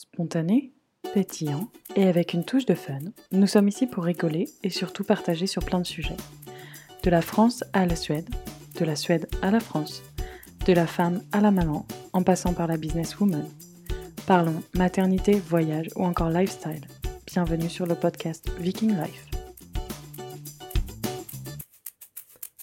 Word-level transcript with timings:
Spontané, 0.00 0.72
pétillant 1.12 1.68
et 1.94 2.04
avec 2.04 2.32
une 2.32 2.46
touche 2.46 2.64
de 2.64 2.74
fun, 2.74 3.00
nous 3.32 3.46
sommes 3.46 3.68
ici 3.68 3.86
pour 3.86 4.04
rigoler 4.04 4.48
et 4.62 4.70
surtout 4.70 5.04
partager 5.04 5.46
sur 5.46 5.62
plein 5.62 5.78
de 5.78 5.86
sujets. 5.86 6.16
De 7.02 7.10
la 7.10 7.20
France 7.20 7.64
à 7.74 7.84
la 7.84 7.96
Suède, 7.96 8.26
de 8.78 8.86
la 8.86 8.96
Suède 8.96 9.28
à 9.42 9.50
la 9.50 9.60
France, 9.60 10.02
de 10.64 10.72
la 10.72 10.86
femme 10.86 11.22
à 11.32 11.42
la 11.42 11.50
maman, 11.50 11.86
en 12.14 12.22
passant 12.22 12.54
par 12.54 12.66
la 12.66 12.78
businesswoman. 12.78 13.46
Parlons 14.26 14.62
maternité, 14.74 15.34
voyage 15.34 15.90
ou 15.96 16.04
encore 16.06 16.30
lifestyle. 16.30 16.86
Bienvenue 17.26 17.68
sur 17.68 17.84
le 17.84 17.94
podcast 17.94 18.50
Viking 18.58 18.96
Life. 18.96 19.26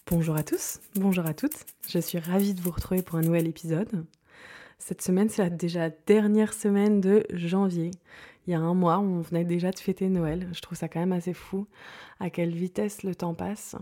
Bonjour 0.10 0.36
à 0.36 0.42
tous, 0.42 0.80
bonjour 0.96 1.28
à 1.28 1.36
toutes. 1.36 1.68
Je 1.88 2.00
suis 2.00 2.18
ravie 2.18 2.56
de 2.56 2.62
vous 2.62 2.72
retrouver 2.72 3.04
pour 3.04 3.20
un 3.20 3.22
nouvel 3.22 3.48
épisode. 3.48 4.08
Cette 4.78 5.02
semaine, 5.02 5.30
c'est 5.30 5.42
la 5.42 5.50
déjà 5.50 5.90
dernière 5.90 6.54
semaine 6.54 7.02
de 7.02 7.26
janvier. 7.34 7.92
Il 8.46 8.52
y 8.52 8.54
a 8.54 8.60
un 8.60 8.74
mois, 8.74 9.00
on 9.00 9.20
venait 9.22 9.44
déjà 9.44 9.72
de 9.72 9.80
fêter 9.80 10.08
Noël. 10.08 10.48
Je 10.54 10.62
trouve 10.62 10.78
ça 10.78 10.88
quand 10.88 11.00
même 11.00 11.12
assez 11.12 11.34
fou 11.34 11.68
à 12.20 12.30
quelle 12.30 12.54
vitesse 12.54 13.04
le 13.04 13.16
temps 13.16 13.34
passe. 13.34 13.76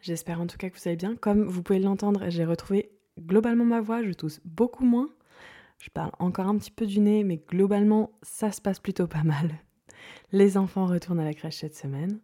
J'espère 0.00 0.40
en 0.40 0.46
tout 0.46 0.56
cas 0.56 0.70
que 0.70 0.76
vous 0.78 0.88
allez 0.88 0.96
bien. 0.96 1.16
Comme 1.16 1.44
vous 1.44 1.62
pouvez 1.62 1.78
l'entendre, 1.78 2.24
j'ai 2.28 2.44
retrouvé 2.44 2.90
globalement 3.20 3.64
ma 3.64 3.80
voix, 3.80 4.02
je 4.02 4.12
tousse 4.12 4.40
beaucoup 4.44 4.84
moins. 4.84 5.08
Je 5.78 5.90
parle 5.90 6.12
encore 6.18 6.46
un 6.46 6.56
petit 6.56 6.70
peu 6.70 6.86
du 6.86 7.00
nez, 7.00 7.24
mais 7.24 7.36
globalement, 7.36 8.12
ça 8.22 8.52
se 8.52 8.60
passe 8.60 8.78
plutôt 8.78 9.06
pas 9.06 9.24
mal. 9.24 9.50
Les 10.30 10.56
enfants 10.56 10.86
retournent 10.86 11.20
à 11.20 11.24
la 11.24 11.34
crèche 11.34 11.56
cette 11.56 11.76
semaine. 11.76 12.20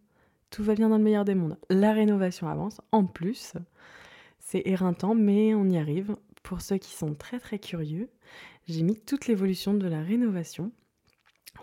Tout 0.51 0.63
va 0.63 0.75
bien 0.75 0.89
dans 0.89 0.97
le 0.97 1.05
meilleur 1.05 1.25
des 1.25 1.35
mondes. 1.35 1.59
La 1.69 1.93
rénovation 1.93 2.49
avance. 2.49 2.81
En 2.93 3.05
plus, 3.05 3.55
c'est 4.39 4.63
éreintant, 4.65 5.15
mais 5.15 5.55
on 5.55 5.69
y 5.69 5.77
arrive. 5.77 6.17
Pour 6.49 6.63
ceux 6.63 6.79
qui 6.79 6.95
sont 6.95 7.15
très 7.15 7.39
très 7.39 7.59
curieux, 7.59 8.09
j'ai 8.67 8.83
mis 8.83 8.99
toute 8.99 9.27
l'évolution 9.27 9.75
de 9.75 9.87
la 9.87 10.01
rénovation 10.01 10.73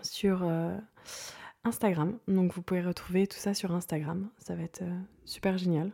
sur 0.02 0.44
euh, 0.44 0.78
Instagram. 1.64 2.16
Donc 2.28 2.52
vous 2.52 2.62
pouvez 2.62 2.82
retrouver 2.82 3.26
tout 3.26 3.36
ça 3.36 3.52
sur 3.52 3.74
Instagram. 3.74 4.30
Ça 4.38 4.54
va 4.54 4.62
être 4.62 4.82
euh, 4.82 5.00
super 5.24 5.58
génial. 5.58 5.90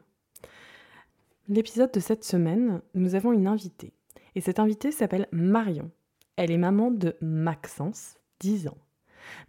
L'épisode 1.48 1.90
de 1.90 2.00
cette 2.00 2.22
semaine, 2.22 2.82
nous 2.92 3.14
avons 3.14 3.32
une 3.32 3.46
invitée. 3.46 3.94
Et 4.34 4.42
cette 4.42 4.58
invitée 4.58 4.92
s'appelle 4.92 5.26
Marion. 5.32 5.90
Elle 6.36 6.50
est 6.50 6.58
maman 6.58 6.90
de 6.90 7.16
Maxence, 7.22 8.18
10 8.40 8.68
ans. 8.68 8.78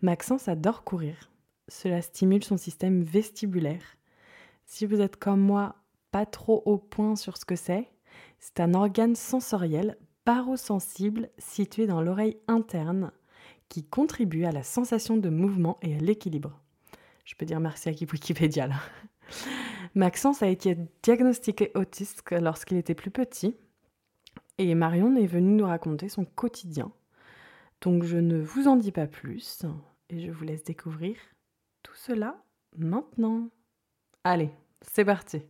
Maxence 0.01 0.47
adore 0.47 0.85
courir. 0.85 1.33
Cela 1.67 2.01
stimule 2.01 2.45
son 2.45 2.55
système 2.55 3.03
vestibulaire. 3.03 3.97
Si 4.63 4.85
vous 4.85 5.01
êtes 5.01 5.17
comme 5.17 5.41
moi, 5.41 5.75
pas 6.11 6.25
trop 6.25 6.63
au 6.65 6.77
point 6.77 7.17
sur 7.17 7.35
ce 7.35 7.43
que 7.43 7.57
c'est, 7.57 7.89
c'est 8.43 8.59
un 8.59 8.73
organe 8.73 9.15
sensoriel 9.15 9.95
barosensible 10.25 11.29
situé 11.37 11.87
dans 11.87 12.01
l'oreille 12.01 12.37
interne 12.49 13.13
qui 13.69 13.85
contribue 13.85 14.43
à 14.43 14.51
la 14.51 14.63
sensation 14.63 15.15
de 15.15 15.29
mouvement 15.29 15.77
et 15.81 15.95
à 15.95 15.99
l'équilibre. 15.99 16.59
Je 17.23 17.35
peux 17.35 17.45
dire 17.45 17.61
merci 17.61 17.87
à 17.87 17.93
Wikipédia 17.93 18.67
là. 18.67 18.75
Maxence 19.95 20.43
a 20.43 20.49
été 20.49 20.77
diagnostiqué 21.03 21.71
autiste 21.73 22.21
lorsqu'il 22.31 22.75
était 22.75 22.95
plus 22.95 23.11
petit 23.11 23.55
et 24.57 24.75
Marion 24.75 25.15
est 25.15 25.25
venue 25.25 25.53
nous 25.53 25.65
raconter 25.65 26.09
son 26.09 26.25
quotidien. 26.25 26.91
Donc 27.79 28.03
je 28.03 28.17
ne 28.17 28.41
vous 28.41 28.67
en 28.67 28.75
dis 28.75 28.91
pas 28.91 29.07
plus 29.07 29.63
et 30.09 30.19
je 30.19 30.31
vous 30.31 30.43
laisse 30.43 30.65
découvrir 30.65 31.15
tout 31.81 31.95
cela 31.95 32.43
maintenant. 32.75 33.47
Allez, 34.25 34.51
c'est 34.81 35.05
parti. 35.05 35.43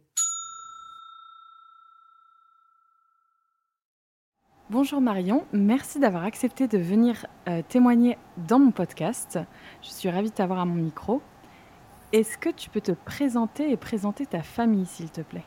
Bonjour 4.73 5.01
Marion, 5.01 5.45
merci 5.53 5.99
d'avoir 5.99 6.23
accepté 6.23 6.67
de 6.67 6.79
venir 6.79 7.27
euh, 7.47 7.61
témoigner 7.61 8.17
dans 8.37 8.57
mon 8.57 8.71
podcast. 8.71 9.37
Je 9.83 9.89
suis 9.89 10.09
ravie 10.09 10.31
de 10.31 10.33
t'avoir 10.33 10.61
à 10.61 10.65
mon 10.65 10.73
micro. 10.73 11.21
Est-ce 12.11 12.39
que 12.39 12.49
tu 12.49 12.71
peux 12.71 12.81
te 12.81 12.91
présenter 12.91 13.69
et 13.69 13.77
présenter 13.77 14.25
ta 14.25 14.41
famille, 14.41 14.87
s'il 14.87 15.11
te 15.11 15.21
plaît? 15.21 15.43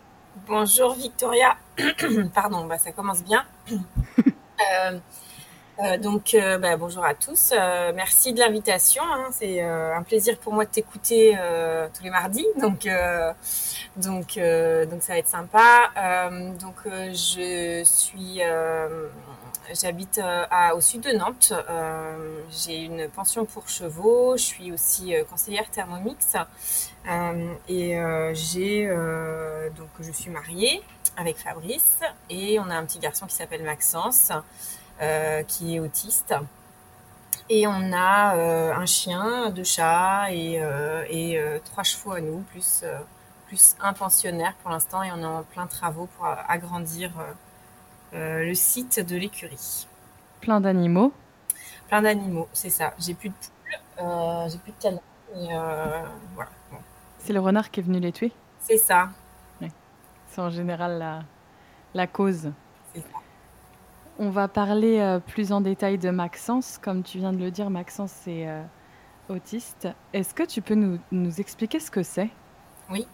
Bonjour 0.47 0.95
Victoria. 0.95 1.57
Pardon, 2.37 2.67
bah, 2.67 2.79
ça 2.79 2.93
commence 2.93 3.25
bien. 3.25 3.45
Euh, 4.59 4.99
euh, 5.79 5.99
donc, 5.99 6.37
bah, 6.61 6.77
bonjour 6.77 7.05
à 7.05 7.15
tous. 7.15 7.53
merci 7.95 8.33
de 8.33 8.41
l'invitation. 8.41 9.03
Hein. 9.05 9.29
C'est 9.31 9.61
un 9.61 10.03
plaisir 10.03 10.39
pour 10.39 10.53
moi 10.53 10.65
de 10.65 10.71
t'écouter 10.71 11.37
tous 11.95 12.03
les 12.03 12.11
mardis. 12.11 12.47
Donc, 12.61 12.89
donc, 13.97 14.39
donc 14.39 15.03
ça 15.03 15.13
va 15.13 15.19
être 15.19 15.29
sympa. 15.29 15.91
donc, 16.61 16.77
je 16.85 17.83
suis 17.85 18.41
J'habite 19.75 20.21
au 20.75 20.81
sud 20.81 21.01
de 21.03 21.11
Nantes. 21.11 21.53
j'ai 22.51 22.77
une 22.77 23.09
pension 23.09 23.45
pour 23.45 23.69
chevaux. 23.69 24.37
Je 24.37 24.43
suis 24.45 24.73
aussi 24.73 25.13
conseillère 25.29 25.69
Thermomix. 25.71 26.37
et 27.69 27.99
j'ai 28.33 28.89
donc 29.77 29.89
je 30.01 30.13
suis 30.13 30.31
mariée 30.31 30.83
avec 31.17 31.39
Fabrice 31.39 32.01
et 32.29 32.59
on 32.61 32.69
a 32.71 32.75
un 32.75 32.85
petit 32.85 32.99
garçon 32.99 33.27
qui 33.27 33.35
s'appelle 33.35 33.63
Maxence 33.63 34.31
qui 35.49 35.77
est 35.77 35.81
autiste. 35.81 36.35
Et 37.49 37.67
on 37.67 37.93
a 37.93 38.35
un 38.75 38.87
chien, 38.87 39.51
deux 39.51 39.65
chats 39.65 40.33
et, 40.33 40.61
et 41.11 41.41
trois 41.65 41.85
chevaux 41.85 42.13
à 42.13 42.21
nous, 42.21 42.41
plus, 42.51 42.85
plus 43.47 43.77
un 43.81 43.93
pensionnaire 43.93 44.55
pour 44.63 44.71
l'instant. 44.71 45.03
Et 45.03 45.13
on 45.13 45.19
est 45.21 45.25
en 45.25 45.43
plein 45.43 45.67
travaux 45.67 46.09
pour 46.17 46.27
agrandir 46.27 47.13
euh, 48.15 48.45
le 48.45 48.55
site 48.55 49.01
de 49.01 49.17
l'écurie. 49.17 49.87
Plein 50.41 50.61
d'animaux 50.61 51.13
Plein 51.89 52.03
d'animaux, 52.03 52.49
c'est 52.53 52.71
ça. 52.71 52.95
J'ai 52.99 53.15
plus 53.15 53.29
de 53.31 53.35
poules, 53.35 54.05
euh, 54.05 54.49
j'ai 54.49 54.59
plus 54.59 54.73
de 54.73 54.79
canards. 54.81 55.03
Euh, 55.35 56.05
voilà. 56.35 56.51
C'est 57.19 57.33
le 57.33 57.41
renard 57.41 57.71
qui 57.71 57.81
est 57.81 57.83
venu 57.83 57.99
les 58.01 58.13
tuer? 58.13 58.33
C'est 58.61 58.79
ça. 58.79 59.11
C'est 60.31 60.41
en 60.41 60.51
général 60.51 60.99
la, 60.99 61.23
la 61.95 62.07
cause. 62.07 62.53
C'est 62.95 63.01
ça. 63.01 63.19
On 64.19 64.31
va 64.31 64.49
parler 64.49 65.19
plus 65.27 65.53
en 65.53 65.61
détail 65.61 65.99
de 65.99 66.11
Maxence. 66.11 66.79
Comme 66.83 67.03
tu 67.03 67.19
viens 67.19 67.33
de 67.33 67.39
le 67.39 67.51
dire, 67.51 67.69
Maxence 67.71 68.27
est 68.27 68.49
autiste. 69.29 69.89
Est-ce 70.13 70.35
que 70.35 70.43
tu 70.43 70.63
peux 70.63 70.75
nous, 70.75 70.99
nous 71.13 71.41
expliquer 71.41 71.81
ce 71.81 71.91
que 71.91 72.03
c'est? 72.03 72.31
Oui. 72.91 73.07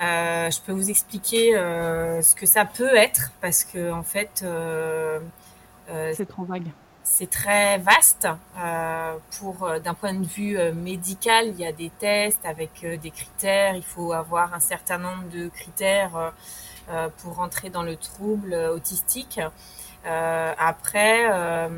Euh, 0.00 0.50
je 0.50 0.60
peux 0.60 0.72
vous 0.72 0.90
expliquer 0.90 1.56
euh, 1.56 2.22
ce 2.22 2.36
que 2.36 2.46
ça 2.46 2.64
peut 2.64 2.94
être 2.94 3.32
parce 3.40 3.64
que 3.64 3.90
en 3.90 4.04
fait, 4.04 4.42
euh, 4.44 5.18
c'est 6.12 6.28
trop 6.28 6.44
vague. 6.44 6.68
C'est 7.02 7.30
très 7.30 7.78
vaste. 7.78 8.28
pour 9.38 9.66
d'un 9.82 9.94
point 9.94 10.12
de 10.12 10.26
vue 10.26 10.58
médical, 10.74 11.46
il 11.46 11.58
y 11.58 11.66
a 11.66 11.72
des 11.72 11.88
tests 11.88 12.44
avec 12.44 12.84
des 12.84 13.10
critères. 13.10 13.74
Il 13.74 13.82
faut 13.82 14.12
avoir 14.12 14.52
un 14.52 14.60
certain 14.60 14.98
nombre 14.98 15.24
de 15.32 15.48
critères 15.48 16.34
pour 17.16 17.36
rentrer 17.36 17.70
dans 17.70 17.82
le 17.82 17.96
trouble 17.96 18.52
autistique. 18.52 19.40
Après 20.04 21.68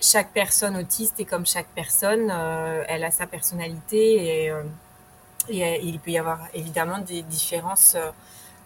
chaque 0.00 0.32
personne 0.32 0.76
autiste 0.76 1.20
est 1.20 1.24
comme 1.24 1.46
chaque 1.46 1.68
personne, 1.74 2.30
elle 2.88 3.04
a 3.04 3.10
sa 3.10 3.26
personnalité 3.26 4.46
et 4.46 4.52
et, 5.48 5.64
euh, 5.64 5.76
il 5.82 5.98
peut 5.98 6.10
y 6.10 6.18
avoir 6.18 6.40
évidemment 6.54 6.98
des 6.98 7.22
différences. 7.22 7.94
Euh, 7.96 8.10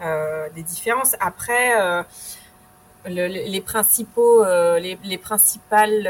euh, 0.03 0.49
des 0.55 0.63
différences. 0.63 1.15
Après, 1.21 2.05
les 3.05 3.61
principaux, 3.61 4.43
les, 4.45 4.99
les, 5.05 5.19
principales 5.19 6.09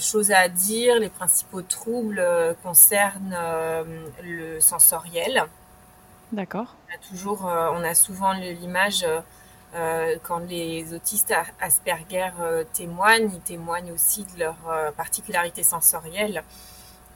choses 0.00 0.30
à 0.30 0.48
dire, 0.48 0.98
les 0.98 1.10
principaux 1.10 1.60
troubles 1.60 2.24
concernent 2.62 3.36
le 4.24 4.58
sensoriel. 4.58 5.44
D'accord. 6.32 6.76
On 6.88 6.94
a 6.94 7.08
toujours, 7.10 7.42
on 7.44 7.84
a 7.84 7.94
souvent 7.94 8.32
l'image 8.32 9.04
quand 10.22 10.38
les 10.48 10.94
autistes 10.94 11.34
Asperger 11.60 12.30
témoignent, 12.72 13.30
ils 13.32 13.40
témoignent 13.40 13.92
aussi 13.92 14.24
de 14.24 14.40
leur 14.40 14.56
particularité 14.96 15.62
sensorielle 15.62 16.42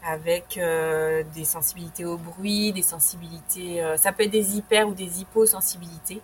avec 0.05 0.59
euh, 0.59 1.23
des 1.35 1.45
sensibilités 1.45 2.05
au 2.05 2.17
bruit, 2.17 2.73
des 2.73 2.83
sensibilités, 2.83 3.83
euh, 3.83 3.97
ça 3.97 4.13
peut 4.13 4.25
être 4.25 4.31
des 4.31 4.57
hyper 4.57 4.89
ou 4.89 4.95
des 4.95 5.21
hyposensibilités. 5.21 6.21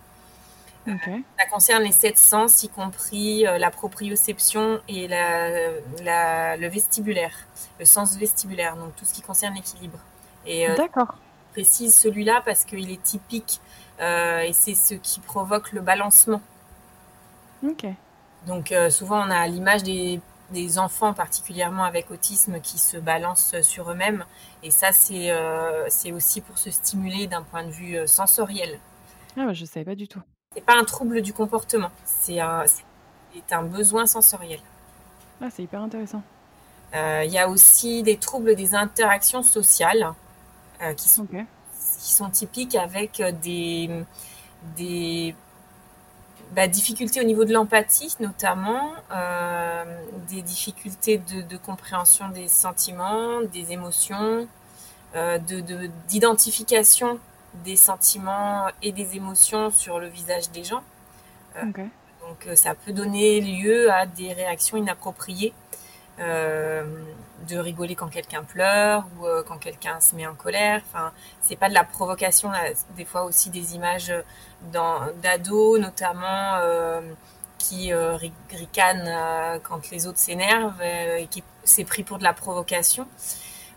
Ça 1.37 1.45
concerne 1.51 1.83
les 1.83 1.91
sept 1.91 2.17
sens, 2.17 2.63
y 2.63 2.69
compris 2.69 3.45
euh, 3.45 3.59
la 3.59 3.69
proprioception 3.69 4.79
et 4.87 5.07
la, 5.07 6.57
le 6.57 6.67
vestibulaire, 6.67 7.45
le 7.79 7.85
sens 7.85 8.17
vestibulaire, 8.17 8.75
donc 8.75 8.95
tout 8.95 9.05
ce 9.05 9.13
qui 9.13 9.21
concerne 9.21 9.53
l'équilibre. 9.53 9.99
Et 10.47 10.67
D'accord. 10.75 11.15
précise 11.51 11.95
celui-là 11.95 12.41
parce 12.43 12.65
qu'il 12.65 12.89
est 12.91 13.03
typique 13.03 13.59
et 13.99 14.51
c'est 14.53 14.75
ce 14.75 14.93
qui 14.95 15.19
provoque 15.19 15.71
le 15.71 15.81
balancement. 15.81 16.41
Ok. 17.63 17.85
Donc 18.47 18.73
souvent 18.89 19.25
on 19.25 19.29
a 19.29 19.47
l'image 19.47 19.83
des 19.83 20.21
des 20.51 20.79
enfants 20.79 21.13
particulièrement 21.13 21.83
avec 21.83 22.11
autisme 22.11 22.59
qui 22.59 22.77
se 22.77 22.97
balancent 22.97 23.59
sur 23.61 23.91
eux-mêmes. 23.91 24.25
Et 24.63 24.71
ça, 24.71 24.91
c'est 24.91 25.31
euh, 25.31 25.85
c'est 25.89 26.11
aussi 26.11 26.41
pour 26.41 26.57
se 26.57 26.71
stimuler 26.71 27.27
d'un 27.27 27.43
point 27.43 27.63
de 27.63 27.71
vue 27.71 27.97
euh, 27.97 28.07
sensoriel. 28.07 28.79
Ah 29.37 29.45
ouais, 29.45 29.55
je 29.55 29.61
ne 29.61 29.67
savais 29.67 29.85
pas 29.85 29.95
du 29.95 30.07
tout. 30.07 30.21
C'est 30.53 30.65
pas 30.65 30.77
un 30.77 30.83
trouble 30.83 31.21
du 31.21 31.31
comportement, 31.31 31.91
c'est 32.05 32.39
un, 32.39 32.65
un 33.51 33.63
besoin 33.63 34.07
sensoriel. 34.07 34.59
Ah, 35.41 35.49
c'est 35.51 35.63
hyper 35.63 35.81
intéressant. 35.81 36.23
Il 36.91 37.29
y 37.31 37.37
a 37.37 37.47
aussi 37.47 38.01
des 38.01 38.17
troubles 38.17 38.55
des 38.55 38.73
interactions 38.73 39.43
sociales 39.43 40.11
qui, 40.97 41.07
sont, 41.07 41.27
qui 42.09 42.15
sont 42.15 42.29
typiques 42.31 42.75
avec 42.75 43.21
des, 43.43 43.87
des 44.75 45.35
bah, 46.55 46.67
difficultés 46.67 47.21
au 47.21 47.23
niveau 47.23 47.45
de 47.45 47.53
l'empathie 47.53 48.15
notamment, 48.19 48.93
euh, 49.13 49.83
des 50.27 50.41
difficultés 50.41 51.19
de, 51.19 51.57
compréhension 51.57 52.29
des 52.29 52.47
sentiments, 52.47 53.41
des 53.53 53.71
émotions, 53.73 54.47
euh, 55.15 55.37
d'identification 56.07 57.13
de, 57.13 57.19
des 57.63 57.75
sentiments 57.75 58.65
et 58.81 58.91
des 58.91 59.15
émotions 59.15 59.69
sur 59.69 59.99
le 59.99 60.07
visage 60.07 60.49
des 60.49 60.63
gens. 60.63 60.81
Euh, 61.57 61.65
donc 61.65 62.57
ça 62.57 62.73
peut 62.73 62.91
donner 62.91 63.39
lieu 63.39 63.91
à 63.91 64.07
des 64.07 64.33
réactions 64.33 64.77
inappropriées 64.77 65.53
euh, 66.19 66.83
de 67.47 67.57
rigoler 67.57 67.95
quand 67.95 68.09
quelqu'un 68.09 68.43
pleure 68.43 69.05
ou 69.17 69.25
euh, 69.25 69.43
quand 69.43 69.57
quelqu'un 69.57 69.99
se 69.99 70.15
met 70.15 70.27
en 70.27 70.35
colère. 70.35 70.81
Enfin, 70.87 71.11
c'est 71.41 71.55
pas 71.55 71.69
de 71.69 71.73
la 71.73 71.83
provocation. 71.83 72.51
des 72.95 73.05
fois 73.05 73.23
aussi 73.23 73.49
des 73.49 73.75
images 73.75 74.13
d'ados, 74.71 75.79
notamment 75.79 76.55
euh, 76.57 77.01
qui 77.57 77.93
ricanent 78.51 79.59
quand 79.63 79.89
les 79.91 80.07
autres 80.07 80.17
s'énervent 80.17 80.81
et 80.81 81.27
qui 81.29 81.43
c'est 81.63 81.83
pris 81.83 82.03
pour 82.03 82.17
de 82.17 82.23
la 82.23 82.33
provocation. 82.33 83.05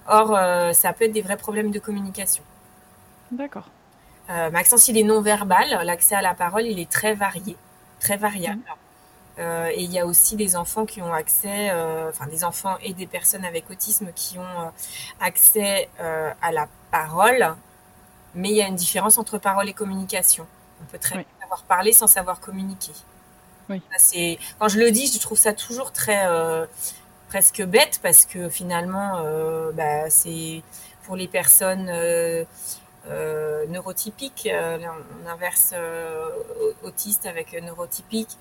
Or, 0.07 0.29
ça 0.73 0.93
peut 0.93 1.05
être 1.05 1.13
des 1.13 1.23
vrais 1.23 1.37
problèmes 1.37 1.73
de 1.73 1.81
communication. 1.81 2.45
D'accord. 3.33 3.69
Maxence, 4.29 4.87
il 4.87 4.99
est 4.99 5.03
non 5.03 5.21
verbal. 5.21 5.85
L'accès 5.85 6.15
à 6.15 6.23
la 6.23 6.35
parole, 6.35 6.63
il 6.63 6.79
est 6.79 6.91
très 6.91 7.15
varié, 7.15 7.57
très 7.99 8.17
variable. 8.17 8.61
Mmh. 8.61 8.82
Euh, 9.39 9.71
et 9.73 9.83
il 9.83 9.91
y 9.91 9.99
a 9.99 10.07
aussi 10.07 10.37
des 10.37 10.57
enfants 10.57 10.85
qui 10.85 11.01
ont 11.01 11.13
accès, 11.13 11.71
euh, 11.71 12.11
enfin 12.11 12.27
des 12.27 12.45
enfants 12.45 12.77
et 12.83 12.93
des 12.93 13.07
personnes 13.07 13.45
avec 13.45 13.71
autisme 13.71 14.09
qui 14.15 14.39
ont 14.39 14.43
euh, 14.43 14.71
accès 15.21 15.89
à 15.99 16.53
la 16.53 16.69
parole, 16.91 17.55
mais 18.35 18.51
il 18.51 18.57
y 18.57 18.63
a 18.63 18.67
une 18.67 18.77
différence 18.77 19.19
entre 19.19 19.39
parole 19.39 19.69
et 19.69 19.73
communication. 19.73 20.47
On 20.83 20.85
peut 20.85 20.99
très 20.99 21.17
bien 21.17 21.25
savoir 21.41 21.63
parler 21.63 21.93
sans 21.93 22.07
savoir 22.07 22.41
communiquer. 22.41 22.93
Oui. 23.71 23.81
Quand 24.59 24.69
je 24.69 24.79
le 24.79 24.91
dis, 24.91 25.07
je 25.07 25.19
trouve 25.19 25.39
ça 25.39 25.53
toujours 25.53 25.93
très 25.93 26.27
presque 27.29 27.63
bête 27.63 28.01
parce 28.03 28.27
que 28.27 28.49
finalement, 28.51 29.23
bah, 29.73 30.11
c'est 30.11 30.63
pour 31.05 31.17
les 31.17 31.29
personnes 31.29 31.91
euh, 33.09 33.67
neurotypique, 33.67 34.49
euh, 34.53 34.79
on 35.25 35.29
inverse 35.29 35.73
euh, 35.75 36.25
autiste 36.85 37.27
avec 37.27 37.53
neurotypique. 37.61 38.39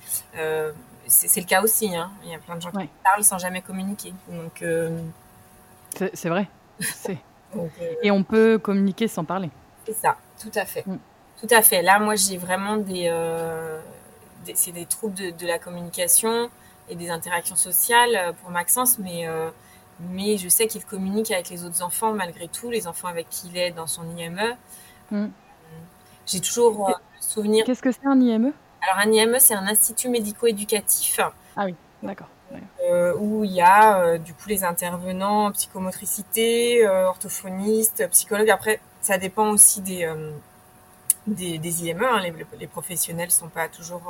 c'est 1.08 1.40
le 1.40 1.46
cas 1.46 1.64
aussi. 1.64 1.96
Hein. 1.96 2.12
Il 2.24 2.32
y 2.32 2.36
a 2.36 2.38
plein 2.38 2.56
de 2.56 2.62
gens 2.62 2.72
qui 2.72 2.88
parlent 3.04 3.24
sans 3.24 3.40
jamais 3.40 3.62
communiquer. 3.62 4.14
Donc 4.30 4.64
c'est 6.14 6.30
vrai. 6.30 6.48
Et 8.04 8.12
on 8.12 8.24
peut 8.24 8.60
communiquer 8.60 9.08
sans 9.08 9.26
parler. 9.26 9.50
C'est 9.86 9.94
ça, 9.94 10.16
tout 10.40 10.52
à 10.56 10.66
fait. 10.66 10.86
Mm. 10.86 11.00
Tout 11.42 11.48
à 11.50 11.62
fait. 11.64 11.82
Là, 11.82 12.00
moi, 12.00 12.16
j'ai 12.16 12.38
vraiment 12.38 12.78
des, 12.78 13.12
c'est 14.54 14.72
des 14.72 14.86
troubles 14.86 15.16
de, 15.16 15.32
de, 15.32 15.48
la 15.48 15.58
communication 15.58 16.50
et 16.88 16.96
des 16.96 17.10
interactions 17.10 17.56
sociales 17.56 18.36
pour 18.42 18.52
Maxence, 18.52 19.00
mais 19.00 19.28
mais 20.10 20.38
je 20.38 20.50
sais 20.50 20.68
qu'il 20.68 20.84
communique 20.86 21.32
avec 21.32 21.50
les 21.50 21.64
autres 21.64 21.84
enfants 21.84 22.14
malgré 22.14 22.48
tout, 22.48 22.70
les 22.70 22.88
enfants 22.88 23.08
avec 23.08 23.30
qui 23.30 23.48
il 23.48 23.58
est 23.58 23.72
dans 23.72 23.88
son 23.88 24.04
IME. 24.18 24.56
Mm. 25.12 25.28
J'ai 26.26 26.40
toujours 26.40 26.90
euh, 26.90 26.94
souvenir. 27.20 27.66
Qu'est-ce 27.66 27.82
que 27.82 27.92
c'est 27.92 28.06
un 28.06 28.20
IME 28.20 28.54
Alors 28.82 29.06
un 29.06 29.12
IME, 29.12 29.38
c'est 29.40 29.54
un 29.54 29.68
institut 29.68 30.10
médico-éducatif. 30.10 31.20
Ah 31.56 31.66
oui, 31.66 31.76
d'accord. 32.04 32.28
Euh, 32.84 33.16
où 33.18 33.46
il 33.46 33.52
y 33.52 33.62
a 33.62 34.00
euh, 34.00 34.18
du 34.18 34.34
coup 34.34 34.50
les 34.50 34.66
intervenants 34.66 35.52
psychomotricité, 35.52 36.86
orthophonistes, 36.88 38.08
psychologues. 38.10 38.50
Après, 38.50 38.82
ça 39.02 39.18
dépend 39.18 39.50
aussi 39.52 39.82
des 39.82 40.10
des, 41.28 41.86
IME. 41.86 42.04
Hein. 42.04 42.22
Les, 42.22 42.34
les, 42.60 42.68
professionnels 42.68 43.32
sont 43.32 43.48
pas 43.48 43.70
toujours 43.70 44.02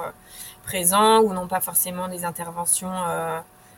présents 0.64 1.20
ou 1.22 1.34
n'ont 1.34 1.48
pas 1.48 1.60
forcément 1.60 2.08
des 2.08 2.24
interventions 2.24 2.92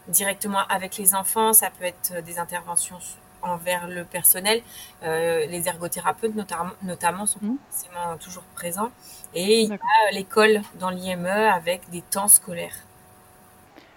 directement 0.07 0.65
avec 0.69 0.97
les 0.97 1.15
enfants, 1.15 1.53
ça 1.53 1.69
peut 1.69 1.85
être 1.85 2.23
des 2.23 2.39
interventions 2.39 2.99
envers 3.41 3.87
le 3.87 4.05
personnel. 4.05 4.61
Euh, 5.03 5.45
les 5.45 5.67
ergothérapeutes 5.67 6.35
notamment, 6.35 6.71
notamment 6.81 7.25
sont 7.25 7.39
mmh. 7.41 7.57
forcément 7.69 8.17
toujours 8.17 8.43
présents. 8.55 8.91
Et 9.33 9.61
il 9.61 9.69
y 9.69 9.73
a 9.73 10.11
l'école 10.11 10.61
dans 10.79 10.89
l'IME 10.89 11.25
avec 11.25 11.89
des 11.89 12.01
temps 12.01 12.27
scolaires. 12.27 12.75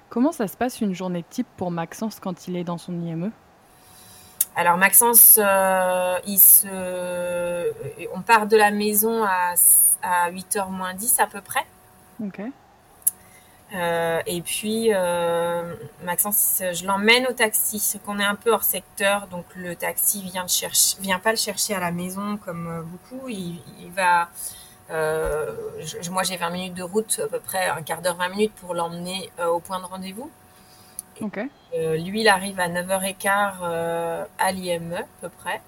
Comment 0.09 0.33
ça 0.33 0.49
se 0.49 0.57
passe 0.57 0.81
une 0.81 0.95
journée 0.95 1.25
type 1.29 1.49
pour 1.57 1.71
Maxence 1.71 2.21
quand 2.21 2.49
il 2.49 2.57
est 2.57 2.65
dans 2.65 2.79
son 2.79 3.01
IME 3.01 3.33
alors 4.59 4.79
Maxence, 4.79 5.39
euh, 5.39 6.19
il 6.27 6.39
se... 6.39 6.67
on 8.15 8.23
part 8.23 8.47
de 8.47 8.57
la 8.57 8.71
maison 8.71 9.23
à, 9.23 9.53
à 10.03 10.31
8h 10.31 10.71
moins 10.71 10.95
10 10.95 11.21
à 11.21 11.27
peu 11.27 11.43
près. 11.43 11.67
Ok. 12.25 12.41
Euh, 13.75 14.21
et 14.27 14.41
puis, 14.43 14.91
euh, 14.93 15.75
Maxence, 16.05 16.63
je 16.73 16.87
l'emmène 16.87 17.27
au 17.27 17.33
taxi, 17.33 17.79
ce 17.79 17.99
qu'on 17.99 18.19
est 18.21 18.25
un 18.25 18.37
peu 18.37 18.53
hors 18.53 18.63
secteur, 18.63 19.27
donc 19.27 19.45
le 19.57 19.75
taxi 19.75 20.23
vient 20.23 20.45
de 20.45 20.51
chercher, 20.51 20.97
vient 21.01 21.19
pas 21.19 21.33
le 21.33 21.37
chercher 21.37 21.75
à 21.75 21.81
la 21.81 21.91
maison 21.91 22.37
comme 22.45 22.69
euh, 22.69 22.83
beaucoup. 22.83 23.29
Il, 23.29 23.61
il 23.81 23.91
va, 23.91 24.29
euh, 24.91 25.53
moi 26.11 26.23
j'ai 26.23 26.37
20 26.37 26.51
minutes 26.51 26.75
de 26.75 26.85
route, 26.85 27.21
à 27.25 27.27
peu 27.27 27.41
près 27.41 27.67
un 27.67 27.83
quart 27.83 28.03
d'heure, 28.03 28.17
20 28.17 28.29
minutes 28.29 28.53
pour 28.61 28.73
l'emmener 28.75 29.31
au 29.45 29.59
point 29.59 29.81
de 29.81 29.87
rendez-vous. 29.87 30.31
Okay. 31.19 31.49
lui, 31.73 32.21
il 32.21 32.29
arrive 32.29 32.61
à 32.61 32.69
9h15 32.69 34.27
à 34.39 34.53
l'IME, 34.53 34.93
à 34.93 35.05
peu 35.23 35.31
près. 35.31 35.63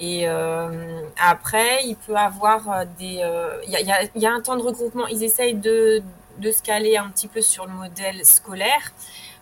Et 0.00 0.26
après, 0.26 1.84
il 1.84 1.94
peut 1.94 2.16
avoir 2.16 2.86
des, 2.98 3.22
il 3.66 3.70
y 3.70 3.76
a, 3.76 3.80
y, 3.82 3.92
a, 3.92 4.02
y, 4.14 4.26
a, 4.26 4.32
un 4.32 4.40
temps 4.40 4.56
de 4.56 4.62
regroupement. 4.62 5.06
Ils 5.08 5.22
essayent 5.22 5.54
de 5.54 6.02
de 6.38 6.52
se 6.52 6.62
caler 6.62 6.96
un 6.96 7.08
petit 7.08 7.28
peu 7.28 7.40
sur 7.40 7.66
le 7.66 7.72
modèle 7.72 8.24
scolaire. 8.24 8.92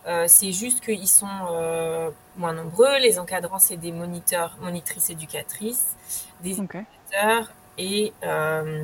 Euh, 0.07 0.25
c'est 0.27 0.51
juste 0.51 0.81
qu'ils 0.81 1.07
sont 1.07 1.27
euh, 1.51 2.09
moins 2.37 2.53
nombreux. 2.53 2.97
Les 2.99 3.19
encadrants, 3.19 3.59
c'est 3.59 3.77
des 3.77 3.91
moniteurs, 3.91 4.57
monitrices 4.61 5.09
éducatrices, 5.09 5.95
des 6.41 6.51
éducateurs. 6.51 7.51
Et 7.77 8.13
euh, 8.23 8.83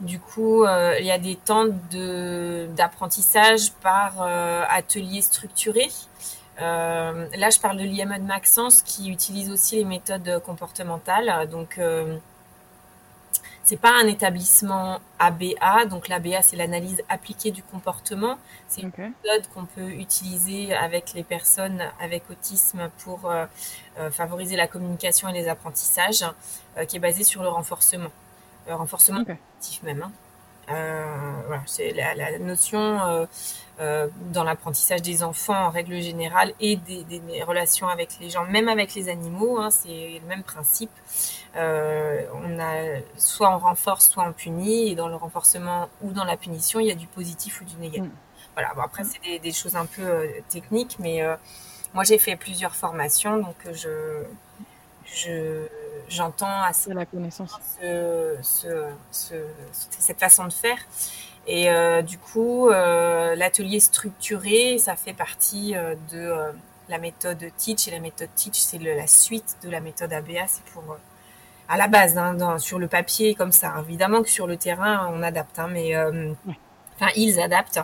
du 0.00 0.18
coup, 0.18 0.64
il 0.64 1.04
y 1.04 1.10
a 1.10 1.18
des 1.18 1.36
temps 1.36 1.66
d'apprentissage 1.66 3.72
par 3.82 4.22
atelier 4.22 5.22
structuré. 5.22 5.88
là, 6.58 7.50
je 7.50 7.60
parle 7.60 7.76
de 7.76 7.84
l'IME 7.84 8.18
de 8.18 8.24
Maxence 8.24 8.82
qui 8.82 9.10
utilise 9.10 9.50
aussi 9.50 9.76
les 9.76 9.84
méthodes 9.84 10.42
comportementales. 10.44 11.48
Donc, 11.48 11.78
c'est 13.70 13.76
pas 13.76 13.92
un 13.92 14.08
établissement 14.08 14.98
ABA, 15.20 15.84
donc 15.88 16.08
l'ABA 16.08 16.42
c'est 16.42 16.56
l'analyse 16.56 17.04
appliquée 17.08 17.52
du 17.52 17.62
comportement. 17.62 18.36
C'est 18.66 18.80
une 18.80 18.90
méthode 18.98 19.46
qu'on 19.54 19.64
peut 19.64 19.90
utiliser 19.92 20.74
avec 20.74 21.12
les 21.14 21.22
personnes 21.22 21.80
avec 22.00 22.28
autisme 22.32 22.90
pour 23.04 23.30
euh, 23.30 23.46
euh, 24.00 24.10
favoriser 24.10 24.56
la 24.56 24.66
communication 24.66 25.28
et 25.28 25.32
les 25.32 25.46
apprentissages, 25.46 26.24
euh, 26.78 26.84
qui 26.84 26.96
est 26.96 26.98
basée 26.98 27.22
sur 27.22 27.44
le 27.44 27.48
renforcement, 27.48 28.10
le 28.66 28.74
renforcement 28.74 29.20
okay. 29.20 29.36
même. 29.84 30.02
Hein. 30.02 31.42
voilà, 31.46 31.62
c'est 31.66 31.92
la, 31.92 32.38
notion 32.40 33.28
dans 33.78 34.42
l'apprentissage 34.42 35.02
des 35.02 35.22
enfants 35.22 35.66
en 35.66 35.70
règle 35.70 36.00
générale 36.00 36.54
et 36.58 36.74
des, 36.74 37.44
relations 37.44 37.86
avec 37.86 38.18
les 38.20 38.30
gens, 38.30 38.44
même 38.46 38.68
avec 38.68 38.96
les 38.96 39.08
animaux, 39.08 39.58
hein, 39.58 39.70
c'est 39.70 40.18
le 40.20 40.26
même 40.26 40.42
principe. 40.42 40.90
Euh, 41.56 42.22
on 42.34 42.60
a 42.60 43.00
soit 43.16 43.54
on 43.54 43.58
renforce, 43.58 44.08
soit 44.08 44.24
on 44.24 44.32
punit, 44.32 44.90
et 44.90 44.94
dans 44.94 45.08
le 45.08 45.16
renforcement 45.16 45.88
ou 46.00 46.12
dans 46.12 46.24
la 46.24 46.36
punition, 46.36 46.78
il 46.80 46.86
y 46.86 46.92
a 46.92 46.94
du 46.94 47.06
positif 47.06 47.60
ou 47.60 47.64
du 47.64 47.74
négatif. 47.76 48.04
Mm. 48.04 48.16
Voilà. 48.54 48.74
Bon, 48.74 48.82
après, 48.82 49.02
c'est 49.04 49.38
des, 49.38 49.52
choses 49.52 49.76
un 49.76 49.86
peu 49.86 50.02
euh, 50.02 50.26
techniques, 50.48 50.96
mais 51.00 51.22
euh, 51.22 51.34
moi 51.94 52.04
j'ai 52.04 52.18
fait 52.18 52.36
plusieurs 52.36 52.74
formations, 52.74 53.38
donc 53.38 53.56
je 53.72 54.22
je 55.04 55.66
j'entends 56.08 56.62
assez 56.62 56.92
la 56.94 57.04
connaissance 57.06 57.58
cette 59.10 60.20
façon 60.20 60.46
de 60.46 60.52
faire. 60.52 60.78
Et 61.46 61.68
du 62.02 62.18
coup, 62.18 62.68
l'atelier 62.68 63.80
structuré, 63.80 64.78
ça 64.78 64.94
fait 64.94 65.14
partie 65.14 65.74
de 66.12 66.52
la 66.88 66.98
méthode 66.98 67.44
Teach. 67.56 67.88
Et 67.88 67.90
la 67.90 67.98
méthode 67.98 68.28
Teach, 68.36 68.56
c'est 68.56 68.78
la 68.78 69.06
suite 69.08 69.56
de 69.64 69.70
la 69.70 69.80
méthode 69.80 70.12
ABA. 70.12 70.46
C'est 70.46 70.64
pour 70.66 70.96
à 71.70 71.76
la 71.76 71.88
base, 71.88 72.18
hein, 72.18 72.58
sur 72.58 72.78
le 72.78 72.88
papier 72.88 73.34
comme 73.34 73.52
ça. 73.52 73.74
Évidemment 73.88 74.22
que 74.22 74.28
sur 74.28 74.46
le 74.46 74.56
terrain, 74.56 75.10
on 75.12 75.22
adapte, 75.22 75.58
hein, 75.58 75.68
mais 75.70 75.96
euh, 75.96 76.32
Enfin, 76.96 77.12
ils 77.16 77.40
adaptent. 77.40 77.80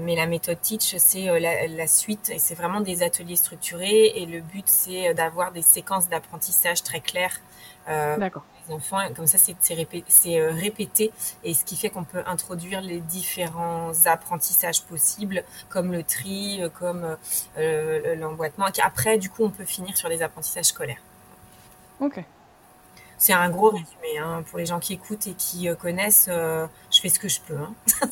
mais 0.00 0.16
la 0.16 0.26
méthode 0.26 0.60
Teach, 0.60 0.96
c'est 0.98 1.38
la, 1.38 1.86
suite 1.86 2.30
et 2.30 2.40
c'est 2.40 2.56
vraiment 2.56 2.80
des 2.80 3.04
ateliers 3.04 3.36
structurés. 3.36 4.06
Et 4.16 4.26
le 4.26 4.40
but, 4.40 4.64
c'est 4.66 5.14
d'avoir 5.14 5.52
des 5.52 5.62
séquences 5.62 6.08
d'apprentissage 6.08 6.82
très 6.82 6.98
claires. 6.98 7.40
D'accord 7.86 8.42
enfants. 8.70 8.98
Comme 9.14 9.26
ça, 9.26 9.38
c'est 9.38 9.54
euh, 10.38 10.50
répété, 10.52 11.12
et 11.42 11.54
ce 11.54 11.64
qui 11.64 11.76
fait 11.76 11.90
qu'on 11.90 12.04
peut 12.04 12.22
introduire 12.26 12.80
les 12.80 13.00
différents 13.00 13.92
apprentissages 14.06 14.82
possibles, 14.82 15.44
comme 15.68 15.92
le 15.92 16.02
tri, 16.02 16.62
euh, 16.62 16.68
comme 16.68 17.16
euh, 17.58 18.14
l'emboîtement. 18.16 18.66
Après, 18.82 19.18
du 19.18 19.30
coup, 19.30 19.44
on 19.44 19.50
peut 19.50 19.64
finir 19.64 19.96
sur 19.96 20.08
les 20.08 20.22
apprentissages 20.22 20.66
scolaires. 20.66 21.00
Ok. 22.00 22.22
C'est 23.18 23.32
un 23.32 23.48
gros 23.50 23.70
résumé 23.70 24.18
hein, 24.20 24.42
pour 24.48 24.58
les 24.58 24.66
gens 24.66 24.80
qui 24.80 24.94
écoutent 24.94 25.26
et 25.26 25.34
qui 25.34 25.68
connaissent. 25.80 26.28
je 26.28 27.00
fais 27.00 27.08
ce 27.08 27.18
que 27.18 27.28
je 27.28 27.40
peux. 27.40 27.56
Hein. 27.56 27.74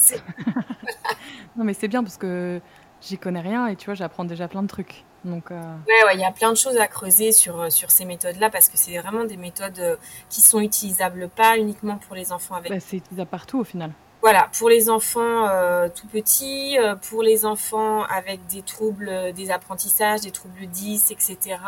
non, 1.56 1.64
mais 1.64 1.74
c'est 1.74 1.88
bien 1.88 2.02
parce 2.02 2.16
que 2.16 2.60
j'y 3.02 3.18
connais 3.18 3.40
rien 3.40 3.66
et 3.66 3.76
tu 3.76 3.86
vois, 3.86 3.94
j'apprends 3.94 4.24
déjà 4.24 4.48
plein 4.48 4.62
de 4.62 4.68
trucs. 4.68 5.04
Donc, 5.24 5.50
euh... 5.50 5.76
ouais, 5.86 6.14
il 6.14 6.20
y 6.20 6.24
a 6.24 6.32
plein 6.32 6.50
de 6.50 6.56
choses 6.56 6.76
à 6.78 6.88
creuser 6.88 7.32
sur, 7.32 7.60
euh, 7.60 7.70
sur 7.70 7.90
ces 7.90 8.04
méthodes-là 8.04 8.50
parce 8.50 8.68
que 8.68 8.76
c'est 8.76 8.98
vraiment 8.98 9.24
des 9.24 9.36
méthodes 9.36 9.78
euh, 9.78 9.96
qui 10.28 10.40
sont 10.40 10.60
utilisables 10.60 11.28
pas 11.28 11.56
uniquement 11.58 11.96
pour 11.96 12.16
les 12.16 12.32
enfants 12.32 12.56
avec. 12.56 12.72
Bah, 12.72 12.80
c'est 12.80 12.96
utilisable 12.96 13.30
partout 13.30 13.60
au 13.60 13.64
final. 13.64 13.92
Voilà, 14.22 14.48
pour 14.56 14.68
les 14.68 14.88
enfants 14.88 15.48
euh, 15.48 15.88
tout 15.94 16.06
petits, 16.06 16.78
euh, 16.78 16.94
pour 16.94 17.22
les 17.22 17.44
enfants 17.44 18.04
avec 18.04 18.46
des 18.46 18.62
troubles 18.62 19.32
des 19.34 19.50
apprentissages, 19.50 20.20
des 20.20 20.30
troubles 20.30 20.66
10, 20.66 21.10
etc. 21.10 21.58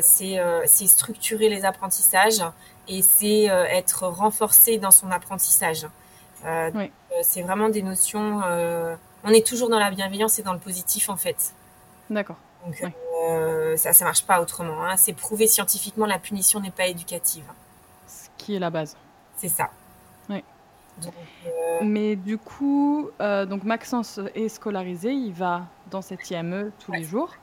c'est 0.00 0.86
structurer 0.86 1.48
les 1.48 1.64
apprentissages 1.64 2.42
et 2.88 3.02
c'est 3.02 3.44
être 3.44 4.06
renforcé 4.06 4.78
dans 4.78 4.90
son 4.90 5.10
apprentissage. 5.10 5.86
Oui. 6.44 6.90
C'est 7.22 7.42
vraiment 7.42 7.68
des 7.68 7.82
notions. 7.82 8.40
on 9.24 9.30
est 9.30 9.46
toujours 9.46 9.68
dans 9.68 9.78
la 9.78 9.90
bienveillance 9.90 10.38
et 10.38 10.42
dans 10.42 10.52
le 10.52 10.58
positif 10.58 11.08
en 11.08 11.16
fait. 11.16 11.52
D'accord. 12.10 12.36
Donc 12.66 12.82
euh, 13.28 13.76
ça, 13.76 13.92
ça 13.92 14.04
marche 14.04 14.24
pas 14.24 14.40
autrement. 14.40 14.84
Hein. 14.84 14.96
C'est 14.96 15.12
prouvé 15.12 15.46
scientifiquement, 15.46 16.06
la 16.06 16.18
punition 16.18 16.60
n'est 16.60 16.70
pas 16.70 16.86
éducative. 16.86 17.44
Ce 18.06 18.28
qui 18.36 18.56
est 18.56 18.58
la 18.58 18.70
base. 18.70 18.96
C'est 19.36 19.48
ça. 19.48 19.70
Euh, 21.06 21.80
Mais 21.82 22.16
du 22.16 22.38
coup, 22.38 23.10
euh, 23.20 23.46
donc 23.46 23.64
Maxence 23.64 24.20
est 24.34 24.48
scolarisé, 24.48 25.10
il 25.12 25.32
va 25.32 25.66
dans 25.90 26.02
cette 26.02 26.30
IME 26.30 26.70
tous 26.84 26.92
les 26.92 27.04
jours. 27.04 27.34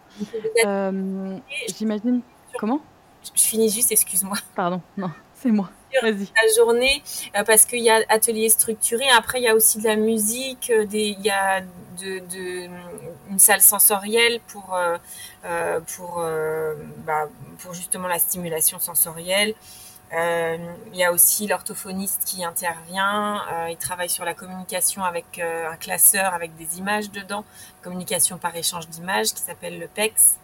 J'imagine. 1.78 2.22
Comment? 2.58 2.80
Je 3.36 3.42
finis 3.42 3.70
juste, 3.70 3.92
excuse-moi. 3.92 4.38
Pardon, 4.56 4.82
non, 4.98 5.12
c'est 5.34 5.52
moi. 5.52 5.70
Vas-y. 6.02 6.12
La 6.36 6.54
journée, 6.56 7.02
parce 7.46 7.66
qu'il 7.66 7.80
y 7.80 7.90
a 7.90 8.02
atelier 8.10 8.50
structuré. 8.50 9.06
Après, 9.18 9.40
il 9.40 9.44
y 9.44 9.48
a 9.48 9.56
aussi 9.56 9.80
de 9.80 9.86
la 9.86 9.96
musique, 9.96 10.72
des, 10.90 11.16
il 11.18 11.22
y 11.22 11.30
a 11.30 11.62
de, 11.62 12.22
une 13.30 13.40
salle 13.40 13.62
sensorielle 13.62 14.40
pour, 14.48 14.76
euh, 14.76 14.98
euh, 15.46 15.80
pour, 15.96 16.20
euh, 16.20 16.76
bah, 17.06 17.28
pour 17.60 17.74
justement 17.74 18.08
la 18.08 18.20
stimulation 18.20 18.80
sensorielle. 18.80 19.54
Il 20.12 20.96
y 20.96 21.04
a 21.04 21.12
aussi 21.12 21.48
l'orthophoniste 21.48 22.24
qui 22.26 22.46
intervient. 22.46 23.42
il 23.70 23.78
travaille 23.78 24.10
sur 24.10 24.24
la 24.24 24.34
communication 24.34 25.04
avec 25.04 25.40
un 25.40 25.76
classeur 25.76 26.34
avec 26.34 26.56
des 26.56 26.78
images 26.78 27.12
dedans, 27.12 27.44
communication 27.82 28.38
par 28.38 28.56
échange 28.56 28.88
d'images 28.88 29.34
qui 29.34 29.42
s'appelle 29.42 29.80
le 29.80 29.88
PEX, 29.88 30.38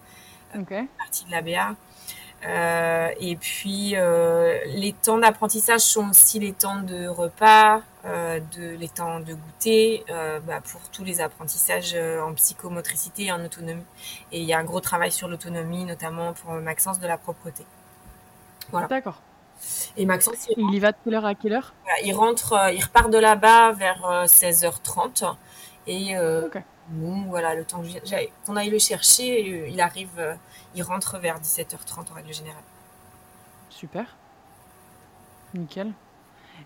partie 0.98 1.26
de 1.26 1.32
l'ABA. 1.32 1.76
Euh, 2.44 3.10
et 3.20 3.36
puis 3.36 3.96
euh, 3.96 4.58
les 4.66 4.94
temps 4.94 5.20
d'apprentissage 5.20 5.82
sont 5.82 6.10
aussi 6.10 6.40
les 6.40 6.54
temps 6.54 6.82
de 6.82 7.08
repas, 7.08 7.82
euh, 8.06 8.40
de, 8.58 8.76
les 8.78 8.90
temps 8.90 9.20
de 9.20 9.36
goûter, 9.36 10.04
bah, 10.46 10.62
pour 10.62 10.82
tous 10.92 11.04
les 11.04 11.22
apprentissages 11.22 11.96
en 11.96 12.34
psychomotricité 12.34 13.26
et 13.26 13.32
en 13.32 13.44
autonomie. 13.44 13.86
Et 14.32 14.40
il 14.40 14.46
y 14.46 14.54
a 14.54 14.60
un 14.60 14.64
gros 14.64 14.82
travail 14.82 15.12
sur 15.12 15.28
l'autonomie, 15.28 15.86
notamment 15.86 16.34
pour 16.34 16.54
Maxence 16.54 17.00
de 17.00 17.08
la 17.08 17.18
propreté. 17.18 17.66
Voilà. 18.72 18.88
D'accord. 18.88 19.22
Et 19.98 20.06
Maxence, 20.06 20.48
il, 20.58 20.74
y 20.74 20.80
va 20.80 20.92
de 20.92 20.98
quelle 21.04 21.16
heure 21.16 21.26
à 21.26 21.36
quelle 21.36 21.54
heure? 21.54 21.74
Il 22.04 22.14
rentre, 22.14 22.72
il 22.74 22.84
repart 22.84 23.12
de 23.12 23.18
là-bas 23.18 23.74
vers 23.74 24.26
16h30 24.26 25.36
et 25.88 26.16
nous, 26.92 27.26
voilà, 27.30 27.56
le 27.56 27.64
temps 27.64 27.82
qu'on 28.46 28.56
aille 28.56 28.70
le 28.70 28.80
chercher, 28.80 29.68
il 29.70 29.80
arrive 29.82 30.38
il 30.76 30.84
rentre 30.84 31.20
vers 31.20 31.40
17h30 31.40 32.12
en 32.12 32.16
règle 32.16 32.34
générale. 32.34 32.64
Super. 33.70 34.16
Nickel. 35.54 35.92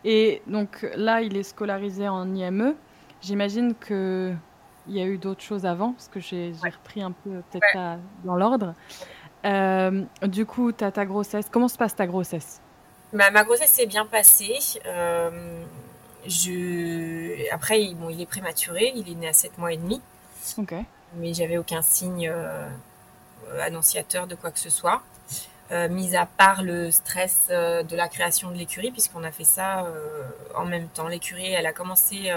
Et 0.03 0.41
donc 0.47 0.87
là, 0.95 1.21
il 1.21 1.35
est 1.37 1.43
scolarisé 1.43 2.07
en 2.07 2.33
IME. 2.35 2.75
J'imagine 3.21 3.73
qu'il 3.75 4.37
y 4.87 5.01
a 5.01 5.05
eu 5.05 5.17
d'autres 5.17 5.41
choses 5.41 5.65
avant, 5.65 5.93
parce 5.93 6.07
que 6.07 6.19
j'ai 6.19 6.53
repris 6.63 7.01
un 7.01 7.11
peu 7.11 7.41
peut-être 7.51 7.99
dans 8.23 8.35
l'ordre. 8.35 8.73
Euh, 9.45 10.03
du 10.23 10.45
coup, 10.45 10.71
tu 10.71 10.83
as 10.83 10.91
ta 10.91 11.05
grossesse. 11.05 11.47
Comment 11.49 11.67
se 11.67 11.77
passe 11.77 11.95
ta 11.95 12.07
grossesse? 12.07 12.61
Ma 13.15 13.43
grossesse 13.43 13.71
s'est 13.71 13.85
bien 13.85 14.05
passée. 14.05 14.57
Euh, 14.85 15.63
je... 16.27 17.49
Après, 17.53 17.93
bon, 17.95 18.09
il 18.09 18.21
est 18.21 18.25
prématuré, 18.25 18.91
il 18.95 19.09
est 19.09 19.15
né 19.15 19.29
à 19.29 19.33
7 19.33 19.57
mois 19.57 19.73
et 19.73 19.77
demi. 19.77 20.01
Mais 21.15 21.33
j'avais 21.33 21.57
aucun 21.57 21.81
signe 21.81 22.29
euh, 22.29 22.69
annonciateur 23.61 24.27
de 24.27 24.35
quoi 24.35 24.51
que 24.51 24.59
ce 24.59 24.69
soit. 24.69 25.01
Euh, 25.71 25.89
mis 25.89 26.15
à 26.15 26.27
part 26.27 26.61
le 26.61 26.91
stress 26.91 27.47
euh, 27.49 27.81
de 27.81 27.95
la 27.95 28.07
création 28.07 28.51
de 28.51 28.55
l'écurie, 28.55 28.91
puisqu'on 28.91 29.23
a 29.23 29.31
fait 29.31 29.45
ça 29.45 29.91
en 30.55 30.65
même 30.65 30.87
temps. 30.89 31.07
L'écurie, 31.07 31.53
elle 31.53 31.65
a 31.65 31.73
commencé 31.73 32.29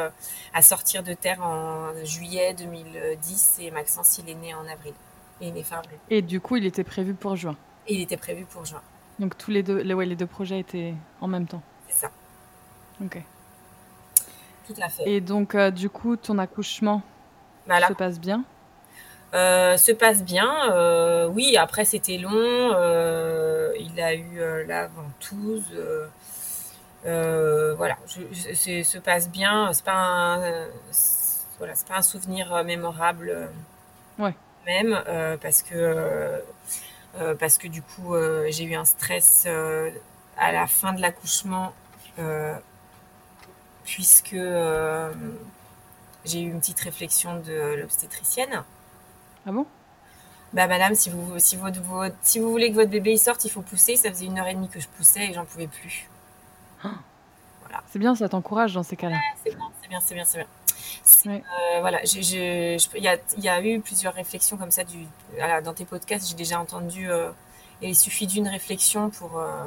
à 0.55 0.63
sortir 0.63 1.03
de 1.03 1.15
terre 1.15 1.43
en 1.43 1.93
juillet 2.05 2.55
2010 2.55 3.59
et 3.61 3.71
Maxence, 3.71 4.19
il 4.19 4.31
est 4.31 4.35
né 4.35 4.55
en 4.55 4.67
avril. 4.67 4.95
Il 5.41 5.49
est 5.49 5.53
né 5.53 5.63
fin 5.63 5.79
avril. 5.79 5.99
Et 6.11 6.23
du 6.23 6.41
coup, 6.41 6.57
il 6.57 6.67
était 6.67 6.85
prévu 6.85 7.15
pour 7.15 7.37
juin. 7.37 7.57
Et 7.87 7.95
il 7.95 8.01
était 8.01 8.17
prévu 8.17 8.45
pour 8.45 8.65
juin. 8.65 8.83
Donc 9.19 9.37
tous 9.37 9.51
les 9.51 9.63
deux, 9.63 9.79
les, 9.79 9.95
ouais, 9.95 10.07
les 10.07 10.17
deux 10.17 10.27
projets 10.27 10.61
étaient 10.61 10.95
en 11.21 11.27
même 11.27 11.47
temps. 11.47 11.63
C'est 11.89 12.07
ça. 12.07 12.11
Ok. 13.03 13.21
Tout 14.67 14.75
à 14.81 14.89
fait. 14.89 15.09
Et 15.11 15.21
donc, 15.21 15.57
du 15.57 15.89
coup, 15.89 16.17
ton 16.17 16.39
accouchement 16.39 17.03
se 17.67 17.93
passe 17.95 18.21
bien? 18.21 18.45
Euh, 19.35 19.77
se 19.77 19.93
passe 19.93 20.23
bien. 20.25 20.73
Euh, 20.73 21.29
oui, 21.29 21.57
après 21.57 21.85
c'était 21.85 22.17
long. 22.17 22.31
Euh, 22.33 23.73
il 23.79 24.01
a 24.01 24.15
eu 24.15 24.41
la 24.67 24.89
ventouse. 24.89 25.75
voilà, 27.05 27.97
je, 28.07 28.83
se 28.83 28.99
passe 28.99 29.31
bien. 29.31 29.73
C'est 29.73 29.85
pas 29.85 29.93
un, 29.93 30.67
voilà, 31.59 31.75
c'est 31.75 31.87
pas 31.87 31.97
un 31.99 32.03
souvenir 32.03 32.65
mémorable. 32.65 33.51
Ouais. 34.19 34.35
Même 34.67 34.99
parce 35.41 35.63
que 35.63 36.43
parce 37.39 37.59
que 37.59 37.69
du 37.69 37.83
coup 37.83 38.15
j'ai 38.49 38.65
eu 38.65 38.75
un 38.75 38.85
stress 38.85 39.47
à 40.37 40.53
la 40.53 40.67
fin 40.67 40.93
de 40.93 41.01
l'accouchement 41.01 41.73
puisque 43.85 44.37
j'ai 46.25 46.41
eu 46.41 46.51
une 46.51 46.61
petite 46.61 46.81
réflexion 46.81 47.41
de 47.41 47.77
l'obstétricienne. 47.81 48.63
Ah 49.47 49.53
bon? 49.53 49.67
Bah 50.53 50.67
madame, 50.67 50.95
si 50.95 51.11
vous, 51.11 51.39
si, 51.39 51.57
votre, 51.57 51.81
si 52.23 52.39
vous 52.39 52.51
voulez 52.51 52.71
que 52.71 52.75
votre 52.75 52.91
bébé 52.91 53.17
sorte, 53.17 53.45
il 53.45 53.51
faut 53.51 53.61
pousser. 53.61 53.97
Ça 53.97 54.11
faisait 54.11 54.27
une 54.27 54.39
heure 54.39 54.47
et 54.47 54.55
demie 54.55 54.69
que 54.69 54.81
je 54.81 54.89
poussais 54.89 55.29
et 55.29 55.33
j'en 55.35 55.45
pouvais 55.45 55.67
plus. 55.67 56.09
Ah. 56.83 56.95
Voilà. 57.63 57.83
C'est 57.91 57.99
bien, 57.99 58.15
ça 58.15 58.29
t'encourage 58.29 58.75
dans 58.75 58.83
ces 58.83 58.97
cas-là. 58.97 59.19
c'est 59.45 59.55
bien, 59.55 59.71
c'est 59.83 59.89
bien, 59.89 60.01
c'est 60.01 60.15
bien, 60.15 60.25
c'est 60.25 60.39
bien. 60.39 60.47
Euh, 61.27 61.81
voilà, 61.81 62.01
il 62.05 63.01
y 63.03 63.09
a, 63.09 63.17
y 63.39 63.49
a, 63.49 63.63
eu 63.63 63.81
plusieurs 63.81 64.15
réflexions 64.15 64.57
comme 64.57 64.71
ça 64.71 64.85
du, 64.85 65.07
dans 65.65 65.75
tes 65.75 65.85
podcasts. 65.85 66.29
J'ai 66.29 66.37
déjà 66.37 66.61
entendu. 66.61 67.11
Euh, 67.11 67.31
et 67.81 67.89
il 67.91 67.97
suffit 67.97 68.27
d'une 68.27 68.49
réflexion 68.49 69.11
pour. 69.11 69.39
Euh, 69.39 69.65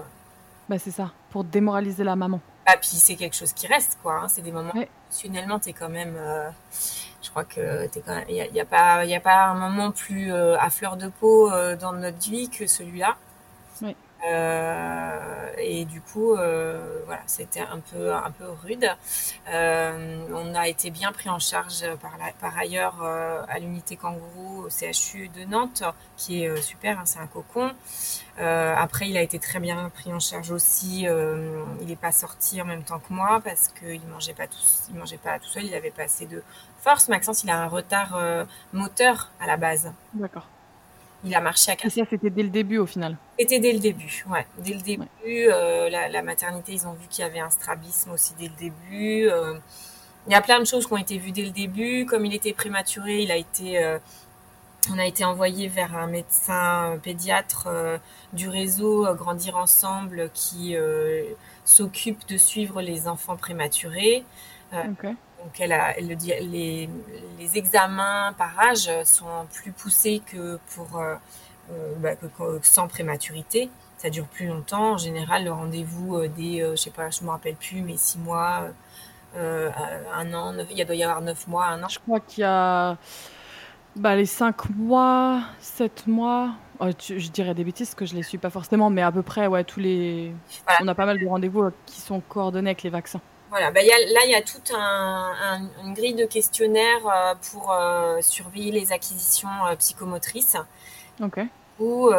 bah 0.69 0.77
c'est 0.79 0.91
ça, 0.91 1.11
pour 1.29 1.43
démoraliser 1.43 2.03
la 2.03 2.15
maman. 2.15 2.39
Ah 2.65 2.77
puis 2.77 2.89
c'est 2.89 3.15
quelque 3.15 3.35
chose 3.35 3.53
qui 3.53 3.67
reste 3.67 3.97
quoi. 4.01 4.21
Hein. 4.21 4.27
C'est 4.27 4.41
des 4.41 4.51
moments. 4.51 4.73
Ouais. 4.75 4.89
Émotionnellement, 5.09 5.59
t'es 5.59 5.73
quand 5.73 5.89
même 5.89 6.15
je 7.23 7.29
crois 7.29 7.43
que 7.43 7.89
il 8.29 8.51
n'y 8.53 8.59
a, 8.59 8.65
pas 8.65 9.05
il 9.05 9.13
a 9.13 9.19
pas 9.19 9.45
un 9.47 9.55
moment 9.55 9.91
plus 9.91 10.33
à 10.33 10.69
fleur 10.69 10.97
de 10.97 11.07
peau 11.07 11.49
dans 11.79 11.93
notre 11.93 12.19
vie 12.19 12.49
que 12.49 12.67
celui-là. 12.67 13.17
Euh, 14.27 15.19
et 15.57 15.85
du 15.85 16.01
coup, 16.01 16.35
voilà, 16.35 17.21
c'était 17.25 17.61
un 17.61 17.79
peu 17.79 18.13
un 18.13 18.31
peu 18.31 18.45
rude. 18.63 18.89
on 19.47 20.55
a 20.55 20.67
été 20.67 20.91
bien 20.91 21.11
pris 21.11 21.29
en 21.29 21.39
charge 21.39 21.83
par, 22.39 22.57
ailleurs 22.57 23.03
à 23.03 23.59
l'unité 23.59 23.95
kangourou 23.95 24.65
au 24.65 24.69
CHU 24.69 25.29
de 25.29 25.43
Nantes, 25.45 25.83
qui 26.17 26.43
est 26.43 26.61
super, 26.61 26.99
hein, 26.99 27.03
c'est 27.05 27.19
un 27.19 27.27
cocon. 27.27 27.71
après, 28.37 29.09
il 29.09 29.17
a 29.17 29.21
été 29.21 29.39
très 29.39 29.59
bien 29.59 29.89
pris 29.89 30.11
en 30.13 30.19
charge 30.19 30.51
aussi. 30.51 31.01
il 31.03 31.87
n'est 31.87 31.95
pas 31.95 32.11
sorti 32.11 32.61
en 32.61 32.65
même 32.65 32.83
temps 32.83 32.99
que 32.99 33.13
moi 33.13 33.41
parce 33.43 33.69
qu'il 33.69 34.01
mangeait 34.07 34.35
mangeait 34.93 35.17
pas 35.17 35.39
tout 35.39 35.47
seul. 35.47 35.65
Il 35.65 35.73
avait 35.73 35.91
pas 35.91 36.03
assez 36.03 36.25
de 36.25 36.43
force. 36.81 37.07
Maxence, 37.09 37.43
il 37.43 37.49
a 37.49 37.61
un 37.61 37.67
retard 37.67 38.15
euh, 38.15 38.45
moteur 38.73 39.31
à 39.39 39.47
la 39.47 39.57
base. 39.57 39.91
D'accord. 40.13 40.47
Il 41.23 41.35
a 41.35 41.41
marché 41.41 41.71
à 41.71 41.75
4 41.75 41.85
Et 41.85 41.89
ça, 41.89 42.09
c'était 42.09 42.29
dès 42.29 42.43
le 42.43 42.49
début 42.49 42.79
au 42.79 42.85
final 42.85 43.17
C'était 43.39 43.59
dès 43.59 43.73
le 43.73 43.79
début, 43.79 44.25
ouais. 44.29 44.45
Dès 44.59 44.73
le 44.73 44.81
début, 44.81 45.07
euh, 45.27 45.89
la, 45.89 46.21
maternité, 46.23 46.73
ils 46.73 46.87
ont 46.87 46.93
vu 46.93 47.07
qu'il 47.09 47.23
y 47.23 47.27
avait 47.27 47.39
un 47.39 47.49
strabisme 47.49 48.11
aussi 48.11 48.33
dès 48.39 48.47
le 48.47 48.55
début. 48.55 49.29
Euh, 49.29 49.53
il 50.27 50.31
y 50.31 50.35
a 50.35 50.41
plein 50.41 50.59
de 50.59 50.65
choses 50.65 50.87
qui 50.87 50.93
ont 50.93 50.97
été 50.97 51.17
vues 51.17 51.31
dès 51.31 51.43
le 51.43 51.51
début. 51.51 52.05
Comme 52.05 52.25
il 52.25 52.33
était 52.33 52.53
prématuré, 52.53 53.21
il 53.21 53.31
a 53.31 53.37
été, 53.37 53.97
on 54.91 54.99
a 54.99 55.05
été 55.07 55.25
envoyé 55.25 55.67
vers 55.67 55.97
un 55.97 56.05
médecin 56.05 56.99
pédiatre 57.01 57.67
du 58.31 58.47
réseau 58.47 59.11
Grandir 59.15 59.57
Ensemble 59.57 60.29
qui 60.31 60.75
s'occupe 61.65 62.27
de 62.27 62.37
suivre 62.37 62.83
les 62.83 63.07
enfants 63.07 63.35
prématurés. 63.35 64.23
Donc 65.43 65.59
elle 65.59 65.73
a, 65.73 65.97
elle, 65.97 66.07
les, 66.07 66.89
les, 67.39 67.57
examens 67.57 68.33
par 68.37 68.59
âge 68.59 68.89
sont 69.05 69.47
plus 69.51 69.71
poussés 69.71 70.21
que 70.25 70.59
pour 70.75 70.99
euh, 70.99 71.15
euh 71.71 71.93
bah, 71.97 72.15
que, 72.15 72.59
sans 72.61 72.87
prématurité. 72.87 73.69
Ça 73.97 74.09
dure 74.09 74.25
plus 74.27 74.47
longtemps. 74.47 74.93
En 74.93 74.97
général, 74.97 75.43
le 75.43 75.51
rendez-vous 75.51 76.17
euh, 76.17 76.27
des, 76.27 76.61
euh, 76.61 76.71
je 76.71 76.81
sais 76.81 76.89
pas, 76.89 77.09
je 77.09 77.23
me 77.23 77.29
rappelle 77.29 77.55
plus, 77.55 77.81
mais 77.81 77.97
six 77.97 78.17
mois, 78.19 78.67
un 79.35 80.33
an, 80.33 80.53
il 80.69 80.85
doit 80.85 80.95
y 80.95 81.03
avoir 81.03 81.21
neuf 81.21 81.47
mois, 81.47 81.67
un 81.67 81.83
an. 81.83 81.87
Je 81.87 81.99
crois 81.99 82.19
qu'il 82.19 82.41
y 82.41 82.45
a 82.45 82.97
bah, 83.95 84.15
les 84.15 84.25
cinq 84.25 84.69
mois, 84.69 85.41
sept 85.59 86.07
mois. 86.07 86.51
Oh, 86.79 86.87
je 86.99 87.29
dirais 87.29 87.53
des 87.53 87.63
bêtises 87.63 87.89
parce 87.89 87.95
que 87.95 88.05
je 88.05 88.15
les 88.15 88.23
suis 88.23 88.37
pas 88.37 88.49
forcément, 88.49 88.89
mais 88.89 89.01
à 89.01 89.11
peu 89.11 89.21
près, 89.21 89.47
ouais, 89.47 89.63
tous 89.63 89.79
les. 89.79 90.33
On 90.81 90.87
a 90.87 90.95
pas 90.95 91.05
mal 91.05 91.19
de 91.19 91.27
rendez-vous 91.27 91.69
qui 91.85 92.01
sont 92.01 92.21
coordonnés 92.21 92.71
avec 92.71 92.83
les 92.83 92.89
vaccins. 92.89 93.21
Voilà, 93.51 93.69
bah, 93.69 93.81
y 93.83 93.91
a, 93.91 93.97
là, 93.97 94.21
il 94.23 94.31
y 94.31 94.35
a 94.35 94.41
toute 94.41 94.71
un, 94.73 95.69
une 95.83 95.93
grille 95.93 96.13
de 96.13 96.25
questionnaires 96.25 97.05
euh, 97.05 97.35
pour 97.51 97.73
euh, 97.73 98.21
surveiller 98.21 98.71
les 98.71 98.93
acquisitions 98.93 99.49
euh, 99.67 99.75
psychomotrices. 99.75 100.55
Ok. 101.21 101.41
Où, 101.77 102.09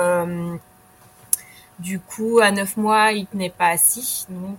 du 1.78 2.00
coup, 2.00 2.40
à 2.40 2.50
neuf 2.50 2.76
mois, 2.76 3.12
il 3.12 3.26
n'est 3.32 3.48
pas 3.48 3.68
assis. 3.68 4.26
Donc, 4.28 4.58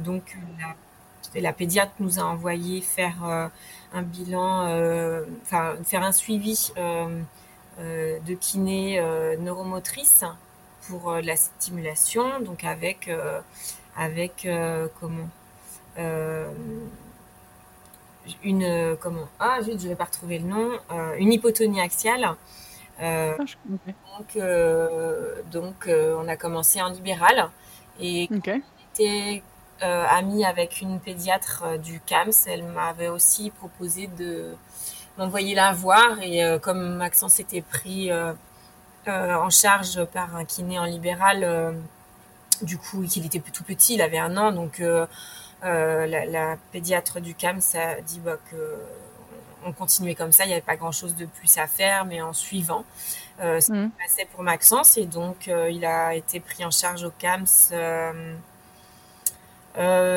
donc 0.00 0.36
la, 1.34 1.40
la, 1.40 1.52
pédiatre 1.52 1.92
nous 2.00 2.18
a 2.18 2.24
envoyé 2.24 2.80
faire 2.80 3.50
un 3.94 4.02
bilan, 4.02 4.66
enfin, 5.42 5.76
faire 5.84 6.02
un 6.02 6.12
suivi 6.12 6.72
de 6.76 8.34
kiné 8.34 9.00
neuromotrice 9.38 10.24
pour 10.88 11.12
la 11.12 11.36
stimulation, 11.36 12.40
donc 12.40 12.64
avec, 12.64 13.08
avec 13.96 14.48
comment? 15.00 15.28
Une 18.42 18.64
euh, 18.64 18.96
comment 18.96 19.28
ah 19.38 19.58
je 19.62 19.88
vais 19.88 19.94
pas 19.94 20.04
retrouver 20.04 20.38
le 20.38 20.46
nom 20.46 20.70
euh, 20.90 21.14
une 21.18 21.32
hypotonie 21.32 21.80
axiale. 21.80 22.34
Ah, 22.98 23.34
donc 24.18 24.38
donc 25.52 25.88
on 25.88 26.28
a 26.28 26.36
commencé 26.36 26.80
en 26.80 26.88
libéral 26.88 27.50
et 28.00 28.26
okay. 28.34 28.62
était 28.94 29.42
amie 29.82 30.46
avec 30.46 30.80
une 30.80 30.98
pédiatre 30.98 31.78
du 31.78 32.00
CAMS. 32.00 32.32
Elle 32.46 32.64
m'avait 32.64 33.08
aussi 33.08 33.50
proposé 33.50 34.06
de 34.06 34.54
m'envoyer 35.18 35.54
la 35.54 35.74
voir 35.74 36.22
et 36.22 36.40
comme 36.62 36.94
Maxence 36.94 37.38
était 37.38 37.60
pris 37.60 38.10
en 39.06 39.50
charge 39.50 40.02
par 40.06 40.34
un 40.34 40.46
kiné 40.46 40.78
en 40.78 40.86
libéral 40.86 41.76
du 42.62 42.78
coup 42.78 43.02
qu'il 43.02 43.26
était 43.26 43.40
tout 43.40 43.64
petit 43.64 43.96
il 43.96 44.00
avait 44.00 44.18
un 44.18 44.38
an 44.38 44.52
donc 44.52 44.80
euh, 45.66 46.06
la, 46.06 46.56
pédiatre 46.72 47.20
du 47.20 47.34
CAM 47.34 47.60
a 47.74 48.00
dit 48.00 48.20
bah, 48.20 48.36
que 48.50 48.78
on 49.66 49.72
continuait 49.72 50.14
comme 50.14 50.32
ça, 50.32 50.44
il 50.44 50.48
n'y 50.48 50.52
avait 50.52 50.62
pas 50.62 50.76
grand-chose 50.76 51.16
de 51.16 51.26
plus 51.26 51.58
à 51.58 51.66
faire, 51.66 52.04
mais 52.04 52.22
en 52.22 52.32
suivant. 52.32 52.84
Euh, 53.40 53.60
ça 53.60 53.74
mmh. 53.74 53.90
passait 53.98 54.26
pour 54.32 54.42
Maxence 54.42 54.96
et 54.96 55.04
donc 55.04 55.48
euh, 55.48 55.68
il 55.70 55.84
a 55.84 56.14
été 56.14 56.40
pris 56.40 56.64
en 56.64 56.70
charge 56.70 57.04
au 57.04 57.10
CAMS 57.10 57.44
euh, 57.72 58.34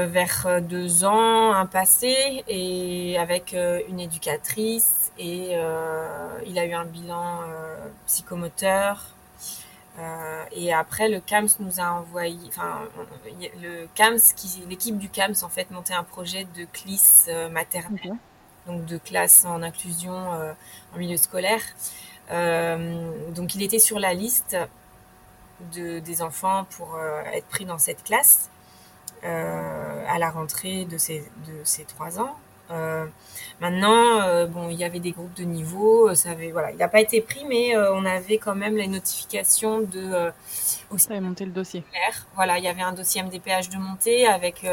vers 0.09 0.61
deux 0.61 1.03
ans, 1.03 1.51
un 1.51 1.65
passé, 1.65 2.45
et 2.47 3.17
avec 3.19 3.53
une 3.89 3.99
éducatrice. 3.99 5.11
Et 5.17 5.57
il 6.45 6.57
a 6.57 6.65
eu 6.65 6.73
un 6.73 6.85
bilan 6.85 7.41
psychomoteur, 8.05 9.03
euh, 9.99 10.45
et 10.51 10.73
après, 10.73 11.09
le 11.09 11.19
CAMS 11.19 11.49
nous 11.59 11.79
a 11.79 11.91
envoyé, 11.91 12.37
enfin, 12.47 12.81
le 13.61 13.87
CAMS, 13.95 14.19
l'équipe 14.69 14.97
du 14.97 15.09
CAMS 15.09 15.35
en 15.43 15.49
fait 15.49 15.69
montait 15.71 15.93
un 15.93 16.03
projet 16.03 16.45
de 16.55 16.65
CLIS 16.65 17.25
euh, 17.27 17.49
maternelle, 17.49 18.15
donc 18.65 18.85
de 18.85 18.97
classe 18.97 19.45
en 19.45 19.61
inclusion 19.61 20.33
euh, 20.33 20.53
en 20.93 20.97
milieu 20.97 21.17
scolaire. 21.17 21.61
donc, 22.29 23.55
il 23.55 23.63
était 23.63 23.79
sur 23.79 23.99
la 23.99 24.13
liste 24.13 24.55
de, 25.73 25.99
des 25.99 26.21
enfants 26.21 26.65
pour 26.77 26.97
être 27.33 27.47
pris 27.47 27.65
dans 27.65 27.79
cette 27.79 28.03
classe 28.03 28.49
à 29.23 30.17
la 30.17 30.29
rentrée 30.29 30.85
de 30.85 30.97
ses, 30.97 31.19
de 31.47 31.63
ses 31.63 31.83
trois 31.83 32.19
ans. 32.19 32.35
Euh, 32.71 33.05
maintenant, 33.59 34.21
euh, 34.21 34.45
bon, 34.45 34.69
il 34.69 34.77
y 34.77 34.83
avait 34.83 34.99
des 34.99 35.11
groupes 35.11 35.33
de 35.35 35.43
niveau, 35.43 36.09
euh, 36.09 36.15
ça 36.15 36.31
avait, 36.31 36.51
voilà, 36.51 36.71
il 36.71 36.77
n'a 36.77 36.87
pas 36.87 37.01
été 37.01 37.21
pris, 37.21 37.43
mais 37.45 37.75
on 37.75 38.05
avait 38.05 38.37
quand 38.37 38.55
même 38.55 38.75
les 38.75 38.87
notifications 38.87 39.81
de. 39.81 40.31
aussi 40.91 41.07
ça 41.07 41.19
monté 41.19 41.45
le 41.45 41.51
dossier. 41.51 41.83
Voilà, 42.35 42.57
il 42.57 42.63
y 42.63 42.67
avait 42.67 42.81
un 42.81 42.93
dossier 42.93 43.23
MDPH 43.23 43.69
de 43.69 43.77
montée 43.77 44.27
avec 44.27 44.65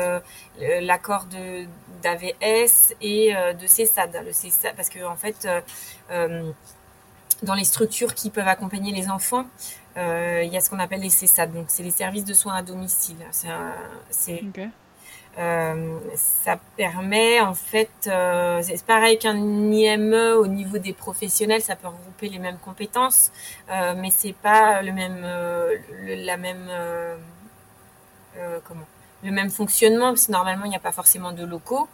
l'accord 0.80 1.26
de 1.26 1.66
d'AVS 2.02 2.94
et 3.00 3.32
de 3.32 3.66
CESAD, 3.66 4.22
le 4.24 4.32
CESAD, 4.32 4.76
parce 4.76 4.88
que 4.88 5.04
en 5.04 5.16
fait, 5.16 5.48
dans 7.42 7.54
les 7.54 7.64
structures 7.64 8.14
qui 8.14 8.30
peuvent 8.30 8.48
accompagner 8.48 8.92
les 8.92 9.08
enfants, 9.08 9.46
il 9.96 10.48
y 10.52 10.56
a 10.56 10.60
ce 10.60 10.70
qu'on 10.70 10.78
appelle 10.78 11.00
les 11.00 11.10
CESAD, 11.10 11.52
donc 11.52 11.66
c'est 11.68 11.82
les 11.82 11.90
services 11.90 12.24
de 12.24 12.34
soins 12.34 12.54
à 12.54 12.62
domicile. 12.62 13.16
C'est 13.30 14.42
euh, 15.38 15.98
ça 16.14 16.58
permet 16.76 17.40
en 17.40 17.52
fait, 17.52 17.90
euh, 18.06 18.62
c'est 18.62 18.82
pareil 18.84 19.18
qu'un 19.18 19.36
IME 19.36 20.34
au 20.38 20.46
niveau 20.46 20.78
des 20.78 20.94
professionnels, 20.94 21.60
ça 21.60 21.76
peut 21.76 21.88
regrouper 21.88 22.30
les 22.30 22.38
mêmes 22.38 22.56
compétences, 22.56 23.32
euh, 23.70 23.94
mais 23.98 24.10
c'est 24.10 24.32
pas 24.32 24.80
le 24.80 24.92
même, 24.92 25.26
la 26.06 26.36
même, 26.38 26.70
comment, 28.64 28.86
le 29.24 29.30
même 29.30 29.50
fonctionnement 29.50 30.08
parce 30.08 30.26
que 30.26 30.32
normalement 30.32 30.64
il 30.64 30.70
n'y 30.70 30.76
a 30.76 30.80
pas 30.80 30.92
forcément 30.92 31.32
de 31.32 31.44
locaux. 31.44 31.86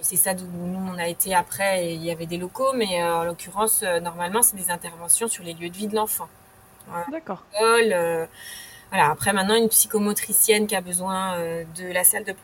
C'est 0.00 0.16
ça 0.16 0.34
d'où 0.34 0.46
nous 0.46 0.92
on 0.92 0.98
a 0.98 1.06
été 1.06 1.32
après, 1.32 1.86
et 1.86 1.94
il 1.94 2.02
y 2.02 2.10
avait 2.10 2.26
des 2.26 2.38
locaux, 2.38 2.72
mais 2.74 3.04
en 3.04 3.22
l'occurrence 3.22 3.84
normalement 4.02 4.42
c'est 4.42 4.56
des 4.56 4.72
interventions 4.72 5.28
sur 5.28 5.44
les 5.44 5.54
lieux 5.54 5.70
de 5.70 5.76
vie 5.76 5.86
de 5.86 5.94
l'enfant. 5.94 6.28
D'accord 7.12 7.44
après 8.92 9.32
maintenant, 9.32 9.56
une 9.56 9.68
psychomotricienne 9.68 10.66
qui 10.66 10.76
a 10.76 10.80
besoin 10.80 11.34
euh, 11.38 11.64
de 11.76 11.92
la 11.92 12.04
salle 12.04 12.24
de, 12.24 12.34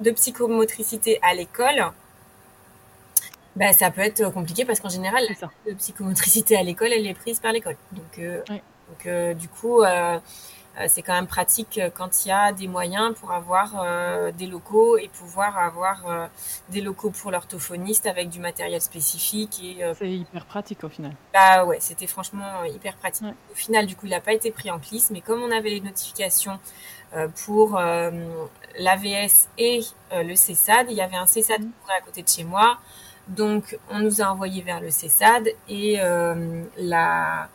de 0.00 0.10
psychomotricité 0.10 1.18
à 1.22 1.34
l'école, 1.34 1.92
bah, 3.56 3.72
ça 3.72 3.90
peut 3.90 4.02
être 4.02 4.30
compliqué 4.32 4.64
parce 4.64 4.80
qu'en 4.80 4.88
général, 4.88 5.24
la 5.66 5.74
psychomotricité 5.74 6.56
à 6.56 6.62
l'école, 6.62 6.92
elle 6.92 7.06
est 7.06 7.14
prise 7.14 7.40
par 7.40 7.52
l'école. 7.52 7.76
Donc, 7.92 8.18
euh, 8.18 8.42
donc 8.48 9.06
euh, 9.06 9.34
du 9.34 9.48
coup, 9.48 9.82
euh, 9.82 10.18
c'est 10.88 11.02
quand 11.02 11.12
même 11.12 11.26
pratique 11.26 11.78
euh, 11.78 11.90
quand 11.92 12.24
il 12.24 12.28
y 12.28 12.32
a 12.32 12.52
des 12.52 12.68
moyens 12.68 13.14
pour 13.18 13.32
avoir 13.32 13.82
euh, 13.82 14.32
des 14.32 14.46
locaux 14.46 14.96
et 14.96 15.08
pouvoir 15.08 15.58
avoir 15.58 16.28
des 16.68 16.80
locaux 16.80 17.10
pour 17.10 17.30
l'orthophoniste 17.30 18.06
avec 18.06 18.28
du 18.28 18.40
matériel 18.40 18.80
spécifique. 18.80 19.60
Et, 19.62 19.84
c'est 19.98 20.10
hyper 20.10 20.44
pratique 20.46 20.84
au 20.84 20.88
final. 20.88 21.12
Bah 21.32 21.64
ouais, 21.64 21.78
c'était 21.80 22.06
franchement 22.06 22.64
hyper 22.64 22.96
pratique. 22.96 23.26
Au 23.50 23.54
final, 23.54 23.86
du 23.86 23.96
coup, 23.96 24.06
il 24.06 24.10
n'a 24.10 24.20
pas 24.20 24.32
été 24.32 24.50
pris 24.50 24.70
en 24.70 24.78
CLIS, 24.78 25.08
mais 25.10 25.20
comme 25.20 25.42
on 25.42 25.50
avait 25.50 25.70
les 25.70 25.80
notifications 25.80 26.58
pour 27.44 27.78
l'AVS 28.78 29.48
et 29.58 29.80
le 30.12 30.34
CESAD, 30.34 30.86
il 30.90 30.96
y 30.96 31.00
avait 31.00 31.16
un 31.16 31.26
CESAD 31.26 31.62
mmh. 31.62 31.72
à 31.98 32.00
côté 32.00 32.22
de 32.22 32.28
chez 32.28 32.44
moi. 32.44 32.78
Donc, 33.28 33.78
on 33.90 33.98
nous 33.98 34.22
a 34.22 34.26
envoyé 34.26 34.62
vers 34.62 34.80
le 34.80 34.90
CESAD 34.90 35.48
et 35.68 35.98
la 36.78 37.48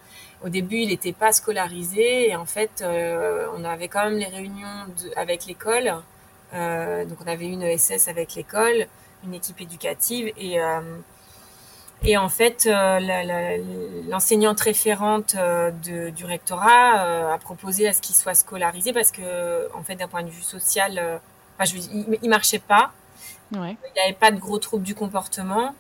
au 0.44 0.50
début, 0.50 0.78
il 0.78 0.90
n'était 0.90 1.14
pas 1.14 1.32
scolarisé 1.32 2.30
et 2.30 2.36
en 2.36 2.46
fait, 2.46 2.82
euh, 2.82 3.48
on 3.58 3.64
avait 3.64 3.88
quand 3.88 4.04
même 4.04 4.18
les 4.18 4.26
réunions 4.26 4.68
avec 5.16 5.46
l'école. 5.46 5.96
Euh, 6.54 7.06
donc, 7.06 7.18
on 7.24 7.28
avait 7.28 7.48
une 7.48 7.64
ESS 7.64 8.08
avec 8.08 8.36
l'école, 8.36 8.88
une 9.26 9.34
équipe 9.34 9.60
éducative 9.62 10.32
et 10.38 10.60
euh, 10.60 10.82
et 12.04 12.18
en 12.18 12.30
fait, 12.30 12.70
l'enseignante 14.10 14.60
référente 14.60 15.36
du 15.82 16.26
rectorat 16.26 17.32
a 17.34 17.38
proposé 17.40 17.88
à 17.88 17.94
ce 17.94 18.02
qu'il 18.02 18.14
soit 18.14 18.36
scolarisé 18.36 18.94
parce 18.94 19.12
que, 19.12 19.74
en 19.74 19.82
fait, 19.82 19.96
d'un 19.96 20.08
point 20.08 20.22
de 20.22 20.30
vue 20.30 20.44
social, 20.44 21.20
enfin, 21.56 21.66
je, 21.66 21.78
il, 21.78 22.20
il 22.22 22.30
marchait 22.30 22.60
pas. 22.60 22.92
Ouais. 23.54 23.78
Il 23.88 23.94
n'y 23.96 24.02
avait 24.02 24.14
pas 24.14 24.30
de 24.30 24.40
gros 24.40 24.60
troubles 24.60 24.84
du 24.84 24.94
comportement. 24.94 25.74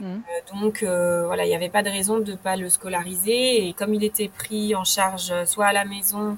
Mmh. 0.00 0.04
Euh, 0.04 0.60
donc 0.60 0.82
euh, 0.82 1.26
voilà, 1.26 1.44
il 1.44 1.48
n'y 1.48 1.54
avait 1.54 1.68
pas 1.68 1.82
de 1.82 1.90
raison 1.90 2.18
de 2.18 2.32
ne 2.32 2.36
pas 2.36 2.56
le 2.56 2.68
scolariser. 2.68 3.66
Et 3.66 3.72
comme 3.72 3.94
il 3.94 4.04
était 4.04 4.28
pris 4.28 4.74
en 4.74 4.84
charge 4.84 5.30
euh, 5.30 5.44
soit 5.44 5.66
à 5.66 5.72
la 5.72 5.84
maison 5.84 6.36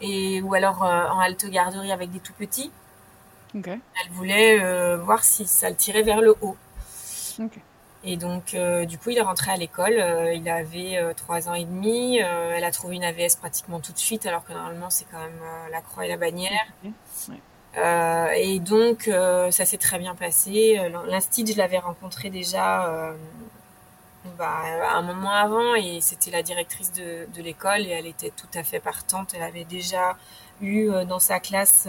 et 0.00 0.42
ou 0.42 0.54
alors 0.54 0.82
en 0.82 1.20
halte 1.20 1.46
garderie 1.46 1.92
avec 1.92 2.10
des 2.10 2.18
tout 2.18 2.32
petits, 2.34 2.70
elle 4.02 4.10
voulait 4.10 4.96
voir 4.96 5.22
si 5.24 5.46
ça 5.46 5.70
le 5.70 5.76
tirait 5.76 6.02
vers 6.02 6.20
le 6.20 6.34
haut. 6.42 6.56
Et 8.02 8.18
donc, 8.18 8.54
du 8.86 8.98
coup, 8.98 9.10
il 9.10 9.18
est 9.18 9.22
rentré 9.22 9.52
à 9.52 9.56
l'école. 9.56 9.94
il 10.34 10.46
avait 10.48 11.14
trois 11.14 11.48
ans 11.48 11.54
et 11.54 11.64
demi. 11.64 12.18
elle 12.18 12.64
a 12.64 12.70
trouvé 12.70 12.96
une 12.96 13.04
AVS 13.04 13.36
pratiquement 13.36 13.80
tout 13.80 13.92
de 13.92 13.98
suite, 13.98 14.26
alors 14.26 14.44
que 14.44 14.52
normalement, 14.52 14.90
c'est 14.90 15.06
quand 15.10 15.20
même 15.20 15.40
la 15.70 15.80
croix 15.80 16.04
et 16.04 16.08
la 16.08 16.18
bannière. 16.18 16.66
Et 17.76 18.60
donc, 18.60 19.10
ça 19.50 19.64
s'est 19.64 19.78
très 19.78 19.98
bien 19.98 20.14
passé. 20.14 20.80
L'instit, 21.06 21.46
je 21.46 21.58
l'avais 21.58 21.78
rencontré 21.78 22.30
déjà 22.30 23.14
bah, 24.38 24.62
un 24.94 25.02
moment 25.02 25.32
avant 25.32 25.74
et 25.74 26.00
c'était 26.00 26.30
la 26.30 26.42
directrice 26.42 26.92
de, 26.92 27.26
de 27.34 27.42
l'école 27.42 27.82
et 27.82 27.90
elle 27.90 28.06
était 28.06 28.30
tout 28.30 28.48
à 28.54 28.62
fait 28.62 28.80
partante. 28.80 29.34
Elle 29.34 29.42
avait 29.42 29.64
déjà 29.64 30.16
eu 30.60 30.88
dans 31.08 31.18
sa 31.18 31.40
classe 31.40 31.88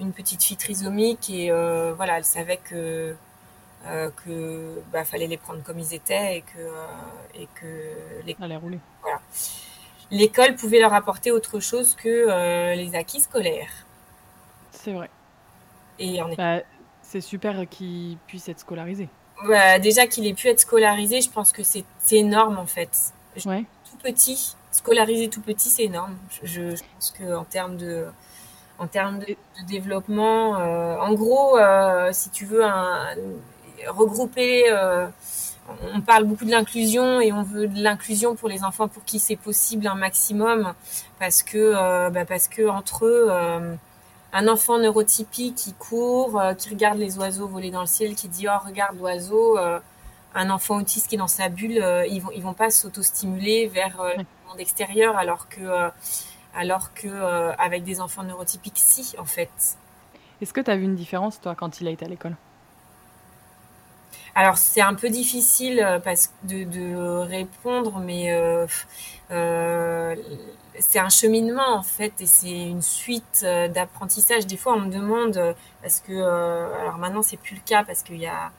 une 0.00 0.12
petite 0.12 0.42
fille 0.42 0.56
trisomique 0.56 1.30
et 1.30 1.50
voilà, 1.96 2.18
elle 2.18 2.24
savait 2.24 2.58
que 2.58 3.16
euh, 3.86 4.10
que 4.24 4.82
bah, 4.92 5.04
fallait 5.04 5.28
les 5.28 5.36
prendre 5.36 5.62
comme 5.62 5.78
ils 5.78 5.94
étaient 5.94 6.38
et 6.38 6.42
que 6.42 6.58
euh, 6.58 6.86
et 7.34 7.46
que 7.54 8.26
L'école 10.10 10.56
pouvait 10.56 10.80
leur 10.80 10.92
apporter 10.94 11.30
autre 11.30 11.60
chose 11.60 11.94
que 11.94 12.08
euh, 12.08 12.74
les 12.74 12.96
acquis 12.96 13.20
scolaires. 13.20 13.86
C'est 14.88 14.94
vrai. 14.94 15.10
Et 15.98 16.20
bah, 16.36 16.60
c'est 17.02 17.20
super 17.20 17.68
qu'ils 17.68 18.16
puissent 18.26 18.48
être 18.48 18.60
scolarisés. 18.60 19.08
Bah, 19.46 19.78
déjà 19.78 20.06
qu'il 20.06 20.26
ait 20.26 20.32
pu 20.32 20.48
être 20.48 20.60
scolarisé, 20.60 21.20
je 21.20 21.30
pense 21.30 21.52
que 21.52 21.62
c'est 21.62 21.84
énorme 22.12 22.58
en 22.58 22.66
fait. 22.66 23.12
Tout 23.36 23.98
petit, 24.02 24.56
scolarisé 24.70 25.28
tout 25.28 25.42
petit, 25.42 25.68
c'est 25.68 25.84
énorme. 25.84 26.16
Je, 26.42 26.74
je, 26.74 26.82
pense 26.94 27.10
que 27.10 27.36
en 27.36 27.44
termes 27.44 27.76
de 27.76 28.06
en 28.78 28.86
termes 28.86 29.18
de, 29.18 29.36
développement, 29.66 30.52
en 30.52 31.12
gros, 31.12 31.58
si 32.12 32.30
tu 32.30 32.46
veux 32.46 32.64
un, 32.64 33.14
regrouper. 33.88 34.70
Euh, 34.70 35.06
on 35.94 36.00
parle 36.00 36.24
beaucoup 36.24 36.44
de 36.44 36.50
l'inclusion 36.50 37.20
et 37.20 37.32
on 37.32 37.42
veut 37.42 37.68
de 37.68 37.82
l'inclusion 37.82 38.34
pour 38.34 38.48
les 38.48 38.64
enfants 38.64 38.88
pour 38.88 39.04
qui 39.04 39.18
c'est 39.18 39.36
possible 39.36 39.86
un 39.86 39.94
maximum 39.94 40.72
parce 41.18 41.42
que 41.42 41.58
euh, 41.58 42.10
bah 42.10 42.24
parce 42.24 42.48
que 42.48 42.66
entre 42.68 43.04
eux 43.04 43.26
euh, 43.30 43.74
un 44.32 44.48
enfant 44.48 44.78
neurotypique 44.78 45.54
qui 45.54 45.72
court, 45.72 46.40
qui 46.58 46.70
regarde 46.70 46.98
les 46.98 47.18
oiseaux 47.18 47.46
voler 47.46 47.70
dans 47.70 47.80
le 47.80 47.86
ciel, 47.86 48.14
qui 48.14 48.28
dit 48.28 48.46
oh 48.48 48.66
regarde 48.66 48.98
l'oiseau, 48.98 49.58
un 50.34 50.50
enfant 50.50 50.76
autiste 50.76 51.08
qui 51.08 51.14
est 51.14 51.18
dans 51.18 51.28
sa 51.28 51.48
bulle, 51.48 51.82
ils 52.10 52.20
vont 52.20 52.30
ils 52.34 52.42
vont 52.42 52.54
pas 52.54 52.70
s'auto-stimuler 52.70 53.68
vers 53.68 54.02
le 54.18 54.24
monde 54.48 54.60
extérieur 54.60 55.16
alors 55.16 55.48
que 55.48 55.90
alors 56.54 56.92
que 56.92 57.08
avec 57.58 57.84
des 57.84 58.00
enfants 58.00 58.22
neurotypiques 58.22 58.76
si 58.76 59.14
en 59.18 59.24
fait. 59.24 59.50
Est-ce 60.40 60.52
que 60.52 60.60
tu 60.60 60.70
as 60.70 60.76
vu 60.76 60.84
une 60.84 60.94
différence 60.94 61.40
toi 61.40 61.54
quand 61.54 61.80
il 61.80 61.88
a 61.88 61.90
été 61.90 62.04
à 62.04 62.08
l'école? 62.08 62.36
Alors 64.38 64.56
c'est 64.56 64.80
un 64.80 64.94
peu 64.94 65.10
difficile 65.10 65.80
euh, 65.80 65.98
parce 65.98 66.32
de, 66.44 67.18
répondre, 67.22 67.98
mais 67.98 68.32
euh, 68.32 68.68
euh, 69.32 70.14
c'est 70.78 71.00
un 71.00 71.08
cheminement 71.08 71.74
en 71.74 71.82
fait 71.82 72.12
et 72.20 72.26
c'est 72.26 72.68
une 72.68 72.80
suite 72.80 73.44
d'apprentissage. 73.74 74.46
Des 74.46 74.56
fois 74.56 74.74
on 74.74 74.82
me 74.82 74.92
demande 74.92 75.56
parce 75.82 75.98
que 75.98 76.12
alors 76.12 76.98
maintenant 76.98 77.22
c'est 77.22 77.36
plus 77.36 77.56
le 77.56 77.62
cas 77.66 77.82
parce 77.82 78.04
qu'il 78.04 78.18
y 78.18 78.28
a 78.28 78.52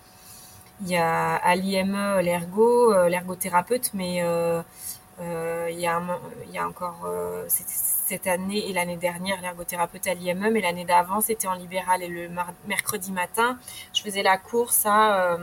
il 0.86 0.96
à 0.98 1.56
l'IME 1.56 2.20
l'ergo, 2.24 3.08
l'ergothérapeute, 3.08 3.92
mais 3.94 4.18
il, 4.18 5.80
y 5.80 5.88
a 5.88 6.02
il 6.46 6.52
y 6.52 6.58
a 6.58 6.68
encore 6.68 7.08
cette 7.48 8.28
année 8.28 8.70
et 8.70 8.74
l'année 8.74 8.98
dernière 8.98 9.42
l'ergothérapeute 9.42 10.08
à 10.08 10.13
l'IME, 10.13 10.50
mais 10.52 10.60
l'année 10.60 10.84
d'avant 10.84 11.22
c'était 11.22 11.48
en 11.48 11.54
libéral 11.54 12.04
et 12.04 12.10
le 12.10 12.30
mercredi 12.68 13.13
matin 13.13 13.58
je 13.94 14.02
faisais 14.02 14.24
la 14.24 14.38
course 14.38 14.86
à 14.86 15.38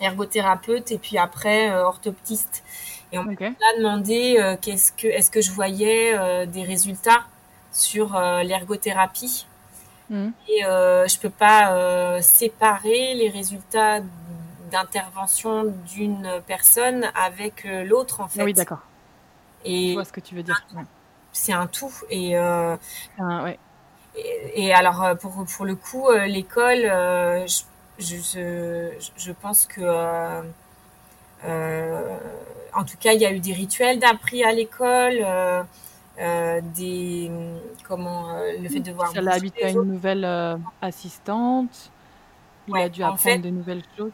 ergothérapeute 0.00 0.90
et 0.92 0.98
puis 0.98 1.18
après 1.18 1.70
euh, 1.70 1.84
orthoptiste. 1.84 2.62
Et 3.12 3.18
on 3.18 3.24
m'a 3.24 3.34
demandé 3.78 4.36
euh, 4.38 4.56
qu'est-ce 4.60 4.92
que 4.92 5.08
est-ce 5.08 5.30
que 5.30 5.40
je 5.40 5.50
voyais 5.50 6.16
euh, 6.16 6.46
des 6.46 6.62
résultats 6.62 7.24
sur 7.72 8.18
l'ergothérapie. 8.18 9.46
Mmh. 10.10 10.30
Et 10.48 10.62
je 10.62 11.18
peux 11.20 11.30
pas 11.30 12.20
séparer 12.20 13.14
les 13.14 13.28
résultats 13.28 14.00
d'intervention 14.72 15.72
d'une 15.86 16.28
personne 16.48 17.08
avec 17.14 17.62
l'autre 17.62 18.20
en 18.20 18.26
fait. 18.26 18.42
oui, 18.42 18.54
d'accord. 18.54 18.80
Et 19.64 19.90
je 19.90 19.94
vois 19.94 20.04
ce 20.04 20.12
que 20.12 20.18
tu 20.18 20.34
veux 20.34 20.42
dire. 20.42 20.66
C'est 21.30 21.52
un 21.52 21.68
tout 21.68 21.92
et, 22.10 22.36
ouais. 22.36 23.58
et, 24.56 24.74
alors 24.74 25.16
pour 25.20 25.44
pour 25.46 25.64
le 25.64 25.76
coup 25.76 26.10
l'école 26.10 26.82
je 27.46 27.62
je, 28.00 28.90
je, 29.16 29.32
pense 29.32 29.66
que, 29.66 29.80
euh, 29.82 30.42
euh, 31.44 32.18
en 32.74 32.84
tout 32.84 32.96
cas, 32.98 33.12
il 33.12 33.20
y 33.20 33.26
a 33.26 33.32
eu 33.32 33.40
des 33.40 33.52
rituels 33.52 33.98
d'appris 33.98 34.42
à 34.44 34.52
l'école. 34.52 35.24
Euh, 36.18 36.60
des 36.74 37.30
comment 37.86 38.28
le 38.60 38.68
fait 38.68 38.80
de 38.80 38.92
voir. 38.92 39.10
Ça 39.12 39.22
l'a 39.22 39.34
habitué 39.34 39.64
à 39.64 39.70
une 39.70 39.84
nouvelle 39.84 40.58
assistante. 40.82 41.90
Il 42.68 42.76
a 42.76 42.88
dû 42.88 43.02
apprendre 43.02 43.42
de 43.42 43.50
nouvelles 43.50 43.82
choses. 43.96 44.12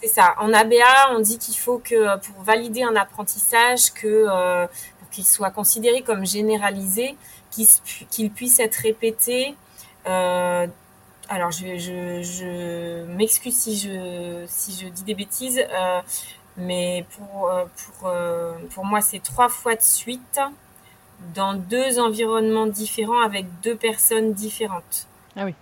C'est 0.00 0.08
ça. 0.08 0.34
En 0.38 0.52
ABA, 0.52 1.12
on 1.12 1.20
dit 1.20 1.38
qu'il 1.38 1.56
faut 1.56 1.78
que 1.78 2.18
pour 2.18 2.42
valider 2.42 2.82
un 2.82 2.96
apprentissage, 2.96 3.92
que 3.92 4.26
pour 4.98 5.08
qu'il 5.10 5.24
soit 5.24 5.50
considéré 5.50 6.02
comme 6.02 6.26
généralisé, 6.26 7.16
qu'il 7.50 8.30
puisse 8.30 8.58
être 8.58 8.74
répété 8.76 9.54
alors 11.28 11.50
je, 11.50 11.78
je, 11.78 13.04
m'excuse 13.06 13.56
si 13.56 13.76
je, 13.76 14.44
si 14.46 14.78
je 14.80 14.88
dis 14.88 15.04
des 15.04 15.14
bêtises, 15.14 15.60
euh, 15.72 16.00
mais 16.56 17.04
pour, 17.16 17.48
euh, 17.48 17.64
pour, 17.76 18.08
euh, 18.08 18.52
pour 18.70 18.84
moi 18.84 19.00
c'est 19.00 19.22
trois 19.22 19.48
fois 19.48 19.74
de 19.74 19.82
suite 19.82 20.40
dans 21.34 21.54
deux 21.54 21.98
environnements 21.98 22.66
différents 22.66 23.20
avec 23.20 23.46
deux 23.62 23.76
personnes 23.76 24.32
différentes. 24.32 25.06
Ah 25.36 25.44
oui. 25.44 25.54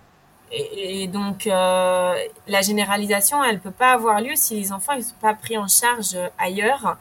Et, 0.51 1.07
donc 1.07 1.45
la 1.45 2.61
généralisation, 2.61 3.43
elle 3.43 3.59
peut 3.59 3.71
pas 3.71 3.93
avoir 3.93 4.21
lieu 4.21 4.35
si 4.35 4.55
les 4.55 4.71
enfants 4.71 4.95
ne 4.95 5.01
sont 5.01 5.15
pas 5.19 5.33
pris 5.33 5.57
en 5.57 5.67
charge 5.67 6.15
ailleurs 6.37 6.97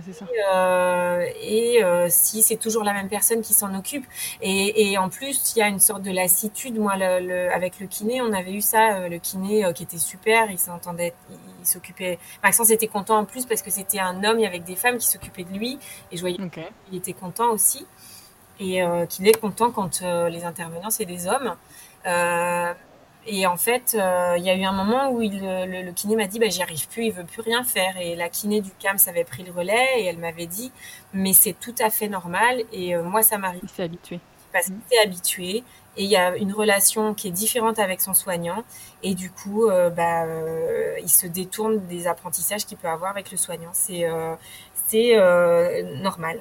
ça. 0.00 0.26
Euh, 0.54 1.26
et, 1.42 1.82
euh, 1.84 2.06
si 2.08 2.42
c'est 2.42 2.56
toujours 2.56 2.84
la 2.84 2.92
même 2.92 3.08
personne 3.08 3.42
qui 3.42 3.52
s'en 3.52 3.74
occupe. 3.74 4.06
Et, 4.40 4.96
en 4.98 5.08
plus, 5.08 5.54
il 5.54 5.58
y 5.58 5.62
a 5.62 5.68
une 5.68 5.80
sorte 5.80 6.02
de 6.02 6.10
lassitude. 6.10 6.78
Moi, 6.78 6.94
le, 6.96 7.52
avec 7.52 7.78
le 7.80 7.86
kiné, 7.86 8.22
on 8.22 8.32
avait 8.32 8.52
eu 8.52 8.62
ça. 8.62 8.96
Euh, 8.96 9.08
le 9.08 9.18
kiné 9.18 9.70
qui 9.74 9.82
était 9.82 9.98
super, 9.98 10.50
il 10.50 10.58
s'entendait, 10.58 11.14
il, 11.30 11.66
s'occupait. 11.66 12.18
Maxence 12.42 12.70
était 12.70 12.88
content 12.88 13.18
en 13.18 13.24
plus 13.24 13.46
parce 13.46 13.62
que 13.62 13.70
c'était 13.70 14.00
un 14.00 14.24
homme, 14.24 14.42
avait 14.42 14.58
des 14.58 14.76
femmes 14.76 14.98
qui 14.98 15.06
s'occupaient 15.06 15.44
de 15.44 15.56
lui. 15.56 15.78
Et 16.10 16.16
je 16.16 16.20
voyais 16.20 16.36
qu'il 16.36 16.96
était 16.96 17.12
content 17.12 17.50
aussi. 17.50 17.86
Et 18.60 18.82
qu'il 19.08 19.26
est 19.26 19.40
content 19.40 19.70
quand 19.70 20.02
les 20.02 20.44
intervenants, 20.44 20.90
c'est 20.90 21.04
des 21.04 21.26
hommes. 21.26 21.56
Et 23.26 23.46
en 23.46 23.56
fait, 23.56 23.96
euh, 23.98 24.34
il 24.36 24.44
y 24.44 24.50
a 24.50 24.56
eu 24.56 24.64
un 24.64 24.72
moment 24.72 25.10
où 25.10 25.22
il, 25.22 25.40
le, 25.40 25.82
le, 25.82 25.92
kiné 25.92 26.16
m'a 26.16 26.26
dit 26.26 26.40
bah, 26.40 26.48
j'y 26.48 26.62
arrive 26.62 26.88
plus, 26.88 27.06
il 27.06 27.12
veut 27.12 27.24
plus 27.24 27.42
rien 27.42 27.62
faire. 27.62 27.96
Et 27.98 28.16
la 28.16 28.28
kiné 28.28 28.60
du 28.60 28.70
CAMS 28.78 28.98
avait 29.06 29.24
pris 29.24 29.44
le 29.44 29.52
relais 29.52 29.86
et 30.00 30.06
elle 30.06 30.18
m'avait 30.18 30.46
dit 30.46 30.72
mais 31.12 31.32
c'est 31.32 31.52
tout 31.52 31.74
à 31.78 31.90
fait 31.90 32.08
normal 32.08 32.62
et 32.72 32.96
euh, 32.96 33.02
moi 33.02 33.22
ça 33.22 33.38
m'arrive. 33.38 33.60
Il 33.62 33.68
s'est 33.68 33.84
habitué. 33.84 34.18
Parce 34.52 34.66
qu'il 34.66 34.74
s'est 34.90 34.98
habitué 34.98 35.62
et 35.96 36.04
il 36.04 36.10
y 36.10 36.16
a 36.16 36.36
une 36.36 36.52
relation 36.52 37.14
qui 37.14 37.28
est 37.28 37.32
différente 37.32 37.78
avec 37.78 38.00
son 38.00 38.12
soignant 38.12 38.64
et 39.02 39.14
du 39.14 39.30
coup 39.30 39.66
euh, 39.66 39.88
bah, 39.88 40.24
il 41.00 41.08
se 41.08 41.26
détourne 41.26 41.86
des 41.86 42.06
apprentissages 42.06 42.66
qu'il 42.66 42.76
peut 42.76 42.88
avoir 42.88 43.12
avec 43.12 43.30
le 43.30 43.36
soignant. 43.36 43.70
C'est 43.72 44.04
c'est 44.88 45.16
normal. 46.00 46.40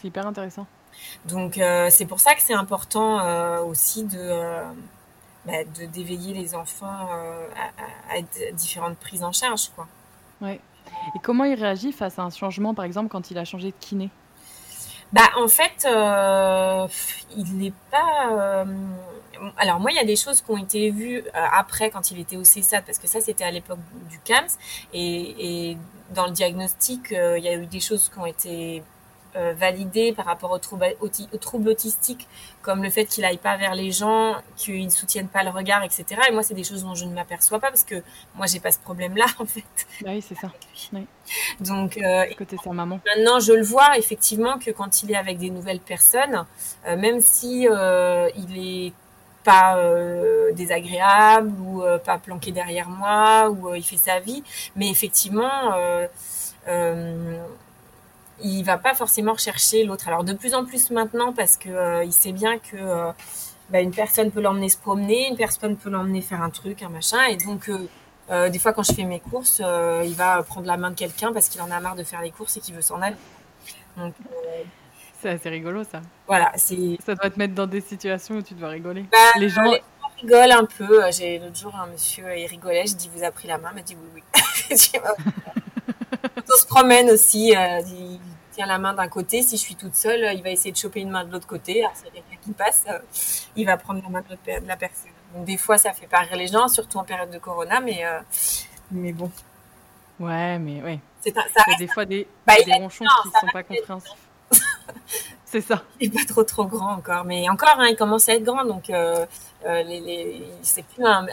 C'est 0.00 0.08
hyper 0.08 0.26
intéressant. 0.26 0.66
Donc 1.26 1.60
c'est 1.90 2.06
pour 2.06 2.18
ça 2.18 2.34
que 2.34 2.40
c'est 2.40 2.54
important 2.54 3.62
aussi 3.66 4.04
de 4.04 4.62
bah, 5.46 5.64
de 5.64 5.86
d'éveiller 5.86 6.34
les 6.34 6.54
enfants 6.54 7.08
euh, 7.10 7.48
à, 8.10 8.16
à, 8.16 8.52
différentes 8.52 8.96
prises 8.98 9.24
en 9.24 9.32
charge 9.32 9.70
quoi. 9.74 9.86
Ouais. 10.40 10.60
Et 11.14 11.18
comment 11.22 11.44
il 11.44 11.54
réagit 11.54 11.92
face 11.92 12.18
à 12.18 12.22
un 12.22 12.30
changement 12.30 12.74
par 12.74 12.84
exemple 12.84 13.08
quand 13.08 13.30
il 13.30 13.38
a 13.38 13.44
changé 13.44 13.68
de 13.68 13.76
kiné? 13.80 14.10
Bah 15.12 15.28
en 15.36 15.48
fait 15.48 15.84
euh, 15.84 16.86
il 17.36 17.56
n'est 17.58 17.72
pas 17.90 18.30
euh, 18.30 18.64
alors 19.56 19.80
moi, 19.80 19.90
il 19.90 19.96
y 19.96 20.00
a 20.00 20.04
des 20.04 20.14
choses 20.14 20.40
qui 20.40 20.50
ont 20.52 20.56
été 20.56 20.90
vues 20.92 21.24
après 21.34 21.90
quand 21.90 22.12
il 22.12 22.20
était 22.20 22.36
au 22.36 22.44
CESAD, 22.44 22.84
parce 22.84 22.98
que 22.98 23.08
ça, 23.08 23.20
c'était 23.20 23.42
à 23.42 23.50
l'époque 23.50 23.80
du 24.08 24.20
CAMS. 24.20 24.46
Et, 24.92 25.70
et, 25.70 25.78
dans 26.10 26.26
le 26.26 26.30
diagnostic, 26.30 27.10
il 27.10 27.42
y 27.42 27.48
a 27.48 27.54
eu 27.54 27.66
des 27.66 27.80
choses 27.80 28.08
qui 28.08 28.18
ont 28.20 28.26
été 28.26 28.84
euh, 29.36 29.54
validé 29.56 30.12
par 30.12 30.26
rapport 30.26 30.50
aux 30.50 30.58
troubles, 30.58 30.94
aux, 31.00 31.68
autistiques, 31.68 32.28
comme 32.60 32.82
le 32.82 32.90
fait 32.90 33.06
qu'il 33.06 33.24
aille 33.24 33.38
pas 33.38 33.56
vers 33.56 33.74
les 33.74 33.90
gens, 33.90 34.36
qu'il 34.56 34.84
ne 34.84 34.90
soutienne 34.90 35.28
pas 35.28 35.42
le 35.42 35.50
regard, 35.50 35.82
etc. 35.82 36.04
Et 36.28 36.32
moi, 36.32 36.42
c'est 36.42 36.54
des 36.54 36.64
choses 36.64 36.82
dont 36.82 36.94
je 36.94 37.04
ne 37.04 37.14
m'aperçois 37.14 37.58
pas 37.58 37.68
parce 37.68 37.84
que 37.84 38.02
moi, 38.34 38.46
j'ai 38.46 38.60
pas 38.60 38.72
ce 38.72 38.78
problème-là, 38.78 39.26
en 39.38 39.46
fait. 39.46 39.62
Bah 40.02 40.10
oui, 40.12 40.22
c'est 40.22 40.36
ça. 40.36 40.48
Oui. 40.92 41.06
Donc, 41.60 41.96
euh, 41.96 42.26
côté 42.36 42.56
sa 42.62 42.70
maman. 42.70 43.00
Maintenant, 43.06 43.40
je 43.40 43.52
le 43.52 43.62
vois 43.62 43.96
effectivement 43.96 44.58
que 44.58 44.70
quand 44.70 45.02
il 45.02 45.12
est 45.12 45.16
avec 45.16 45.38
des 45.38 45.48
nouvelles 45.48 45.80
personnes, 45.80 46.44
euh, 46.86 46.96
même 46.96 47.20
si 47.20 47.66
euh, 47.66 48.28
il 48.36 48.58
est 48.88 48.92
pas 49.44 49.76
euh, 49.76 50.52
désagréable 50.52 51.52
ou 51.60 51.82
euh, 51.82 51.98
pas 51.98 52.18
planqué 52.18 52.52
derrière 52.52 52.88
moi 52.88 53.50
ou 53.50 53.74
il 53.74 53.82
fait 53.82 53.96
sa 53.96 54.20
vie, 54.20 54.42
mais 54.76 54.90
effectivement 54.90 55.72
il 58.42 58.62
va 58.62 58.78
pas 58.78 58.94
forcément 58.94 59.32
rechercher 59.32 59.84
l'autre. 59.84 60.08
Alors 60.08 60.24
de 60.24 60.32
plus 60.32 60.54
en 60.54 60.64
plus 60.64 60.90
maintenant 60.90 61.32
parce 61.32 61.56
que 61.56 61.68
euh, 61.68 62.04
il 62.04 62.12
sait 62.12 62.32
bien 62.32 62.58
que 62.58 62.76
euh, 62.76 63.12
bah, 63.70 63.80
une 63.80 63.92
personne 63.92 64.30
peut 64.30 64.40
l'emmener 64.40 64.68
se 64.68 64.78
promener, 64.78 65.28
une 65.28 65.36
personne 65.36 65.76
peut 65.76 65.90
l'emmener 65.90 66.20
faire 66.20 66.42
un 66.42 66.50
truc, 66.50 66.82
un 66.82 66.88
machin. 66.88 67.22
Et 67.24 67.36
donc, 67.36 67.70
euh, 68.30 68.48
des 68.48 68.58
fois, 68.58 68.72
quand 68.72 68.82
je 68.82 68.92
fais 68.92 69.04
mes 69.04 69.20
courses, 69.20 69.60
il 69.60 70.14
va 70.14 70.42
prendre 70.42 70.66
la 70.66 70.76
main 70.76 70.90
de 70.90 70.96
quelqu'un 70.96 71.32
parce 71.32 71.48
qu'il 71.48 71.60
en 71.60 71.70
a 71.70 71.80
marre 71.80 71.96
de 71.96 72.04
faire 72.04 72.22
les 72.22 72.30
courses 72.30 72.56
et 72.56 72.60
qu'il 72.60 72.74
veut 72.74 72.82
s'en 72.82 73.00
aller. 73.00 73.16
Donc, 73.96 74.14
c'est 75.20 75.30
assez 75.30 75.48
rigolo 75.48 75.84
ça. 75.84 76.00
Voilà, 76.26 76.50
c'est. 76.56 76.98
Ça 77.04 77.14
doit 77.14 77.30
te 77.30 77.38
mettre 77.38 77.54
dans 77.54 77.66
des 77.66 77.80
situations 77.80 78.36
où 78.36 78.42
tu 78.42 78.54
dois 78.54 78.68
rigoler. 78.68 79.04
Bah, 79.12 79.18
les 79.38 79.48
gens. 79.48 79.62
rigolent 80.20 80.52
un 80.52 80.64
peu. 80.64 81.02
J'ai 81.12 81.38
l'autre 81.38 81.56
jour 81.56 81.74
un 81.76 81.86
monsieur, 81.86 82.24
il 82.36 82.46
rigolait. 82.46 82.86
Je 82.86 82.96
dis 82.96 83.10
vous 83.14 83.22
a 83.22 83.30
pris 83.30 83.48
la 83.48 83.58
main, 83.58 83.68
il 83.72 83.76
m'a 83.76 83.82
dit 83.82 83.96
oui 84.00 84.08
oui. 84.14 84.22
on 86.52 86.56
se 86.56 86.66
promène 86.66 87.10
aussi. 87.10 87.54
Euh, 87.56 87.82
tient 88.52 88.66
la 88.66 88.78
main 88.78 88.94
d'un 88.94 89.08
côté. 89.08 89.42
Si 89.42 89.56
je 89.56 89.62
suis 89.62 89.74
toute 89.74 89.94
seule, 89.94 90.34
il 90.34 90.42
va 90.42 90.50
essayer 90.50 90.72
de 90.72 90.76
choper 90.76 91.00
une 91.00 91.10
main 91.10 91.24
de 91.24 91.32
l'autre 91.32 91.46
côté. 91.46 91.84
Alors 91.84 91.96
s'il 91.96 92.06
y 92.06 92.10
a 92.10 92.12
quelqu'un 92.12 92.42
qui 92.42 92.52
passe, 92.52 92.84
euh, 92.88 92.98
il 93.56 93.66
va 93.66 93.76
prendre 93.76 94.02
la 94.02 94.08
main 94.08 94.20
de 94.20 94.66
la 94.68 94.76
personne. 94.76 95.10
Donc 95.34 95.44
des 95.44 95.56
fois, 95.56 95.78
ça 95.78 95.92
fait 95.92 96.06
pas 96.06 96.20
rire 96.20 96.36
les 96.36 96.48
gens, 96.48 96.68
surtout 96.68 96.98
en 96.98 97.04
période 97.04 97.30
de 97.30 97.38
corona, 97.38 97.80
mais 97.80 98.04
euh, 98.04 98.20
mais 98.90 99.12
bon. 99.12 99.30
Ouais, 100.20 100.58
mais 100.58 100.82
ouais. 100.82 101.00
C'est 101.20 101.34
des 101.78 101.88
fois 101.88 102.04
des, 102.04 102.26
bah, 102.46 102.54
des 102.64 102.72
ronchons 102.74 103.04
qui 103.22 103.40
sont 103.40 103.46
pas 103.52 103.62
compréhensifs. 103.62 104.12
c'est 105.46 105.60
ça. 105.60 105.82
Il 106.00 106.10
n'est 106.10 106.18
pas 106.18 106.24
trop 106.26 106.44
trop 106.44 106.64
grand 106.64 106.92
encore, 106.92 107.24
mais 107.24 107.48
encore, 107.48 107.76
hein, 107.78 107.86
il 107.88 107.96
commence 107.96 108.28
à 108.28 108.34
être 108.34 108.44
grand, 108.44 108.64
donc 108.64 108.90
euh, 108.90 109.24
les, 109.64 110.42
c'est 110.62 110.84
plus 110.84 111.04
un, 111.04 111.26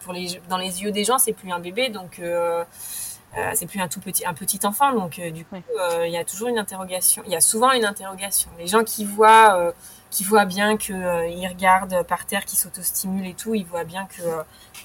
pour 0.00 0.12
les 0.12 0.40
dans 0.48 0.58
les 0.58 0.82
yeux 0.82 0.90
des 0.92 1.04
gens, 1.04 1.18
c'est 1.18 1.32
plus 1.32 1.52
un 1.52 1.58
bébé, 1.58 1.88
donc 1.90 2.18
euh, 2.18 2.64
c'est 3.54 3.66
plus 3.66 3.80
un 3.80 3.88
tout 3.88 4.00
petit 4.00 4.24
un 4.26 4.34
petit 4.34 4.60
enfant, 4.64 4.92
donc 4.92 5.20
du 5.20 5.44
coup, 5.44 5.56
il 6.04 6.10
y 6.10 6.16
a 6.16 6.24
toujours 6.24 6.48
une 6.48 6.58
interrogation. 6.58 7.22
Il 7.26 7.32
y 7.32 7.36
a 7.36 7.40
souvent 7.40 7.72
une 7.72 7.84
interrogation. 7.84 8.50
Les 8.58 8.66
gens 8.66 8.84
qui 8.84 9.04
voient 9.04 9.72
qui 10.10 10.24
voient 10.24 10.44
bien 10.44 10.76
que 10.76 11.28
il 11.28 11.46
regarde 11.48 12.04
par 12.06 12.26
terre, 12.26 12.44
qui 12.44 12.56
s'autostimule 12.56 13.26
et 13.26 13.34
tout, 13.34 13.54
ils 13.54 13.66
voient 13.66 13.84
bien 13.84 14.06
que 14.06 14.22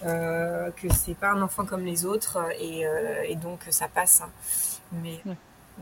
euh, 0.05 0.71
que 0.71 0.91
c'est 0.93 1.13
pas 1.13 1.29
un 1.31 1.41
enfant 1.41 1.65
comme 1.65 1.85
les 1.85 2.05
autres 2.05 2.39
et, 2.59 2.85
et 3.25 3.35
donc 3.35 3.59
ça 3.69 3.87
passe. 3.87 4.21
Hein. 4.21 4.29
Mais 4.91 5.21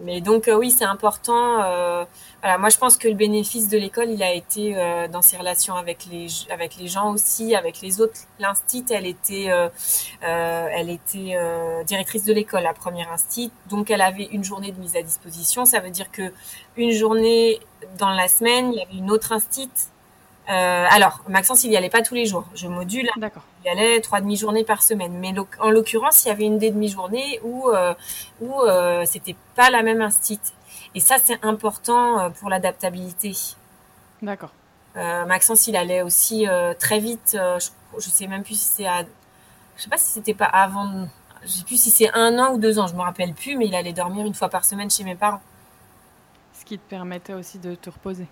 mais 0.04 0.22
donc 0.22 0.48
euh, 0.48 0.56
oui, 0.56 0.72
c'est 0.72 0.86
important. 0.86 1.64
Euh, 1.64 2.06
voilà, 2.42 2.58
moi 2.58 2.70
je 2.70 2.78
pense 2.78 2.98
que 2.98 3.08
le 3.08 3.14
bénéfice 3.14 3.68
de 3.68 3.78
l'école, 3.78 4.10
il 4.10 4.22
a 4.22 4.34
été 4.34 4.78
euh, 4.78 5.08
dans 5.08 5.22
ses 5.22 5.38
relations 5.38 5.76
avec 5.76 6.06
les 6.12 6.28
avec 6.52 6.78
les 6.78 6.88
gens 6.88 7.12
aussi, 7.14 7.56
avec 7.56 7.82
les 7.82 8.00
autres. 8.02 8.20
L'instit, 8.40 8.86
elle 8.90 9.06
était 9.06 9.48
elle 10.22 10.90
était 10.90 11.38
directrice 11.86 12.26
de 12.26 12.34
l'école, 12.34 12.64
la 12.64 12.74
première 12.74 13.12
instit, 13.12 13.52
donc 13.70 13.90
elle 13.92 14.02
avait 14.02 14.26
une 14.32 14.44
journée 14.44 14.72
de 14.72 14.80
mise 14.80 14.96
à 14.96 15.02
disposition. 15.02 15.66
Ça 15.66 15.80
veut 15.80 15.90
dire 15.92 16.12
que 16.12 16.34
une 16.76 16.92
journée 16.92 17.60
dans 17.98 18.10
la 18.10 18.28
semaine, 18.28 18.74
il 18.74 18.80
y 18.80 18.82
avait 18.82 18.98
une 18.98 19.12
autre 19.12 19.32
instit 19.32 19.70
alors, 20.48 21.22
Maxence, 21.28 21.64
il 21.64 21.72
y 21.72 21.78
allait 21.78 21.90
pas 21.90 22.02
tous 22.02 22.16
les 22.16 22.26
jours. 22.26 22.46
Je 22.56 22.68
module. 22.68 23.10
Il 23.18 23.32
y 23.66 23.70
allait 23.70 24.00
trois 24.02 24.22
demi-journées 24.22 24.64
par 24.64 24.82
semaine. 24.82 25.14
Mais 25.20 25.34
en 25.60 25.70
l'occurrence, 25.70 26.24
il 26.24 26.30
y 26.30 26.32
avait 26.32 26.46
une 26.46 26.58
des 26.58 26.72
demi-journées 26.72 27.40
où 27.44 27.70
euh, 27.70 27.94
où 28.42 28.62
euh, 28.62 29.04
c'était 29.06 29.36
pas 29.56 29.70
la 29.70 29.84
même 29.84 30.02
instit. 30.02 30.40
Et 30.96 31.00
ça, 31.00 31.18
c'est 31.22 31.44
important 31.44 32.20
euh, 32.20 32.30
pour 32.30 32.50
l'adaptabilité. 32.50 33.36
D'accord. 34.22 34.52
Euh, 34.96 35.26
Maxence, 35.26 35.68
il 35.68 35.76
allait 35.76 36.02
aussi 36.02 36.46
très 36.80 37.00
vite. 37.00 37.32
Je, 37.34 37.70
je, 38.00 38.10
sais 38.10 38.28
même 38.28 38.44
plus 38.44 38.60
si 38.60 38.68
c'est 38.68 38.88
à, 38.88 39.04
je 39.76 39.84
sais 39.84 39.90
pas 39.90 39.98
si 39.98 40.12
c'était 40.12 40.34
pas 40.34 40.46
avant. 40.46 41.08
Je 41.44 41.50
sais 41.50 41.64
plus 41.64 41.80
si 41.80 41.92
c'est 41.92 42.12
un 42.14 42.40
an 42.40 42.54
ou 42.54 42.58
deux 42.58 42.80
ans. 42.80 42.88
Je 42.88 42.96
me 42.96 43.02
rappelle 43.02 43.34
plus. 43.34 43.58
Mais 43.58 43.68
il 43.68 43.76
allait 43.76 43.94
dormir 43.94 44.26
une 44.26 44.34
fois 44.34 44.50
par 44.50 44.66
semaine 44.66 44.90
chez 44.90 45.04
mes 45.04 45.16
parents. 45.16 45.42
Ce 46.54 46.66
qui 46.66 46.80
te 46.80 46.90
permettait 46.90 47.34
aussi 47.34 47.60
de 47.60 47.76
te 47.76 47.90
reposer 47.90 48.28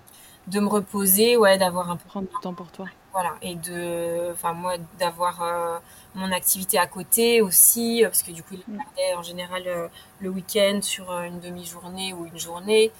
de 0.47 0.59
me 0.59 0.67
reposer, 0.67 1.37
ouais, 1.37 1.57
d'avoir 1.57 1.89
un 1.89 1.97
peu 1.97 2.07
prendre 2.07 2.27
du 2.27 2.35
temps 2.41 2.53
pour 2.53 2.67
toi. 2.71 2.85
Voilà, 3.13 3.35
et 3.41 3.55
de, 3.55 4.31
enfin 4.33 4.53
moi, 4.53 4.75
d'avoir 4.99 5.41
euh, 5.41 5.77
mon 6.15 6.31
activité 6.31 6.77
à 6.77 6.85
côté 6.85 7.41
aussi, 7.41 8.03
euh, 8.03 8.09
parce 8.09 8.23
que 8.23 8.31
du 8.31 8.43
coup, 8.43 8.55
il 8.55 8.63
regardait 8.67 9.15
mm. 9.15 9.17
en 9.17 9.23
général 9.23 9.63
euh, 9.67 9.87
le 10.19 10.29
week-end 10.29 10.79
sur 10.81 11.09
une 11.21 11.39
demi-journée 11.39 12.13
ou 12.13 12.25
une 12.25 12.37
journée. 12.37 12.91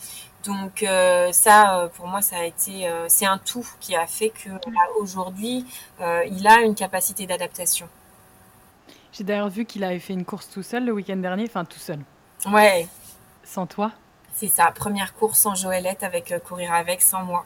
Donc 0.46 0.86
ça, 1.32 1.90
pour 1.96 2.08
moi, 2.08 2.22
ça 2.22 2.38
a 2.38 2.44
été, 2.44 2.88
c'est 3.08 3.26
un 3.26 3.40
tout 3.40 3.68
qui 3.80 3.96
a 3.96 4.06
fait 4.06 4.30
que 4.30 4.50
mm. 4.50 4.76
aujourd'hui, 5.00 5.66
il 6.00 6.46
a 6.48 6.62
une 6.62 6.76
capacité 6.76 7.26
d'adaptation. 7.26 7.90
J'ai 9.12 9.24
d'ailleurs 9.24 9.50
vu 9.50 9.66
qu'il 9.66 9.84
avait 9.84 9.98
fait 9.98 10.14
une 10.14 10.24
course 10.24 10.48
tout 10.50 10.62
seul 10.62 10.86
le 10.86 10.92
week-end 10.92 11.18
dernier, 11.18 11.46
enfin 11.48 11.66
tout 11.66 11.80
seul. 11.80 12.00
Ouais. 12.46 12.88
Sans 13.44 13.66
toi 13.66 13.92
c'est 14.36 14.48
sa 14.48 14.72
première 14.72 15.14
course 15.14 15.40
sans 15.40 15.56
Joëlette 15.56 16.04
avec 16.04 16.32
euh, 16.32 16.40
courir 16.40 16.74
avec 16.74 17.02
sans 17.02 17.24
moi. 17.24 17.46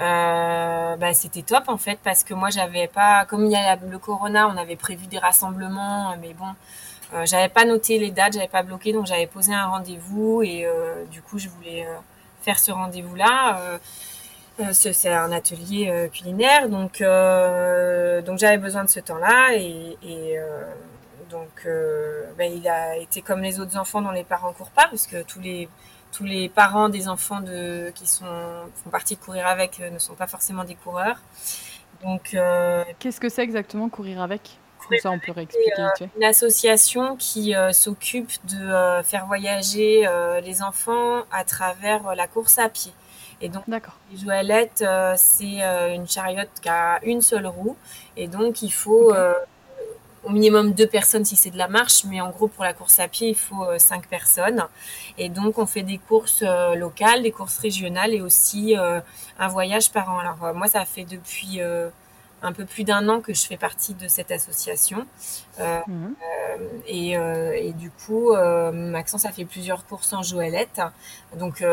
Euh, 0.00 0.96
bah, 0.96 1.12
c'était 1.12 1.42
top 1.42 1.64
en 1.68 1.76
fait 1.76 1.98
parce 2.04 2.22
que 2.22 2.32
moi 2.32 2.50
j'avais 2.50 2.86
pas 2.86 3.24
comme 3.24 3.46
il 3.46 3.50
y 3.50 3.56
a 3.56 3.74
le 3.74 3.98
corona 3.98 4.46
on 4.46 4.56
avait 4.56 4.76
prévu 4.76 5.08
des 5.08 5.18
rassemblements 5.18 6.16
mais 6.20 6.34
bon 6.34 6.54
euh, 7.14 7.26
j'avais 7.26 7.48
pas 7.48 7.64
noté 7.64 7.98
les 7.98 8.12
dates 8.12 8.34
j'avais 8.34 8.46
pas 8.46 8.62
bloqué 8.62 8.92
donc 8.92 9.06
j'avais 9.06 9.26
posé 9.26 9.52
un 9.52 9.66
rendez-vous 9.66 10.42
et 10.44 10.66
euh, 10.66 11.04
du 11.06 11.20
coup 11.20 11.40
je 11.40 11.48
voulais 11.48 11.84
euh, 11.84 11.96
faire 12.42 12.60
ce 12.60 12.70
rendez-vous 12.70 13.16
là 13.16 13.58
euh, 14.60 14.72
c'est 14.72 15.08
un 15.08 15.32
atelier 15.32 16.08
culinaire 16.12 16.68
donc 16.68 17.02
donc 18.24 18.38
j'avais 18.38 18.58
besoin 18.58 18.84
de 18.84 18.88
ce 18.88 19.00
temps 19.00 19.18
là 19.18 19.52
et, 19.54 19.96
et 20.02 20.36
donc 21.30 21.68
bah, 22.36 22.44
il 22.44 22.68
a 22.68 22.96
été 22.96 23.20
comme 23.20 23.40
les 23.40 23.58
autres 23.58 23.76
enfants 23.76 24.00
dont 24.00 24.10
les 24.10 24.24
parents 24.24 24.52
courent 24.52 24.70
pas 24.70 24.86
parce 24.88 25.06
que 25.06 25.22
tous 25.22 25.40
les 25.40 25.68
tous 26.12 26.24
les 26.24 26.48
parents 26.48 26.88
des 26.88 27.08
enfants 27.08 27.40
de, 27.40 27.90
qui 27.94 28.06
sont, 28.06 28.24
font 28.74 28.90
partie 28.90 29.16
de 29.16 29.20
Courir 29.20 29.46
Avec 29.46 29.80
euh, 29.80 29.90
ne 29.90 29.98
sont 29.98 30.14
pas 30.14 30.26
forcément 30.26 30.64
des 30.64 30.74
coureurs. 30.74 31.20
Donc, 32.02 32.34
euh, 32.34 32.84
Qu'est-ce 32.98 33.20
que 33.20 33.28
c'est 33.28 33.42
exactement 33.42 33.88
Courir 33.88 34.22
Avec? 34.22 34.58
Comme 34.88 34.98
ça, 34.98 35.10
on 35.10 35.18
peut 35.18 35.32
réexpliquer. 35.32 35.80
Euh, 35.80 36.06
une 36.16 36.24
association 36.24 37.16
qui 37.16 37.54
s'occupe 37.72 38.30
de 38.46 39.02
faire 39.02 39.26
voyager 39.26 40.06
les 40.42 40.62
enfants 40.62 41.24
à 41.30 41.44
travers 41.44 42.14
la 42.14 42.26
course 42.26 42.58
à 42.58 42.70
pied. 42.70 42.92
Et 43.42 43.50
donc, 43.50 43.64
les 43.66 44.16
Joëlettes, 44.16 44.84
c'est 45.16 45.60
une 45.94 46.08
chariote 46.08 46.48
qui 46.62 46.68
a 46.70 47.00
une 47.04 47.20
seule 47.20 47.46
roue. 47.46 47.76
Et 48.16 48.28
donc, 48.28 48.62
il 48.62 48.70
faut 48.70 49.12
au 50.28 50.30
minimum 50.30 50.72
deux 50.72 50.86
personnes 50.86 51.24
si 51.24 51.36
c'est 51.36 51.50
de 51.50 51.58
la 51.58 51.68
marche, 51.68 52.04
mais 52.04 52.20
en 52.20 52.30
gros 52.30 52.48
pour 52.48 52.64
la 52.64 52.74
course 52.74 53.00
à 53.00 53.08
pied 53.08 53.28
il 53.30 53.34
faut 53.34 53.64
euh, 53.64 53.78
cinq 53.78 54.06
personnes. 54.06 54.64
Et 55.16 55.28
donc 55.28 55.58
on 55.58 55.66
fait 55.66 55.82
des 55.82 55.98
courses 55.98 56.44
euh, 56.46 56.74
locales, 56.74 57.22
des 57.22 57.32
courses 57.32 57.58
régionales 57.58 58.12
et 58.12 58.20
aussi 58.20 58.76
euh, 58.76 59.00
un 59.38 59.48
voyage 59.48 59.90
par 59.90 60.10
an. 60.10 60.18
Alors 60.18 60.54
moi 60.54 60.66
ça 60.68 60.84
fait 60.84 61.04
depuis 61.04 61.60
un 62.40 62.52
peu 62.52 62.64
plus 62.64 62.84
d'un 62.84 63.08
an 63.08 63.20
que 63.20 63.34
je 63.34 63.44
fais 63.46 63.56
partie 63.56 63.94
de 63.94 64.06
cette 64.06 64.30
association. 64.30 65.06
Mhm. 65.58 66.14
et, 66.86 67.12
et, 67.12 67.72
du 67.72 67.90
coup, 67.90 68.32
Maxence 68.72 69.24
a 69.24 69.32
fait 69.32 69.44
plusieurs 69.44 69.84
courses 69.86 70.12
en 70.12 70.22
Joëlette. 70.22 70.80
Donc, 71.36 71.64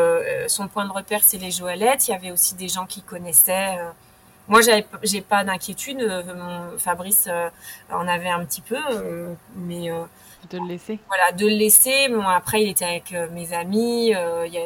son 0.48 0.66
point 0.66 0.86
de 0.86 0.92
repère, 0.92 1.20
c'est 1.22 1.38
les 1.38 1.52
Joëlettes. 1.52 2.08
Il 2.08 2.10
y 2.10 2.14
avait 2.14 2.32
aussi 2.32 2.56
des 2.56 2.68
gens 2.68 2.86
qui 2.86 3.02
connaissaient 3.02 3.78
moi, 4.48 4.60
j'ai 5.02 5.20
pas 5.22 5.44
d'inquiétude. 5.44 6.00
Euh, 6.00 6.78
Fabrice 6.78 7.26
euh, 7.28 7.48
en 7.90 8.06
avait 8.06 8.28
un 8.28 8.44
petit 8.44 8.60
peu, 8.60 8.76
euh, 8.90 9.34
mais 9.56 9.90
de 10.50 10.58
le 10.58 10.66
laisser. 10.66 11.00
Voilà, 11.08 11.32
de 11.32 11.46
le 11.46 11.54
laisser. 11.54 12.08
Bon, 12.08 12.22
après, 12.22 12.62
il 12.62 12.70
était 12.70 12.84
avec 12.84 13.12
mes 13.32 13.52
amis. 13.52 14.12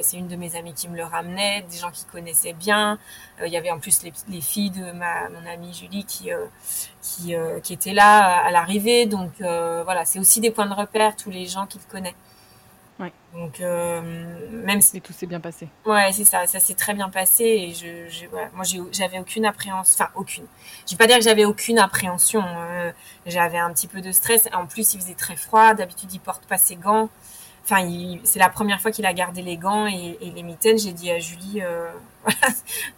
c'est 0.03 0.19
une 0.19 0.29
de 0.29 0.37
mes 0.37 0.55
amies 0.57 0.75
qui 0.75 0.89
me 0.89 0.97
le 0.97 1.05
ramenait, 1.05 1.65
des 1.71 1.79
gens 1.79 1.91
qui 1.91 2.05
connaissaient 2.05 2.53
bien. 2.53 2.99
Il 3.45 3.51
y 3.51 3.57
avait 3.57 3.71
en 3.71 3.79
plus 3.79 4.03
les, 4.03 4.13
les 4.29 4.43
filles 4.43 4.71
de 4.71 4.93
ma 4.93 5.31
mon 5.31 5.51
amie 5.51 5.73
Julie 5.73 6.05
qui 6.05 6.31
qui, 7.01 7.35
qui 7.63 7.73
étaient 7.73 7.95
là 7.95 8.45
à 8.45 8.51
l'arrivée. 8.51 9.07
Donc 9.07 9.33
voilà, 9.39 10.05
c'est 10.05 10.19
aussi 10.19 10.41
des 10.41 10.51
points 10.51 10.67
de 10.67 10.75
repère 10.75 11.17
tous 11.17 11.31
les 11.31 11.47
gens 11.47 11.67
qu'il 11.67 11.81
connaît. 11.83 12.15
Donc 13.33 13.61
euh, 13.61 14.01
même 14.65 14.81
si 14.81 15.01
tout 15.01 15.13
s'est 15.13 15.27
bien 15.27 15.41
passé. 15.41 15.69
Ouais, 15.87 16.11
c'est 16.13 16.25
ça, 16.25 16.47
ça 16.47 16.61
s'est 16.61 16.75
très 16.75 16.95
bien 16.95 17.09
passé 17.09 17.45
et 17.45 17.75
je, 17.75 18.09
je 18.09 18.27
moi 18.55 18.65
j'avais 18.93 19.19
aucune 19.19 19.47
appréhension, 19.47 20.05
enfin 20.05 20.11
aucune. 20.15 20.45
Je 20.87 20.93
vais 20.93 20.97
pas 20.97 21.07
dire 21.07 21.17
que 21.17 21.25
j'avais 21.25 21.45
aucune 21.45 21.79
appréhension. 21.79 22.43
Euh, 22.45 22.93
j'avais 23.27 23.59
un 23.59 23.73
petit 23.73 23.87
peu 23.87 24.01
de 24.01 24.13
stress. 24.13 24.49
En 24.53 24.67
plus, 24.67 24.95
il 24.95 25.01
faisait 25.01 25.15
très 25.15 25.37
froid. 25.37 25.75
D'habitude, 25.75 26.13
il 26.13 26.21
porte 26.21 26.45
pas 26.47 26.59
ses 26.59 26.77
gants. 26.77 27.09
Enfin, 27.65 27.89
c'est 28.25 28.39
la 28.39 28.49
première 28.49 28.81
fois 28.81 28.91
qu'il 28.91 29.07
a 29.07 29.13
gardé 29.13 29.43
les 29.43 29.57
gants 29.57 29.87
et, 29.87 30.19
et 30.21 30.31
les 30.31 30.43
mitaines. 30.43 30.79
J'ai 30.79 30.93
dit 30.93 31.11
à 31.11 31.19
Julie, 31.21 31.61
euh, 31.63 31.91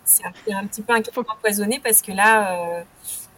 c'est 0.04 0.24
un, 0.24 0.58
un, 0.58 0.66
petit 0.66 0.82
peu 0.82 0.94
empoisonné 1.28 1.80
parce 1.82 2.00
que 2.00 2.12
là 2.12 2.84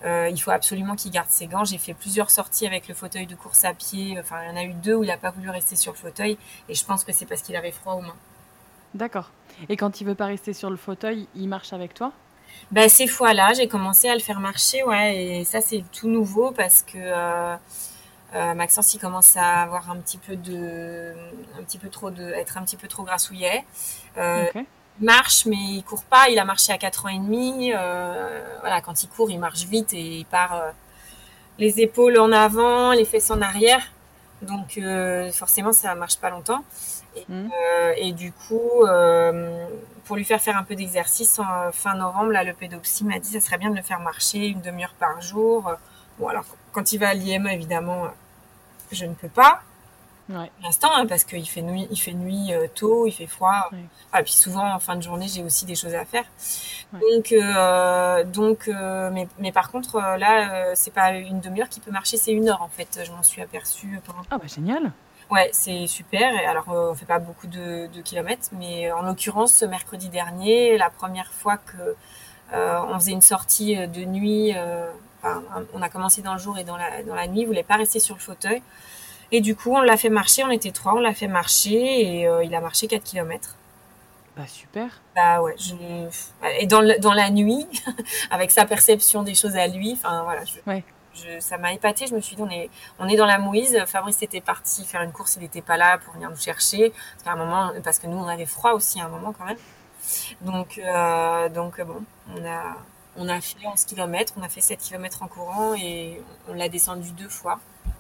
euh, 0.05 0.29
il 0.29 0.39
faut 0.39 0.51
absolument 0.51 0.97
qu'il 0.97 1.11
garde 1.11 1.29
ses 1.31 1.47
gants. 1.47 1.65
J'ai 1.65 1.79
fait 1.79 1.95
plusieurs 1.95 2.31
sorties 2.31 2.67
avec 2.67 2.89
le 2.89 2.95
fauteuil 2.95 3.27
de 3.27 3.35
course 3.35 3.65
à 3.65 3.73
pied. 3.73 4.19
Enfin, 4.21 4.37
il 4.43 4.49
y 4.49 4.53
en 4.53 4.57
a 4.57 4.65
eu 4.65 4.75
deux 4.75 4.95
où 4.95 5.03
il 5.03 5.09
n'a 5.09 5.17
pas 5.17 5.31
voulu 5.31 5.51
rester 5.51 5.77
sur 5.77 5.93
le 5.93 5.99
fauteuil. 5.99 6.37
Et 6.69 6.75
je 6.75 6.85
pense 6.85 7.05
que 7.05 7.13
c'est 7.13 7.27
parce 7.27 7.43
qu'il 7.43 7.57
avait 7.57 7.73
froid 7.73 7.95
aux 7.95 8.03
mains. 8.03 8.17
D'accord. 8.95 9.31
Et 9.69 9.77
quand 9.77 10.01
il 10.01 10.07
veut 10.07 10.15
pas 10.15 10.27
rester 10.27 10.53
sur 10.53 10.71
le 10.71 10.77
fauteuil, 10.77 11.27
il 11.35 11.49
marche 11.49 11.73
avec 11.73 11.95
toi? 11.95 12.13
Ben, 12.71 12.89
Ces 12.89 13.07
fois-là, 13.07 13.53
j'ai 13.55 13.67
commencé 13.69 14.09
à 14.09 14.15
le 14.15 14.21
faire 14.21 14.41
marcher. 14.41 14.83
Ouais, 14.85 15.17
et 15.17 15.45
ça, 15.45 15.61
c'est 15.61 15.85
tout 15.93 16.09
nouveau 16.09 16.53
parce 16.53 16.83
que 16.83 16.99
euh, 16.99 17.57
euh, 18.35 18.55
Maxence, 18.55 18.95
il 18.95 18.99
commence 18.99 19.37
à 19.37 19.63
avoir 19.63 19.91
un 19.91 19.97
petit 19.97 20.19
peu 20.19 20.37
de. 20.37 21.13
un 21.59 21.63
petit 21.63 21.79
peu 21.79 21.89
trop 21.89 22.11
de. 22.11 22.23
être 22.23 22.57
un 22.59 22.63
petit 22.63 22.77
peu 22.77 22.89
trop 22.89 23.05
grassouillet. 23.05 23.65
Euh, 24.17 24.47
Il 24.55 24.65
marche, 25.01 25.47
mais 25.47 25.57
il 25.57 25.83
court 25.85 26.05
pas. 26.05 26.29
Il 26.29 26.39
a 26.39 26.45
marché 26.45 26.73
à 26.73 26.79
4 26.79 27.07
ans 27.07 27.09
et 27.09 27.19
demi. 27.19 27.73
voilà, 28.61 28.81
quand 28.81 29.03
il 29.03 29.09
court, 29.09 29.31
il 29.31 29.39
marche 29.39 29.65
vite 29.65 29.93
et 29.93 30.19
il 30.19 30.27
part 30.27 30.63
les 31.59 31.81
épaules 31.81 32.19
en 32.19 32.33
avant, 32.33 32.93
les 32.93 33.05
fesses 33.05 33.31
en 33.31 33.41
arrière. 33.41 33.83
Donc 34.43 34.79
forcément, 35.33 35.73
ça 35.73 35.95
marche 35.95 36.17
pas 36.17 36.31
longtemps. 36.31 36.65
Et, 37.17 37.25
mmh. 37.29 37.51
et 37.97 38.13
du 38.13 38.33
coup, 38.33 38.85
pour 40.05 40.17
lui 40.17 40.25
faire 40.25 40.41
faire 40.41 40.57
un 40.57 40.65
peu 40.65 40.75
d'exercice 40.75 41.39
en 41.39 41.73
fin 41.73 41.95
novembre, 41.95 42.33
là, 42.33 42.45
le 42.45 42.53
pédopsie 42.53 43.05
m'a 43.05 43.19
dit 43.19 43.31
ça 43.31 43.41
serait 43.41 43.59
bien 43.59 43.71
de 43.71 43.77
le 43.77 43.83
faire 43.83 44.01
marcher 44.01 44.47
une 44.49 44.61
demi-heure 44.61 44.95
par 44.99 45.21
jour. 45.21 45.73
Bon, 46.19 46.29
alors 46.29 46.45
quand 46.73 46.93
il 46.93 46.99
va 46.99 47.09
à 47.09 47.15
l'IME, 47.15 47.47
évidemment, 47.49 48.09
je 48.93 49.07
ne 49.07 49.15
peux 49.15 49.29
pas. 49.29 49.63
Ouais. 50.29 50.51
L'instant, 50.63 50.89
hein, 50.95 51.07
parce 51.07 51.25
qu'il 51.25 51.47
fait 51.47 51.61
nuit, 51.61 51.87
il 51.91 51.99
fait 51.99 52.13
nuit 52.13 52.53
euh, 52.53 52.67
tôt, 52.75 53.07
il 53.07 53.13
fait 53.13 53.27
froid. 53.27 53.69
et 53.73 53.77
ah, 54.13 54.23
puis 54.23 54.33
souvent, 54.33 54.73
en 54.73 54.79
fin 54.79 54.97
de 54.97 55.03
journée, 55.03 55.29
j'ai 55.29 55.43
aussi 55.43 55.67
des 55.67 55.75
choses 55.75 55.95
à 55.95 56.05
faire. 56.05 56.25
Donc, 56.93 57.33
euh, 57.33 58.25
donc, 58.25 58.69
euh, 58.69 59.11
mais, 59.13 59.29
mais, 59.39 59.53
par 59.53 59.71
contre, 59.71 59.99
là, 59.99 60.75
c'est 60.75 60.93
pas 60.95 61.11
une 61.13 61.41
demi-heure 61.41 61.69
qui 61.69 61.81
peut 61.81 61.91
marcher, 61.91 62.17
c'est 62.17 62.33
une 62.33 62.49
heure 62.49 62.63
en 62.63 62.69
fait. 62.69 63.01
Je 63.05 63.11
m'en 63.13 63.23
suis 63.23 63.43
aperçue 63.43 64.01
pendant. 64.07 64.23
Ah 64.31 64.39
bah 64.39 64.47
génial. 64.47 64.93
Ouais, 65.31 65.51
c'est 65.53 65.87
super. 65.87 66.33
Et 66.35 66.47
alors, 66.47 66.69
on 66.69 66.95
fait 66.95 67.07
pas 67.07 67.19
beaucoup 67.19 67.47
de, 67.47 67.89
de 67.89 68.01
kilomètres, 68.01 68.49
mais 68.53 68.91
en 68.93 69.03
l'occurrence, 69.03 69.53
ce 69.55 69.65
mercredi 69.65 70.09
dernier, 70.09 70.79
la 70.79 70.89
première 70.91 71.33
fois 71.33 71.59
que 71.59 71.97
on 72.53 72.95
faisait 72.95 73.13
une 73.13 73.23
sortie 73.23 73.75
de 73.75 74.05
nuit, 74.05 74.55
enfin, 75.23 75.43
on 75.75 75.83
a 75.83 75.89
commencé 75.91 76.23
dans 76.23 76.35
le 76.35 76.39
jour 76.39 76.57
et 76.57 76.65
dans 76.65 76.77
la, 76.77 77.03
dans 77.03 77.15
la 77.15 77.27
nuit, 77.27 77.41
il 77.41 77.47
voulait 77.47 77.63
pas 77.63 77.77
rester 77.77 77.99
sur 77.99 78.15
le 78.15 78.21
fauteuil. 78.21 78.63
Et 79.35 79.41
du 79.41 79.57
coup, 79.57 79.75
on 79.75 79.81
l'a 79.83 79.97
fait 79.97 80.11
marcher, 80.11 80.45
on 80.45 80.51
était 80.53 80.71
trois, 80.71 80.95
on 80.95 81.01
l'a 81.01 81.13
fait 81.13 81.27
marcher 81.27 82.21
et 82.21 82.29
euh, 82.29 82.45
il 82.45 82.55
a 82.55 82.61
marché 82.61 82.87
4 82.87 83.03
km. 83.03 83.57
Bah 84.37 84.47
super. 84.47 84.87
Bah 85.17 85.43
ouais, 85.43 85.57
je... 85.59 85.75
et 86.61 86.69
dans, 86.69 86.89
dans 87.01 87.13
la 87.13 87.31
nuit, 87.31 87.67
avec 88.31 88.53
sa 88.53 88.65
perception 88.65 89.25
des 89.25 89.35
choses 89.35 89.57
à 89.57 89.67
lui, 89.67 89.95
enfin 89.95 90.23
voilà, 90.23 90.45
je... 90.45 90.71
Ouais. 90.71 90.85
Je, 91.17 91.41
ça 91.41 91.59
m'a 91.59 91.73
épaté. 91.73 92.07
Je 92.07 92.15
me 92.15 92.21
suis 92.21 92.37
dit, 92.37 92.43
on 92.43 92.51
est, 92.51 92.71
on 93.01 93.09
est 93.09 93.17
dans 93.17 93.27
la 93.27 93.39
mouise. 93.39 93.77
Fabrice 93.87 94.23
était 94.23 94.41
parti 94.41 94.85
faire 94.85 95.03
une 95.03 95.11
course, 95.11 95.35
il 95.35 95.43
n'était 95.43 95.63
pas 95.63 95.77
là 95.77 95.99
pour 95.99 96.15
venir 96.15 96.31
nous 96.31 96.37
chercher. 96.37 96.93
Parce, 97.25 97.37
un 97.37 97.37
moment, 97.37 97.73
parce 97.83 97.99
que 97.99 98.07
nous, 98.07 98.17
on 98.17 98.29
avait 98.29 98.47
froid 98.47 98.73
aussi 98.73 99.01
à 99.01 99.07
un 99.07 99.09
moment 99.09 99.33
quand 99.37 99.47
même. 99.47 99.59
Donc, 100.43 100.79
euh, 100.79 101.49
donc 101.49 101.81
bon, 101.81 102.05
on 102.37 102.45
a, 102.47 102.77
on 103.17 103.29
a 103.29 103.41
fait 103.41 103.67
11 103.67 103.85
km, 103.85 104.35
on 104.37 104.43
a 104.43 104.49
fait 104.49 104.61
7 104.61 104.79
km 104.79 105.25
en 105.25 105.29
courant 105.29 105.75
et 105.75 106.21
on 106.49 106.55
l'a 106.55 106.69
descendu 106.69 107.11
deux 107.11 107.29
fois 107.29 107.59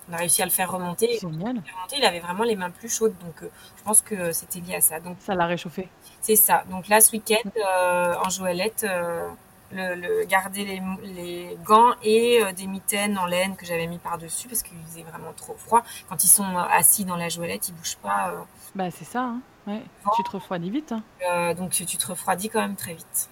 on 0.09 0.13
a 0.13 0.17
réussi 0.19 0.43
à 0.43 0.45
le 0.45 0.51
faire 0.51 0.71
remonter. 0.71 1.19
Génial. 1.19 1.63
il 1.97 2.05
avait 2.05 2.21
vraiment 2.21 2.45
les 2.45 2.57
mains 2.57 2.71
plus 2.71 2.89
chaudes, 2.89 3.15
donc 3.25 3.43
euh, 3.43 3.51
je 3.77 3.83
pense 3.83 4.03
que 4.03 4.33
c'était 4.33 4.61
lié 4.61 4.77
à 4.77 4.81
ça. 4.81 5.01
Donc 5.01 5.17
ça 5.21 5.35
l'a 5.35 5.47
réchauffé. 5.47 5.89
C'est 6.21 6.37
ça. 6.37 6.65
Donc 6.71 6.89
là, 6.89 7.01
ce 7.01 7.13
week-end, 7.13 7.49
euh, 7.57 8.15
en 8.25 8.29
Joëlette, 8.29 8.85
euh, 8.89 9.29
le, 9.73 10.25
garder 10.27 10.65
les, 10.65 10.83
les, 11.15 11.59
gants 11.65 11.95
et 12.03 12.41
des 12.57 12.67
mitaines 12.67 13.19
en 13.19 13.27
laine 13.27 13.57
que 13.57 13.67
j'avais 13.67 13.87
mis 13.87 13.99
par 13.99 14.19
dessus 14.19 14.47
parce 14.47 14.63
qu'il 14.63 14.77
faisait 14.87 15.03
vraiment 15.03 15.33
trop 15.37 15.55
froid. 15.55 15.83
Quand 16.09 16.23
ils 16.23 16.29
sont 16.29 16.57
assis 16.57 17.05
dans 17.05 17.17
la 17.17 17.29
Joëlette, 17.29 17.69
ils 17.69 17.75
bougent 17.75 17.97
pas. 17.97 18.47
Bah 18.75 18.91
c'est 18.91 19.05
ça. 19.05 19.23
Hein. 19.23 19.41
Ouais. 19.67 19.83
Tu 20.17 20.23
te 20.23 20.31
refroidis 20.31 20.71
vite. 20.71 20.93
Hein. 20.93 21.55
donc 21.55 21.71
tu 21.71 21.87
te 21.87 22.07
refroidis 22.07 22.51
quand 22.51 22.61
même 22.61 22.77
très 22.77 22.95
vite. 22.95 23.29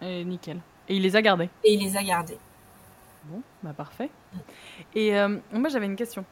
Et 0.00 0.24
nickel. 0.24 0.60
Et 0.88 0.96
il 0.96 1.02
les 1.02 1.16
a 1.16 1.22
gardés. 1.22 1.50
Et 1.64 1.72
il 1.72 1.80
les 1.80 1.96
a 1.96 2.02
gardés. 2.02 2.38
Bon, 3.28 3.42
bah 3.62 3.72
parfait. 3.76 4.10
Et 4.94 5.16
euh, 5.16 5.36
moi 5.52 5.68
j'avais 5.68 5.86
une 5.86 5.96
question. 5.96 6.24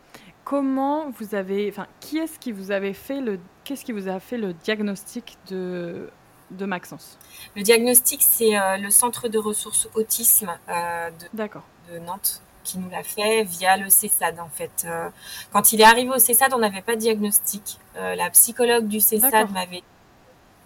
Comment 0.45 1.11
vous 1.11 1.35
avez, 1.35 1.69
enfin, 1.71 1.87
qui 2.01 2.19
est-ce 2.19 2.39
qui 2.39 2.53
vous 2.53 2.71
avait 2.71 2.93
fait 2.93 3.21
le, 3.21 3.39
qu'est-ce 3.65 3.85
qui 3.85 3.93
vous 3.93 4.09
a 4.09 4.21
fait 4.21 4.39
le 4.39 4.53
diagnostic 4.53 5.37
de 5.49 6.11
de 6.53 6.65
Maxence? 6.65 7.19
Le 7.57 7.63
diagnostic, 7.63 8.23
c'est 8.23 8.57
euh, 8.57 8.77
le 8.77 8.91
centre 8.91 9.29
de 9.29 9.39
ressources 9.39 9.89
autisme 9.95 10.57
euh, 10.69 11.11
de, 11.11 11.93
de, 11.93 11.99
Nantes 11.99 12.41
qui 12.63 12.79
nous 12.79 12.89
l'a 12.89 13.03
fait 13.03 13.45
via 13.45 13.77
le 13.77 13.91
CESAD 13.91 14.41
en 14.41 14.49
fait. 14.49 14.89
quand 15.53 15.73
il 15.73 15.81
est 15.81 15.85
arrivé 15.85 16.11
au 16.11 16.19
CESAD, 16.19 16.53
on 16.53 16.59
n'avait 16.59 16.83
pas 16.83 16.97
de 16.97 17.01
diagnostic. 17.01 17.79
la 17.95 18.29
psychologue 18.31 18.89
du 18.89 18.99
CESAD 18.99 19.53
m'avait 19.53 19.85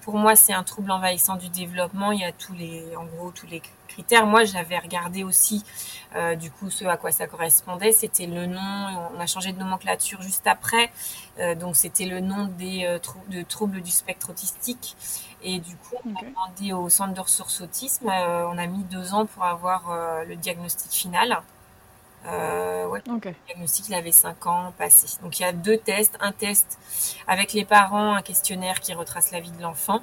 pour 0.02 0.14
moi, 0.16 0.34
c'est 0.34 0.52
un 0.52 0.62
trouble 0.62 0.90
envahissant 0.90 1.36
du 1.36 1.48
développement. 1.50 2.12
Il 2.12 2.20
y 2.20 2.24
a 2.24 2.32
tous 2.32 2.54
les, 2.54 2.96
en 2.96 3.04
gros, 3.04 3.30
tous 3.30 3.46
les 3.46 3.60
critères. 4.00 4.26
Moi, 4.26 4.44
j'avais 4.44 4.78
regardé 4.78 5.24
aussi, 5.24 5.64
euh, 6.16 6.34
du 6.34 6.50
coup, 6.50 6.70
ce 6.70 6.84
à 6.84 6.96
quoi 6.96 7.12
ça 7.12 7.26
correspondait. 7.26 7.92
C'était 7.92 8.26
le 8.26 8.46
nom. 8.46 9.10
On 9.14 9.20
a 9.20 9.26
changé 9.26 9.52
de 9.52 9.58
nomenclature 9.58 10.22
juste 10.22 10.46
après. 10.46 10.90
Euh, 11.38 11.54
donc, 11.54 11.76
c'était 11.76 12.06
le 12.06 12.20
nom 12.20 12.46
des 12.46 12.84
euh, 12.84 12.98
de 13.28 13.42
troubles 13.42 13.82
du 13.82 13.90
spectre 13.90 14.30
autistique. 14.30 14.96
Et 15.42 15.58
du 15.58 15.76
coup, 15.76 15.96
on 16.04 16.14
a 16.14 16.28
demandé 16.28 16.72
au 16.72 16.88
centre 16.88 17.14
de 17.14 17.20
ressources 17.20 17.60
autisme. 17.60 18.08
on 18.08 18.58
a 18.58 18.66
mis 18.66 18.84
deux 18.84 19.14
ans 19.14 19.24
pour 19.24 19.44
avoir 19.44 19.90
le 20.26 20.36
diagnostic 20.36 20.90
final. 20.90 21.42
Euh, 22.26 22.86
ouais, 22.86 23.00
Le 23.06 23.34
diagnostic, 23.46 23.88
il 23.88 23.94
avait 23.94 24.12
5 24.12 24.46
ans 24.46 24.72
passé. 24.76 25.18
Donc 25.22 25.38
il 25.38 25.42
y 25.42 25.46
a 25.46 25.52
deux 25.52 25.78
tests. 25.78 26.16
Un 26.20 26.32
test 26.32 26.78
avec 27.26 27.52
les 27.52 27.64
parents, 27.64 28.14
un 28.14 28.22
questionnaire 28.22 28.80
qui 28.80 28.92
retrace 28.92 29.30
la 29.30 29.40
vie 29.40 29.50
de 29.50 29.62
l'enfant, 29.62 30.02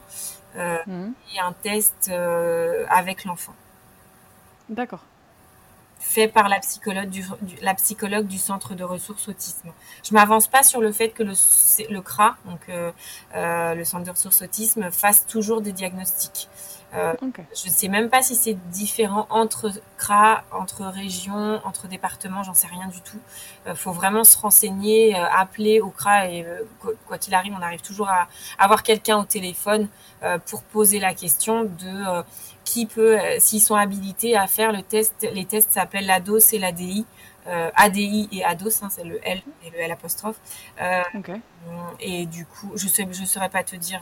euh, 0.55 0.77
mhm. 0.88 1.13
et 1.36 1.39
un 1.39 1.53
test 1.53 2.10
euh, 2.10 2.86
avec 2.89 3.25
l'enfant. 3.25 3.53
D'accord 4.69 5.03
fait 5.99 6.27
par 6.27 6.47
la 6.47 6.60
psychologue 6.60 7.10
du, 7.10 7.25
la 7.62 7.73
psychologue 7.73 8.27
du 8.27 8.38
centre 8.38 8.75
de 8.75 8.84
ressources 8.84 9.27
autisme. 9.27 9.71
Je 10.03 10.13
m'avance 10.13 10.47
pas 10.47 10.63
sur 10.63 10.80
le 10.80 10.91
fait 10.91 11.10
que 11.10 11.23
le, 11.23 11.34
le 11.89 12.01
CRA, 12.01 12.38
donc 12.45 12.60
euh, 12.69 12.91
euh, 13.36 13.73
le 13.73 13.84
centre 13.84 14.03
de 14.03 14.12
ressources 14.12 14.41
autisme, 14.41 14.91
fasse 14.91 15.25
toujours 15.25 15.62
des 15.62 15.71
diagnostics. 15.71 16.49
Euh, 16.93 17.13
Je 17.53 17.69
sais 17.69 17.89
même 17.89 18.10
pas 18.10 18.21
si 18.21 18.34
c'est 18.34 18.53
différent 18.69 19.27
entre 19.30 19.71
CRA, 19.97 20.43
entre 20.51 20.86
régions, 20.86 21.60
entre 21.65 21.88
départements, 21.88 22.43
j'en 22.43 22.53
sais 22.53 22.67
rien 22.67 22.88
du 22.88 23.01
tout. 23.01 23.19
Il 23.65 23.71
euh, 23.71 23.75
faut 23.75 23.91
vraiment 23.91 24.23
se 24.23 24.38
renseigner, 24.38 25.13
euh, 25.15 25.25
appeler 25.36 25.82
au 25.82 25.89
CRA 25.89 26.30
et 26.30 26.45
quoi 27.06 27.17
qu'il 27.17 27.34
arrive, 27.34 27.53
on 27.58 27.62
arrive 27.62 27.82
toujours 27.82 28.08
à 28.08 28.27
avoir 28.58 28.84
quelqu'un 28.84 29.17
au 29.17 29.25
téléphone 29.25 29.89
pour 30.45 30.63
poser 30.63 30.99
la 30.99 31.13
question 31.13 31.63
de 31.63 32.23
qui 32.67 32.86
peut, 32.86 33.17
euh, 33.17 33.38
s'ils 33.39 33.62
sont 33.62 33.75
habilités 33.75 34.36
à 34.36 34.45
faire 34.45 34.73
le 34.73 34.82
test, 34.82 35.25
les 35.34 35.45
tests 35.45 35.71
s'appellent 35.71 36.06
l'ADOS 36.06 36.53
et 36.53 36.60
l'ADI. 36.60 37.06
Euh, 37.47 37.69
ADI 37.75 38.27
et 38.34 38.43
ADOS, 38.43 38.84
hein, 38.84 38.89
c'est 38.91 39.06
le 39.06 39.19
L 39.23 39.41
et 39.65 39.69
le 39.69 39.80
L 39.80 39.91
apostrophe. 39.91 40.36
Euh, 40.82 41.01
Et 42.01 42.25
du 42.25 42.45
coup, 42.45 42.73
je 42.75 42.89
sais, 42.89 43.08
je 43.10 43.23
saurais 43.23 43.47
pas 43.47 43.63
te 43.63 43.77
dire 43.77 44.01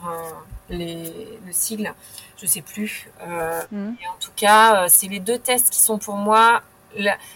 les, 0.68 1.38
le 1.46 1.52
sigle, 1.52 1.94
je 2.36 2.46
sais 2.46 2.60
plus. 2.60 3.08
Euh, 3.22 3.62
mm. 3.70 3.94
et 4.02 4.08
en 4.08 4.18
tout 4.18 4.32
cas, 4.34 4.88
c'est 4.88 5.06
les 5.06 5.20
deux 5.20 5.38
tests 5.38 5.70
qui 5.70 5.78
sont 5.80 5.98
pour 5.98 6.16
moi. 6.16 6.62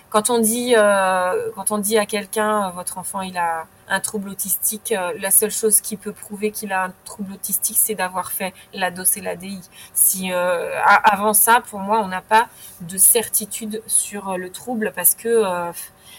Quand 0.09 0.31
on 0.31 0.39
dit, 0.39 0.75
quand 0.75 1.71
on 1.71 1.79
dit 1.79 1.99
à 1.99 2.07
quelqu'un, 2.07 2.71
votre 2.71 2.99
enfant, 2.99 3.21
il 3.21 3.37
a 3.37 3.67
un 3.91 4.01
trouble 4.01 4.31
autistique, 4.31 4.93
euh, 4.93 5.13
la 5.21 5.31
seule 5.31 5.51
chose 5.51 5.81
qui 5.81 5.97
peut 5.97 6.13
prouver 6.13 6.53
qu'il 6.53 6.73
a 6.73 6.85
un 6.85 6.93
trouble 7.05 7.35
autistique, 7.35 7.77
c'est 7.79 7.97
d'avoir 7.97 8.31
fait 8.31 8.55
la 8.73 8.91
DOS 8.91 9.17
et 9.17 9.21
l'ADI. 9.21 9.61
Si 9.95 10.33
euh, 10.33 10.71
avant 10.85 11.35
ça, 11.35 11.61
pour 11.69 11.81
moi, 11.81 12.01
on 12.03 12.09
n'a 12.09 12.23
pas 12.23 12.49
de 12.81 12.97
certitude 12.97 13.83
sur 13.87 14.31
euh, 14.31 14.37
le 14.37 14.51
trouble 14.51 14.93
parce 14.95 15.15
que 15.15 15.45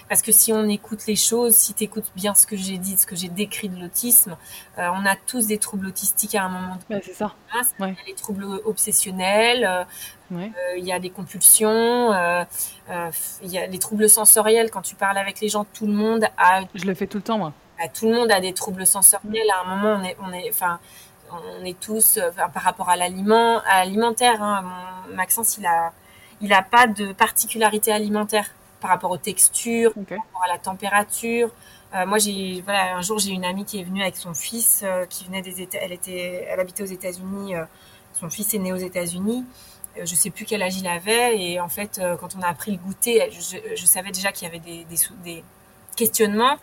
parce 0.09 0.21
que 0.21 0.31
si 0.31 0.51
on 0.53 0.67
écoute 0.67 1.05
les 1.07 1.15
choses, 1.15 1.55
si 1.55 1.73
tu 1.73 1.83
écoutes 1.83 2.11
bien 2.15 2.33
ce 2.33 2.45
que 2.47 2.55
j'ai 2.55 2.77
dit, 2.77 2.97
ce 2.97 3.05
que 3.05 3.15
j'ai 3.15 3.29
décrit 3.29 3.69
de 3.69 3.79
l'autisme, 3.79 4.37
on 4.77 5.05
a 5.05 5.15
tous 5.15 5.47
des 5.47 5.57
troubles 5.57 5.87
autistiques 5.87 6.35
à 6.35 6.43
un 6.43 6.49
moment 6.49 6.77
donné. 6.89 7.01
c'est 7.03 7.13
ça. 7.13 7.33
Il 7.79 7.85
y 7.85 7.89
a 7.89 8.05
des 8.05 8.15
troubles 8.15 8.45
obsessionnels, 8.65 9.85
il 10.31 10.85
y 10.85 10.91
a 10.91 10.99
des 10.99 11.09
compulsions, 11.09 12.11
il 13.43 13.49
y 13.51 13.57
a 13.57 13.67
les 13.67 13.79
troubles 13.79 14.09
sensoriels. 14.09 14.71
Quand 14.71 14.81
tu 14.81 14.95
parles 14.95 15.17
avec 15.17 15.39
les 15.39 15.49
gens, 15.49 15.65
tout 15.65 15.87
le 15.87 15.93
monde 15.93 16.25
a. 16.37 16.61
Je 16.73 16.85
le 16.85 16.93
fais 16.93 17.07
tout 17.07 17.17
le 17.17 17.23
temps, 17.23 17.37
moi. 17.37 17.53
Bah, 17.79 17.87
tout 17.87 18.07
le 18.07 18.15
monde 18.15 18.31
a 18.31 18.39
des 18.39 18.53
troubles 18.53 18.85
sensoriels. 18.85 19.49
À 19.51 19.65
un 19.65 19.75
moment, 19.75 19.99
on 19.99 20.03
est, 20.03 20.17
on 20.21 20.33
est, 20.33 20.49
enfin, 20.49 20.79
on 21.31 21.65
est 21.65 21.79
tous, 21.79 22.19
par 22.35 22.63
rapport 22.63 22.89
à 22.89 22.95
l'aliment, 22.95 23.61
à 23.65 23.83
l'alimentaire. 23.85 24.41
Hein, 24.41 24.63
Maxence, 25.13 25.57
il 25.57 25.65
a, 25.65 25.91
il 26.41 26.53
a 26.53 26.61
pas 26.61 26.87
de 26.87 27.13
particularité 27.13 27.91
alimentaire 27.91 28.51
par 28.81 28.89
rapport 28.89 29.11
aux 29.11 29.17
textures, 29.17 29.93
par 29.93 30.17
rapport 30.17 30.43
à 30.43 30.47
la 30.49 30.57
température. 30.57 31.51
Euh, 31.93 32.05
moi, 32.05 32.17
j'ai, 32.19 32.61
voilà, 32.61 32.95
un 32.95 33.01
jour, 33.01 33.19
j'ai 33.19 33.31
une 33.31 33.45
amie 33.45 33.65
qui 33.65 33.79
est 33.79 33.83
venue 33.83 34.01
avec 34.01 34.15
son 34.15 34.33
fils, 34.33 34.81
euh, 34.83 35.05
qui 35.05 35.25
venait 35.25 35.41
des 35.41 35.61
États, 35.61 35.79
elle 35.81 35.91
était, 35.91 36.47
elle 36.49 36.59
habitait 36.59 36.83
aux 36.83 36.87
États-Unis. 36.87 37.55
Euh, 37.55 37.65
son 38.13 38.29
fils 38.29 38.53
est 38.53 38.59
né 38.59 38.71
aux 38.71 38.77
États-Unis. 38.77 39.45
je 40.01 40.15
sais 40.15 40.29
plus 40.29 40.45
quel 40.45 40.61
âge 40.63 40.77
il 40.77 40.87
avait, 40.87 41.37
et 41.41 41.59
en 41.59 41.67
fait, 41.67 41.99
quand 42.19 42.35
on 42.37 42.41
a 42.41 42.47
appris 42.47 42.71
le 42.71 42.77
goûter, 42.77 43.29
je, 43.31 43.57
je 43.75 43.85
savais 43.85 44.11
déjà 44.11 44.31
qu'il 44.31 44.47
y 44.47 44.51
avait 44.51 44.59
des, 44.59 44.85
des, 44.85 44.97
des 45.23 45.43
questionnement. 45.97 46.57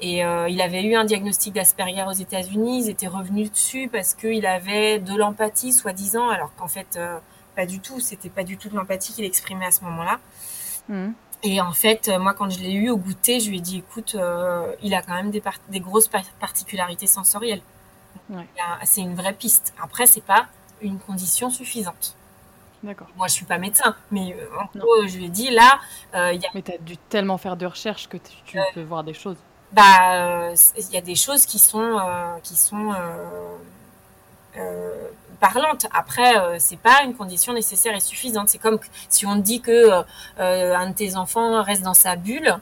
Et 0.00 0.18
il 0.18 0.60
avait 0.60 0.84
eu 0.84 0.94
un 0.94 1.04
diagnostic 1.04 1.54
d'Asperger 1.54 2.04
aux 2.06 2.12
États-Unis. 2.12 2.84
Ils 2.84 2.90
étaient 2.90 3.08
revenus 3.08 3.50
dessus 3.50 3.88
parce 3.90 4.14
qu'il 4.14 4.46
avait 4.46 4.98
de 5.00 5.16
l'empathie, 5.16 5.72
soi-disant, 5.72 6.28
alors 6.28 6.54
qu'en 6.56 6.68
fait, 6.68 6.98
pas 7.56 7.66
du 7.66 7.80
tout. 7.80 8.00
C'était 8.00 8.28
pas 8.28 8.44
du 8.44 8.56
tout 8.58 8.68
de 8.68 8.76
l'empathie 8.76 9.12
qu'il 9.12 9.24
exprimait 9.24 9.66
à 9.66 9.72
ce 9.72 9.82
moment-là. 9.84 10.18
Mmh. 10.88 11.08
Et 11.42 11.60
en 11.60 11.72
fait, 11.72 12.08
moi, 12.18 12.34
quand 12.34 12.50
je 12.50 12.58
l'ai 12.58 12.72
eu 12.72 12.90
au 12.90 12.96
goûter, 12.96 13.38
je 13.40 13.50
lui 13.50 13.58
ai 13.58 13.60
dit, 13.60 13.78
écoute, 13.78 14.16
euh, 14.16 14.74
il 14.82 14.94
a 14.94 15.02
quand 15.02 15.14
même 15.14 15.30
des, 15.30 15.42
des 15.68 15.80
grosses 15.80 16.08
particularités 16.40 17.06
sensorielles. 17.06 17.62
C'est 18.84 19.00
une 19.00 19.14
vraie 19.14 19.32
piste. 19.32 19.72
Après, 19.82 20.06
c'est 20.06 20.24
pas 20.24 20.46
une 20.82 20.98
condition 20.98 21.50
suffisante. 21.50 22.14
D'accord. 22.82 23.08
Moi, 23.16 23.26
je 23.26 23.32
suis 23.32 23.44
pas 23.44 23.58
médecin, 23.58 23.96
mais 24.10 24.34
euh, 24.34 24.46
en 24.60 24.78
gros, 24.78 25.06
je 25.06 25.16
lui 25.16 25.26
ai 25.26 25.28
dit 25.28 25.50
là. 25.50 25.80
Euh, 26.14 26.32
y 26.32 26.44
a... 26.44 26.48
Mais 26.54 26.62
tu 26.62 26.72
as 26.72 26.78
dû 26.78 26.96
tellement 26.96 27.38
faire 27.38 27.56
de 27.56 27.66
recherches 27.66 28.08
que 28.08 28.16
tu, 28.16 28.58
peux 28.74 28.82
voir 28.82 29.02
des 29.02 29.14
choses. 29.14 29.36
Bah, 29.72 30.52
il 30.54 30.90
y 30.92 30.96
a 30.96 31.00
des 31.00 31.16
choses 31.16 31.44
qui 31.44 31.58
sont 31.58 31.98
qui 32.42 32.56
sont 32.56 32.92
parlantes. 35.38 35.86
Après, 35.92 36.58
c'est 36.58 36.78
pas 36.78 37.02
une 37.04 37.14
condition 37.14 37.52
nécessaire 37.52 37.94
et 37.94 38.00
suffisante. 38.00 38.48
C'est 38.48 38.58
comme 38.58 38.78
si 39.08 39.26
on 39.26 39.36
dit 39.36 39.60
que 39.60 40.02
un 40.38 40.90
de 40.90 40.94
tes 40.94 41.16
enfants 41.16 41.62
reste 41.62 41.82
dans 41.82 41.94
sa 41.94 42.16
bulle, 42.16 42.56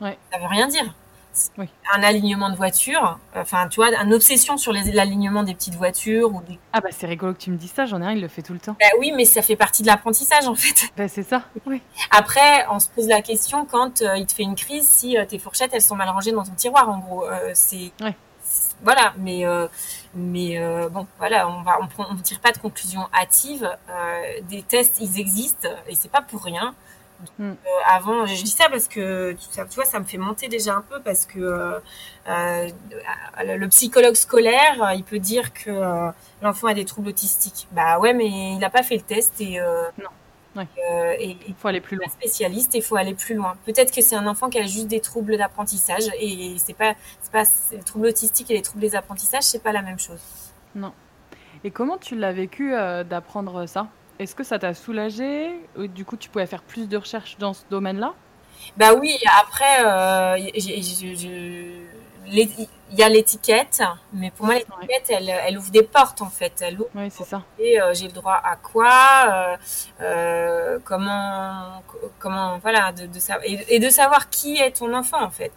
ouais. 0.00 0.18
ça 0.32 0.38
veut 0.38 0.46
rien 0.46 0.68
dire 0.68 0.94
un 1.94 2.02
alignement 2.02 2.50
de 2.50 2.56
voiture, 2.56 3.18
enfin, 3.34 3.68
tu 3.68 3.76
vois, 3.76 3.94
une 4.02 4.12
obsession 4.12 4.56
sur 4.56 4.72
l'alignement 4.72 5.42
des 5.42 5.54
petites 5.54 5.74
voitures. 5.74 6.34
Ou 6.34 6.42
des... 6.42 6.58
Ah, 6.72 6.80
bah, 6.80 6.88
c'est 6.90 7.06
rigolo 7.06 7.32
que 7.34 7.38
tu 7.38 7.50
me 7.50 7.56
dises 7.56 7.72
ça, 7.72 7.86
j'en 7.86 8.02
ai 8.02 8.06
un, 8.06 8.12
il 8.12 8.20
le 8.20 8.28
fait 8.28 8.42
tout 8.42 8.52
le 8.52 8.58
temps. 8.58 8.76
Bah 8.78 8.86
oui, 8.98 9.12
mais 9.14 9.24
ça 9.24 9.42
fait 9.42 9.56
partie 9.56 9.82
de 9.82 9.88
l'apprentissage, 9.88 10.46
en 10.46 10.54
fait. 10.54 10.90
Bah, 10.96 11.08
c'est 11.08 11.22
ça, 11.22 11.42
oui. 11.66 11.80
Après, 12.10 12.66
on 12.70 12.78
se 12.78 12.88
pose 12.88 13.08
la 13.08 13.22
question 13.22 13.64
quand 13.64 14.02
euh, 14.02 14.16
il 14.16 14.26
te 14.26 14.32
fait 14.32 14.42
une 14.42 14.56
crise, 14.56 14.88
si 14.88 15.16
euh, 15.16 15.24
tes 15.24 15.38
fourchettes, 15.38 15.70
elles 15.72 15.82
sont 15.82 15.96
mal 15.96 16.08
rangées 16.08 16.32
dans 16.32 16.44
ton 16.44 16.54
tiroir, 16.54 16.88
en 16.88 16.98
gros. 16.98 17.24
Euh, 17.24 17.50
c'est. 17.54 17.92
Voilà, 18.82 19.12
mais, 19.18 19.44
mais 20.14 20.58
bon, 20.90 21.06
voilà, 21.18 21.48
on 21.48 21.62
va, 21.62 21.78
on, 21.80 22.04
on 22.10 22.16
tire 22.16 22.40
pas 22.40 22.52
de 22.52 22.58
conclusion 22.58 23.00
hâtive. 23.12 23.68
des 24.48 24.62
tests, 24.62 25.00
ils 25.00 25.20
existent, 25.20 25.68
et 25.88 25.94
c'est 25.94 26.10
pas 26.10 26.22
pour 26.22 26.42
rien. 26.42 26.74
Mm. 27.38 27.50
Euh, 27.50 27.54
avant, 27.90 28.26
je 28.26 28.42
dis 28.42 28.50
ça 28.50 28.68
parce 28.70 28.88
que 28.88 29.32
tu 29.32 29.74
vois, 29.74 29.84
ça 29.84 29.98
me 29.98 30.04
fait 30.04 30.18
monter 30.18 30.48
déjà 30.48 30.74
un 30.74 30.82
peu 30.82 31.00
parce 31.00 31.26
que 31.26 31.38
euh, 31.40 31.80
euh, 32.28 32.68
le 33.44 33.68
psychologue 33.68 34.14
scolaire, 34.14 34.92
il 34.94 35.04
peut 35.04 35.18
dire 35.18 35.52
que 35.52 36.12
l'enfant 36.42 36.68
a 36.68 36.74
des 36.74 36.84
troubles 36.84 37.08
autistiques. 37.08 37.66
Bah 37.72 37.98
ouais, 37.98 38.14
mais 38.14 38.28
il 38.28 38.58
n'a 38.58 38.70
pas 38.70 38.82
fait 38.82 38.96
le 38.96 39.02
test 39.02 39.40
et 39.40 39.58
non. 39.98 40.10
Et 40.60 41.36
il 41.46 41.54
faut 41.54 41.68
aller 41.68 41.80
plus 41.80 41.96
loin. 41.96 42.08
Spécialiste, 42.08 42.74
il 42.74 42.82
faut 42.82 42.96
aller 42.96 43.14
plus 43.14 43.34
loin. 43.34 43.56
Peut-être 43.64 43.94
que 43.94 44.00
c'est 44.02 44.16
un 44.16 44.26
enfant 44.26 44.48
qui 44.48 44.58
a 44.58 44.66
juste 44.66 44.88
des 44.88 45.00
troubles 45.00 45.36
d'apprentissage 45.36 46.04
et 46.20 46.56
c'est 46.58 46.74
pas, 46.74 46.94
c'est 47.20 47.32
pas 47.32 47.44
les 47.72 47.82
troubles 47.82 48.06
autistiques 48.06 48.50
et 48.50 48.54
les 48.54 48.62
troubles 48.62 48.82
des 48.82 48.96
apprentissages, 48.96 49.44
c'est 49.44 49.62
pas 49.62 49.72
la 49.72 49.82
même 49.82 49.98
chose. 49.98 50.20
Non. 50.74 50.92
Et 51.64 51.70
comment 51.70 51.98
tu 51.98 52.14
l'as 52.16 52.32
vécu 52.32 52.70
d'apprendre 52.70 53.66
ça? 53.66 53.88
Est-ce 54.18 54.34
que 54.34 54.44
ça 54.44 54.58
t'a 54.58 54.74
soulagé? 54.74 55.50
Du 55.76 56.04
coup, 56.04 56.16
tu 56.16 56.28
pouvais 56.28 56.46
faire 56.46 56.62
plus 56.62 56.88
de 56.88 56.96
recherches 56.96 57.36
dans 57.38 57.52
ce 57.52 57.62
domaine-là? 57.70 58.14
Bah 58.76 58.94
oui, 58.94 59.16
après, 59.40 59.84
euh, 59.84 60.36
il 62.30 62.68
y 62.98 63.02
a 63.02 63.08
l'étiquette, 63.08 63.82
mais 64.12 64.30
pour 64.30 64.46
moi, 64.46 64.54
l'étiquette, 64.56 65.10
elle, 65.10 65.58
ouvre 65.58 65.70
des 65.70 65.82
portes, 65.82 66.22
en 66.22 66.30
fait. 66.30 66.52
Elle 66.60 66.80
ouvre 66.80 66.90
oui, 66.94 67.10
c'est 67.10 67.24
ça. 67.24 67.42
Et 67.58 67.80
euh, 67.80 67.94
j'ai 67.94 68.06
le 68.06 68.12
droit 68.12 68.40
à 68.42 68.56
quoi 68.56 69.56
euh, 70.00 70.78
Comment, 70.84 71.82
comment, 72.18 72.58
voilà, 72.58 72.92
de, 72.92 73.06
de 73.06 73.18
savoir, 73.18 73.44
et, 73.46 73.78
de 73.78 73.90
savoir 73.90 74.30
qui 74.30 74.58
est 74.58 74.78
ton 74.78 74.94
enfant, 74.94 75.22
en 75.22 75.30
fait. 75.30 75.52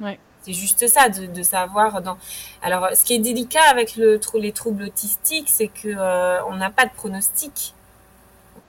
Ouais. 0.00 0.18
C'est 0.42 0.52
juste 0.52 0.86
ça, 0.88 1.08
de, 1.08 1.26
de, 1.26 1.42
savoir. 1.42 2.00
Dans... 2.00 2.18
Alors, 2.62 2.88
ce 2.94 3.04
qui 3.04 3.14
est 3.14 3.18
délicat 3.18 3.64
avec 3.70 3.96
le, 3.96 4.20
les 4.34 4.52
troubles 4.52 4.84
autistiques, 4.84 5.48
c'est 5.48 5.68
que 5.68 6.42
on 6.48 6.54
n'a 6.54 6.70
pas 6.70 6.86
de 6.86 6.92
pronostic 6.92 7.74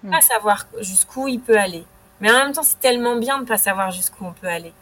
pas 0.10 0.20
hmm. 0.20 0.22
savoir 0.22 0.66
jusqu'où 0.80 1.28
il 1.28 1.40
peut 1.40 1.58
aller. 1.58 1.86
Mais 2.22 2.32
en 2.32 2.36
même 2.36 2.52
temps, 2.54 2.64
c'est 2.64 2.80
tellement 2.80 3.16
bien 3.16 3.38
de 3.38 3.44
ne 3.44 3.48
pas 3.48 3.58
savoir 3.58 3.92
jusqu'où 3.92 4.26
on 4.26 4.34
peut 4.34 4.48
aller. 4.48 4.74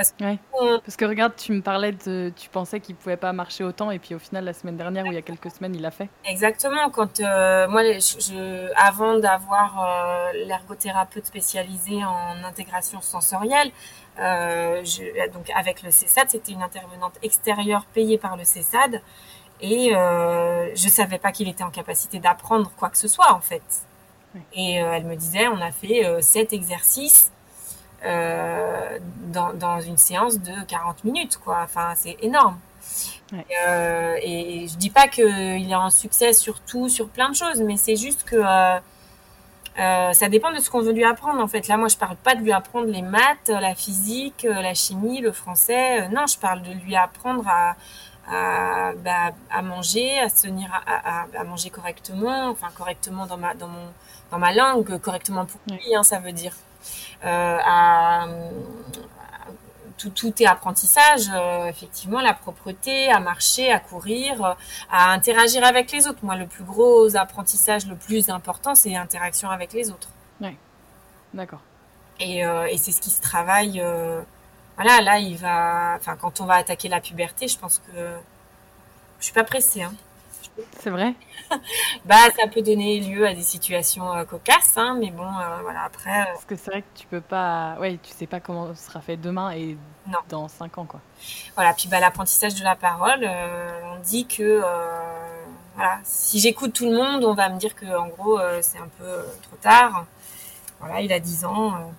Parce 0.00 0.12
que, 0.12 0.78
Parce 0.78 0.96
que 0.96 1.04
regarde, 1.04 1.34
tu 1.36 1.52
me 1.52 1.60
parlais 1.60 1.92
de. 1.92 2.32
Tu 2.34 2.48
pensais 2.48 2.80
qu'il 2.80 2.94
pouvait 2.94 3.18
pas 3.18 3.34
marcher 3.34 3.64
autant, 3.64 3.90
et 3.90 3.98
puis 3.98 4.14
au 4.14 4.18
final, 4.18 4.44
la 4.44 4.54
semaine 4.54 4.78
dernière, 4.78 5.04
ou 5.04 5.08
il 5.08 5.14
y 5.14 5.18
a 5.18 5.22
quelques 5.22 5.50
semaines, 5.50 5.74
il 5.74 5.82
l'a 5.82 5.90
fait. 5.90 6.08
Exactement. 6.24 6.88
Quand 6.88 7.20
euh, 7.20 7.68
moi, 7.68 7.82
je, 7.82 8.72
avant 8.76 9.18
d'avoir 9.18 9.78
euh, 9.78 10.32
l'ergothérapeute 10.46 11.26
spécialisée 11.26 12.02
en 12.02 12.42
intégration 12.44 13.02
sensorielle, 13.02 13.72
euh, 14.18 14.82
je, 14.84 15.30
donc 15.32 15.50
avec 15.54 15.82
le 15.82 15.90
CESAD, 15.90 16.30
c'était 16.30 16.52
une 16.52 16.62
intervenante 16.62 17.18
extérieure 17.22 17.84
payée 17.92 18.16
par 18.16 18.38
le 18.38 18.44
CESAD, 18.44 19.02
et 19.60 19.90
je 19.90 20.88
savais 20.88 21.18
pas 21.18 21.32
qu'il 21.32 21.46
était 21.46 21.64
en 21.64 21.70
capacité 21.70 22.20
d'apprendre 22.20 22.70
quoi 22.78 22.88
que 22.88 22.96
ce 22.96 23.08
soit 23.08 23.34
en 23.34 23.40
fait. 23.40 23.62
Et 24.54 24.76
elle 24.76 25.04
me 25.04 25.16
disait, 25.16 25.48
on 25.48 25.60
a 25.60 25.70
fait 25.70 26.22
sept 26.22 26.54
exercices 26.54 27.30
dans, 28.04 29.52
dans, 29.54 29.80
une 29.80 29.98
séance 29.98 30.38
de 30.40 30.52
40 30.66 31.04
minutes, 31.04 31.38
quoi. 31.38 31.60
Enfin, 31.64 31.92
c'est 31.96 32.16
énorme. 32.22 32.58
Ouais. 33.32 33.46
Euh, 33.66 34.16
et 34.22 34.66
je 34.68 34.76
dis 34.76 34.90
pas 34.90 35.08
qu'il 35.08 35.70
est 35.70 35.74
un 35.74 35.90
succès 35.90 36.32
sur 36.32 36.60
tout, 36.60 36.88
sur 36.88 37.08
plein 37.08 37.28
de 37.30 37.36
choses, 37.36 37.60
mais 37.60 37.76
c'est 37.76 37.96
juste 37.96 38.24
que 38.24 38.36
euh, 38.36 40.12
ça 40.12 40.28
dépend 40.28 40.52
de 40.52 40.58
ce 40.58 40.70
qu'on 40.70 40.80
veut 40.80 40.92
lui 40.92 41.04
apprendre. 41.04 41.40
En 41.40 41.46
fait, 41.46 41.68
là, 41.68 41.76
moi, 41.76 41.88
je 41.88 41.96
parle 41.96 42.16
pas 42.16 42.34
de 42.34 42.40
lui 42.40 42.52
apprendre 42.52 42.86
les 42.86 43.02
maths, 43.02 43.48
la 43.48 43.74
physique, 43.74 44.46
la 44.48 44.74
chimie, 44.74 45.20
le 45.20 45.32
français. 45.32 46.08
non, 46.08 46.26
je 46.26 46.38
parle 46.38 46.62
de 46.62 46.72
lui 46.84 46.96
apprendre 46.96 47.46
à, 47.48 47.76
à, 48.30 48.92
bah, 48.94 49.32
à 49.50 49.62
manger, 49.62 50.18
à 50.18 50.28
se 50.28 50.42
tenir 50.42 50.68
à, 50.86 51.20
à, 51.20 51.26
à, 51.38 51.44
manger 51.44 51.70
correctement, 51.70 52.48
enfin 52.48 52.68
correctement 52.76 53.26
dans 53.26 53.36
ma 53.36 53.54
dans 53.54 53.68
mon 53.68 53.88
dans 54.30 54.38
ma 54.38 54.52
langue 54.52 54.98
correctement 55.00 55.46
pour 55.46 55.60
lui, 55.68 55.94
hein, 55.94 56.02
ça 56.02 56.18
veut 56.18 56.32
dire. 56.32 56.52
Euh, 57.24 57.58
à, 57.64 58.26
tout, 60.00 60.10
tout 60.10 60.42
est 60.42 60.46
apprentissage, 60.46 61.26
euh, 61.34 61.66
effectivement, 61.66 62.20
la 62.20 62.32
propreté, 62.32 63.10
à 63.10 63.20
marcher, 63.20 63.70
à 63.70 63.78
courir, 63.78 64.56
à 64.90 65.12
interagir 65.12 65.62
avec 65.62 65.92
les 65.92 66.06
autres. 66.08 66.20
Moi, 66.22 66.36
le 66.36 66.46
plus 66.46 66.64
gros 66.64 67.14
apprentissage, 67.16 67.86
le 67.86 67.96
plus 67.96 68.30
important, 68.30 68.74
c'est 68.74 68.90
l'interaction 68.90 69.50
avec 69.50 69.74
les 69.74 69.90
autres. 69.90 70.08
Oui, 70.40 70.56
d'accord. 71.34 71.60
Et, 72.18 72.44
euh, 72.46 72.66
et 72.66 72.78
c'est 72.78 72.92
ce 72.92 73.00
qui 73.00 73.10
se 73.10 73.20
travaille. 73.20 73.80
Euh, 73.80 74.22
voilà, 74.76 75.02
là, 75.02 75.18
il 75.18 75.36
va. 75.36 75.96
Enfin, 75.96 76.16
quand 76.16 76.40
on 76.40 76.46
va 76.46 76.54
attaquer 76.54 76.88
la 76.88 77.00
puberté, 77.00 77.46
je 77.46 77.58
pense 77.58 77.78
que 77.78 78.16
je 79.18 79.24
suis 79.24 79.34
pas 79.34 79.44
pressée. 79.44 79.82
Hein. 79.82 79.92
C'est 80.78 80.90
vrai 80.90 81.14
Bah, 82.04 82.30
ça 82.36 82.48
peut 82.48 82.62
donner 82.62 83.00
lieu 83.00 83.26
à 83.26 83.34
des 83.34 83.42
situations 83.42 84.12
euh, 84.14 84.24
cocasses, 84.24 84.76
hein, 84.76 84.96
mais 84.98 85.10
bon, 85.10 85.26
euh, 85.26 85.62
voilà, 85.62 85.84
après... 85.84 86.22
Euh, 86.22 86.32
Parce 86.32 86.44
que 86.44 86.56
c'est 86.56 86.70
vrai 86.70 86.82
que 86.82 86.98
tu 86.98 87.06
peux 87.06 87.20
pas... 87.20 87.76
Ouais, 87.80 87.98
tu 88.02 88.12
sais 88.12 88.26
pas 88.26 88.40
comment 88.40 88.74
ce 88.74 88.86
sera 88.86 89.00
fait 89.00 89.16
demain 89.16 89.52
et 89.52 89.76
dans 90.28 90.48
5 90.48 90.78
ans, 90.78 90.86
quoi. 90.86 91.00
Voilà, 91.54 91.72
puis 91.74 91.88
bah, 91.88 92.00
l'apprentissage 92.00 92.54
de 92.54 92.64
la 92.64 92.74
parole, 92.76 93.24
on 93.24 94.00
dit 94.00 94.26
que... 94.26 94.60
voilà, 95.74 95.98
si 96.04 96.40
j'écoute 96.40 96.72
tout 96.72 96.86
le 96.86 96.96
monde, 96.96 97.24
on 97.24 97.34
va 97.34 97.48
me 97.48 97.58
dire 97.58 97.74
que 97.74 97.86
en 97.96 98.08
gros, 98.08 98.38
c'est 98.60 98.78
un 98.78 98.88
peu 98.98 99.24
trop 99.42 99.56
tard. 99.60 100.06
Voilà, 100.80 101.00
il 101.00 101.12
a 101.12 101.20
10 101.20 101.44
ans. 101.44 101.92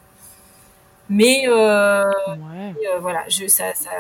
mais 1.09 1.47
ouais. 1.47 2.75
voilà, 2.99 3.23
je, 3.29 3.47
ça, 3.47 3.73
ça, 3.75 3.91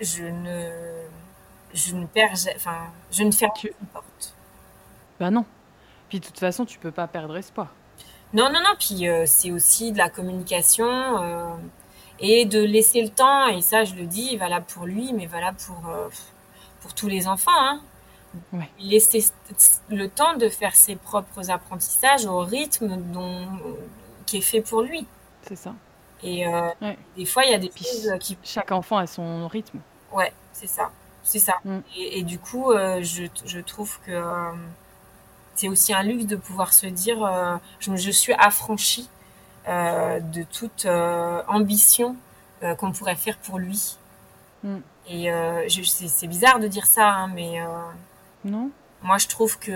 je 0.00 0.24
ne 0.24 1.03
je 1.74 1.94
ne 1.94 2.06
perds, 2.06 2.32
enfin, 2.54 2.86
je 3.10 3.24
ne 3.24 3.32
ferme 3.32 3.52
tu... 3.56 3.66
une 3.68 3.86
porte. 3.88 4.34
Bah 5.18 5.30
non. 5.30 5.44
Puis 6.08 6.20
de 6.20 6.26
toute 6.26 6.38
façon, 6.38 6.64
tu 6.64 6.78
peux 6.78 6.92
pas 6.92 7.06
perdre 7.06 7.36
espoir. 7.36 7.68
Non, 8.32 8.50
non, 8.50 8.60
non. 8.60 8.74
Puis 8.78 9.08
euh, 9.08 9.24
c'est 9.26 9.50
aussi 9.50 9.92
de 9.92 9.98
la 9.98 10.08
communication 10.08 10.86
euh, 10.86 11.54
et 12.20 12.44
de 12.46 12.60
laisser 12.60 13.02
le 13.02 13.08
temps. 13.08 13.48
Et 13.48 13.60
ça, 13.60 13.84
je 13.84 13.94
le 13.94 14.06
dis, 14.06 14.36
valable 14.36 14.66
pour 14.66 14.86
lui, 14.86 15.12
mais 15.12 15.26
valable 15.26 15.58
pour 15.66 15.88
euh, 15.88 16.08
pour 16.80 16.94
tous 16.94 17.08
les 17.08 17.26
enfants. 17.26 17.50
Hein. 17.52 17.80
Ouais. 18.52 18.68
Laisser 18.78 19.24
le 19.88 20.08
temps 20.08 20.36
de 20.36 20.48
faire 20.48 20.74
ses 20.74 20.96
propres 20.96 21.50
apprentissages 21.50 22.26
au 22.26 22.40
rythme 22.40 22.96
dont 23.12 23.46
qui 24.26 24.38
est 24.38 24.42
fait 24.42 24.60
pour 24.60 24.82
lui. 24.82 25.06
C'est 25.42 25.56
ça. 25.56 25.74
Et 26.22 26.46
ouais. 26.46 26.96
des 27.16 27.26
fois, 27.26 27.44
il 27.44 27.50
y 27.50 27.54
a 27.54 27.58
des 27.58 27.70
choses 27.70 28.10
qui. 28.18 28.38
Chaque 28.42 28.72
enfant 28.72 28.96
a 28.96 29.06
son 29.06 29.46
rythme. 29.46 29.80
Ouais, 30.12 30.32
c'est 30.52 30.66
ça 30.66 30.90
c'est 31.24 31.38
ça. 31.38 31.54
Mm. 31.64 31.78
Et, 31.96 32.18
et, 32.18 32.22
du 32.22 32.38
coup, 32.38 32.70
euh, 32.70 33.02
je, 33.02 33.24
je, 33.44 33.58
trouve 33.58 33.98
que 34.06 34.12
euh, 34.12 34.52
c'est 35.56 35.68
aussi 35.68 35.92
un 35.92 36.02
luxe 36.02 36.26
de 36.26 36.36
pouvoir 36.36 36.72
se 36.72 36.86
dire, 36.86 37.24
euh, 37.24 37.56
je, 37.80 37.96
je, 37.96 38.10
suis 38.10 38.34
affranchie 38.34 39.08
de 39.66 40.42
toute 40.42 40.86
ambition 41.48 42.16
qu'on 42.78 42.92
pourrait 42.92 43.16
faire 43.16 43.38
pour 43.38 43.58
lui. 43.58 43.96
Mm. 44.62 44.76
Et 45.08 45.30
c'est 45.88 46.26
bizarre 46.26 46.60
de 46.60 46.68
dire 46.68 46.86
ça, 46.86 47.08
hein, 47.08 47.30
mais 47.34 47.60
non. 48.44 48.70
moi 49.02 49.16
je 49.16 49.26
trouve 49.26 49.58
que 49.58 49.72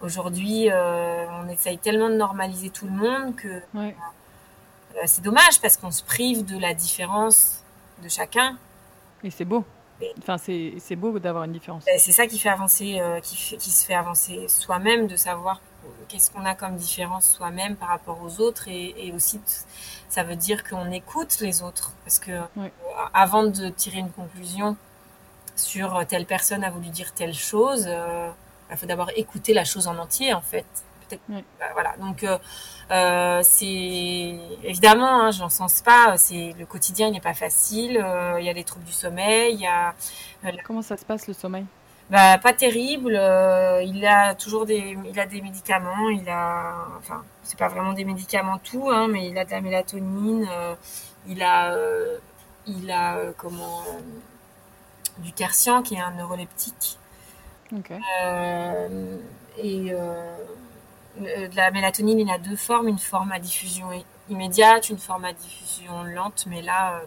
aujourd'hui, 0.00 0.68
on 0.70 1.48
essaye 1.48 1.78
tellement 1.78 2.08
de 2.08 2.14
normaliser 2.14 2.70
tout 2.70 2.86
le 2.86 2.92
monde 2.92 3.34
que 3.34 3.60
ouais. 3.74 3.96
c'est 5.06 5.22
dommage 5.22 5.60
parce 5.60 5.76
qu'on 5.76 5.90
se 5.90 6.04
prive 6.04 6.44
de 6.44 6.56
la 6.56 6.72
différence 6.72 7.64
de 8.04 8.08
chacun. 8.08 8.56
Et 9.24 9.30
c'est 9.30 9.44
beau. 9.44 9.64
Enfin, 10.18 10.36
c'est 10.38 10.96
beau 10.96 11.18
d'avoir 11.18 11.44
une 11.44 11.52
différence. 11.52 11.84
Ben, 11.84 11.98
c'est 11.98 12.12
ça 12.12 12.26
qui 12.26 12.38
fait 12.38 12.48
avancer, 12.48 12.98
euh, 13.00 13.20
qui, 13.20 13.36
fait, 13.36 13.56
qui 13.56 13.70
se 13.70 13.84
fait 13.84 13.94
avancer 13.94 14.46
soi-même, 14.48 15.06
de 15.06 15.16
savoir 15.16 15.60
qu'est-ce 16.08 16.30
qu'on 16.30 16.44
a 16.44 16.54
comme 16.54 16.76
différence 16.76 17.28
soi-même 17.28 17.76
par 17.76 17.88
rapport 17.88 18.20
aux 18.22 18.40
autres, 18.40 18.68
et, 18.68 18.94
et 18.98 19.12
aussi 19.12 19.40
ça 20.08 20.22
veut 20.22 20.36
dire 20.36 20.64
qu'on 20.64 20.90
écoute 20.90 21.38
les 21.40 21.62
autres, 21.62 21.92
parce 22.04 22.18
que 22.18 22.32
oui. 22.56 22.66
euh, 22.66 23.04
avant 23.14 23.44
de 23.44 23.68
tirer 23.70 23.98
une 23.98 24.10
conclusion 24.10 24.76
sur 25.56 26.06
telle 26.06 26.26
personne 26.26 26.64
a 26.64 26.70
voulu 26.70 26.88
dire 26.88 27.12
telle 27.12 27.34
chose. 27.34 27.88
Il 28.70 28.78
faut 28.78 28.86
d'abord 28.86 29.10
écouter 29.16 29.52
la 29.52 29.64
chose 29.64 29.86
en 29.86 29.98
entier, 29.98 30.32
en 30.32 30.40
fait. 30.40 30.64
Bah, 31.28 31.66
voilà. 31.72 31.94
Donc, 31.98 32.24
c'est 33.44 34.34
évidemment, 34.64 35.22
hein, 35.22 35.30
je 35.30 35.40
n'en 35.40 35.48
sens 35.48 35.82
pas. 35.82 36.16
C'est 36.16 36.54
le 36.58 36.66
quotidien 36.66 37.10
n'est 37.10 37.20
pas 37.20 37.34
facile. 37.34 38.04
Il 38.38 38.44
y 38.44 38.50
a 38.50 38.54
des 38.54 38.64
troubles 38.64 38.84
du 38.84 38.92
sommeil. 38.92 39.54
Il 39.54 39.60
y 39.60 39.66
a. 39.66 39.94
Comment 40.64 40.82
ça 40.82 40.96
se 40.96 41.04
passe 41.04 41.26
le 41.26 41.34
sommeil? 41.34 41.66
Bah, 42.12 42.36
pas 42.36 42.52
terrible. 42.52 43.16
Euh, 43.16 43.82
il 43.82 44.04
a 44.04 44.34
toujours 44.34 44.66
des, 44.66 44.98
il 45.10 45.18
a 45.18 45.24
des 45.26 45.40
médicaments. 45.40 46.10
Il 46.10 46.28
a, 46.28 46.74
enfin, 46.98 47.24
c'est 47.42 47.58
pas 47.58 47.68
vraiment 47.68 47.94
des 47.94 48.04
médicaments 48.04 48.58
tout, 48.58 48.90
hein, 48.90 49.08
mais 49.08 49.28
il 49.28 49.38
a 49.38 49.46
de 49.46 49.50
la 49.50 49.62
mélatonine. 49.62 50.46
Euh, 50.50 50.74
il 51.26 51.42
a, 51.42 51.72
euh, 51.72 52.18
il 52.66 52.90
a 52.90 53.18
comment, 53.38 53.82
du 55.18 55.32
tertian 55.32 55.82
qui 55.82 55.94
est 55.94 56.00
un 56.00 56.10
neuroleptique. 56.12 56.98
et 59.58 59.92
de 61.20 61.56
la 61.56 61.70
mélatonine, 61.70 62.18
il 62.18 62.30
a 62.30 62.38
deux 62.38 62.56
formes. 62.56 62.88
Une 62.88 62.98
forme 62.98 63.32
à 63.32 63.38
diffusion 63.38 63.88
immédiate, 64.28 64.90
une 64.90 64.98
forme 64.98 65.24
à 65.24 65.32
diffusion 65.32 66.04
lente. 66.04 66.46
Mais 66.48 66.62
là, 66.62 67.02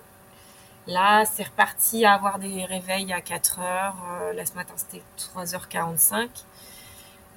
Là, 0.87 1.25
c'est 1.25 1.43
reparti 1.43 2.05
à 2.05 2.13
avoir 2.13 2.37
des 2.37 2.63
réveils 2.65 3.11
à 3.11 3.21
4 3.21 3.59
heures. 3.59 3.95
Euh, 4.11 4.33
là, 4.33 4.45
ce 4.45 4.53
matin, 4.53 4.73
c'était 4.75 5.01
3h45. 5.17 6.29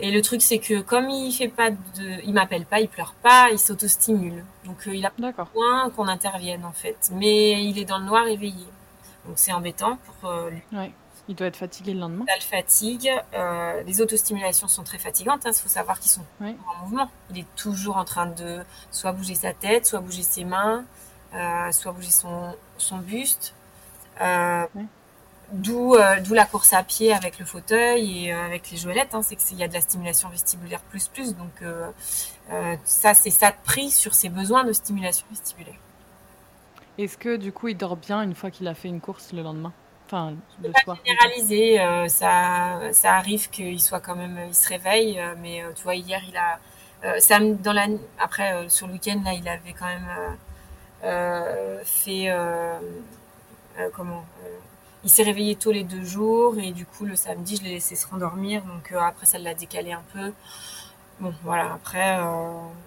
Et 0.01 0.11
le 0.12 0.23
truc, 0.23 0.43
c'est 0.43 0.59
que 0.59 0.81
comme 0.81 1.09
il 1.09 1.33
fait 1.33 1.49
pas 1.49 1.71
de, 1.71 2.25
il 2.25 2.33
m'appelle 2.35 2.66
pas, 2.66 2.81
il 2.81 2.89
pleure 2.89 3.14
pas, 3.23 3.49
il 3.51 3.59
s'autostimule. 3.59 4.45
Donc, 4.64 4.87
euh, 4.87 4.95
il 4.95 5.05
a 5.07 5.11
besoin 5.11 5.91
qu'on 5.91 6.09
intervienne, 6.09 6.64
en 6.64 6.73
fait. 6.73 7.11
Mais 7.12 7.64
il 7.64 7.79
est 7.79 7.87
dans 7.87 7.99
le 7.99 8.05
noir 8.05 8.27
éveillé. 8.29 8.66
Donc, 9.27 9.35
c'est 9.37 9.53
embêtant 9.53 9.99
pour 10.21 10.31
euh, 10.31 10.51
lui. 10.51 10.62
Ouais. 10.73 10.93
Il 11.29 11.35
doit 11.35 11.47
être 11.47 11.57
fatigué 11.57 11.93
le 11.93 12.01
lendemain. 12.01 12.24
Il 12.29 12.35
le 12.35 12.43
fatigue. 12.43 13.11
les 13.87 14.01
autostimulations 14.01 14.66
sont 14.68 14.83
très 14.83 14.99
fatigantes. 14.99 15.43
Il 15.45 15.49
hein. 15.49 15.53
faut 15.53 15.68
savoir 15.68 16.01
qu'ils 16.01 16.11
sont 16.11 16.24
en 16.41 16.83
mouvement. 16.83 17.11
Il 17.31 17.39
est 17.39 17.57
toujours 17.57 17.97
en 17.99 18.05
train 18.05 18.26
de 18.26 18.61
soit 18.91 19.12
bouger 19.12 19.35
sa 19.35 19.53
tête, 19.53 19.87
soit 19.87 20.01
bouger 20.01 20.22
ses 20.22 20.45
mains. 20.45 20.85
Euh, 21.35 21.72
soit 21.72 21.93
bouger 21.93 22.11
son, 22.11 22.55
son 22.79 22.99
buste. 22.99 23.55
Euh, 24.20 24.64
d'où 25.53 25.95
euh, 25.95 26.20
d'où 26.20 26.35
la 26.35 26.47
course 26.47 26.72
à 26.72 26.83
pied 26.83 27.12
avec 27.12 27.39
le 27.39 27.45
fauteuil 27.45 28.26
et 28.26 28.33
avec 28.33 28.70
les 28.70 28.79
jouelettes. 28.79 29.14
Hein, 29.14 29.22
c'est 29.22 29.37
qu'il 29.37 29.59
y 29.59 29.62
a 29.62 29.68
de 29.68 29.74
la 29.74 29.81
stimulation 29.81 30.29
vestibulaire 30.31 30.81
plus 30.81 31.09
plus. 31.09 31.37
Donc 31.37 31.62
ça, 32.85 33.14
c'est 33.14 33.31
ça 33.31 33.51
de 33.51 33.57
prix 33.64 33.91
sur 33.91 34.14
ses 34.14 34.31
besoins 34.31 34.64
de 34.64 34.72
stimulation 34.72 35.26
vestibulaire. 35.31 35.79
Est-ce 36.97 37.18
que 37.18 37.37
du 37.37 37.53
coup, 37.53 37.68
il 37.68 37.76
dort 37.76 37.97
bien 37.97 38.22
une 38.22 38.35
fois 38.35 38.51
qu'il 38.51 38.66
a 38.66 38.74
fait 38.74 38.89
une 38.89 39.01
course 39.01 39.33
le 39.33 39.43
lendemain? 39.43 39.72
Enfin, 40.09 40.35
le 40.63 40.71
pas 40.87 40.97
généralisé. 41.05 41.79
ça, 42.09 42.81
ça 42.93 43.15
arrive 43.15 43.51
qu'il 43.51 43.81
soit 43.81 44.01
quand 44.01 44.17
même, 44.17 44.39
il 44.49 44.55
se 44.55 44.69
réveille. 44.69 45.21
mais 45.43 45.63
tu 45.77 45.83
vois, 45.83 45.95
hier, 45.95 46.21
il 46.27 46.37
a, 46.37 46.59
dans 47.63 47.73
la, 47.73 47.87
après 48.19 48.69
sur 48.69 48.87
le 48.87 48.95
week-end 48.95 49.21
là, 49.25 49.35
il 49.35 49.47
avait 49.49 49.75
quand 49.79 49.87
même 49.87 50.37
euh, 51.05 51.81
fait 51.85 52.29
euh, 52.29 52.77
euh, 53.79 53.89
comment 53.95 54.25
il 55.05 55.11
s'est 55.11 55.23
réveillé 55.23 55.55
tous 55.55 55.71
les 55.71 55.85
deux 55.85 56.03
jours 56.03 56.59
et 56.59 56.73
du 56.73 56.85
coup 56.87 57.05
le 57.05 57.15
samedi 57.15 57.57
je 57.57 57.63
l'ai 57.63 57.71
laissé 57.75 57.95
se 57.95 58.05
rendormir 58.09 58.63
donc 58.65 58.91
après 58.91 59.25
ça 59.25 59.39
l'a 59.39 59.55
décalé 59.55 59.93
un 59.93 60.03
peu 60.13 60.33
bon 61.21 61.33
voilà 61.45 61.73
après 61.75 62.19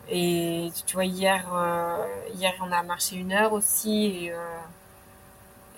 et 0.09 0.69
tu 0.85 0.93
vois 0.95 1.05
hier 1.05 1.45
hier 2.35 2.53
on 2.59 2.69
a 2.69 2.83
marché 2.83 3.15
une 3.15 3.31
heure 3.31 3.53
aussi 3.53 4.07
et, 4.25 4.33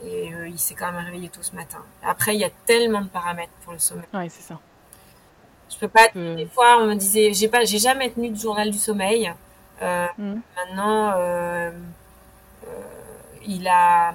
et 0.05 0.31
il 0.47 0.59
s'est 0.59 0.75
quand 0.75 0.91
même 0.91 1.03
réveillé 1.03 1.29
tôt 1.29 1.43
ce 1.43 1.55
matin 1.55 1.79
après 2.03 2.35
il 2.35 2.39
y 2.39 2.45
a 2.45 2.49
tellement 2.65 3.01
de 3.01 3.07
paramètres 3.07 3.53
pour 3.63 3.73
le 3.73 3.79
sommeil 3.79 4.05
ouais 4.13 4.29
c'est 4.29 4.41
ça 4.41 4.59
je 5.71 5.77
peux 5.77 5.87
pas 5.87 6.07
des 6.13 6.47
fois 6.47 6.77
on 6.79 6.87
me 6.87 6.95
disait 6.95 7.33
j'ai 7.33 7.47
pas 7.47 7.63
j'ai 7.65 7.79
jamais 7.79 8.09
tenu 8.09 8.29
de 8.29 8.37
journal 8.37 8.69
du 8.69 8.77
sommeil 8.77 9.33
mmh. 9.81 10.35
maintenant 10.55 11.13
il 13.45 13.67
a 13.67 14.13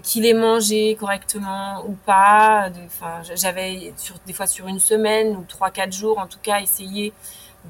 qu'il 0.00 0.26
ait 0.26 0.34
mangé 0.34 0.96
correctement 0.98 1.84
ou 1.86 1.92
pas. 1.92 2.70
Enfin, 2.86 3.22
j'avais 3.34 3.92
sur, 3.96 4.16
des 4.26 4.32
fois 4.32 4.46
sur 4.46 4.66
une 4.66 4.80
semaine 4.80 5.36
ou 5.36 5.44
trois 5.48 5.70
quatre 5.70 5.92
jours, 5.92 6.18
en 6.18 6.26
tout 6.26 6.38
cas, 6.42 6.60
essayé 6.60 7.12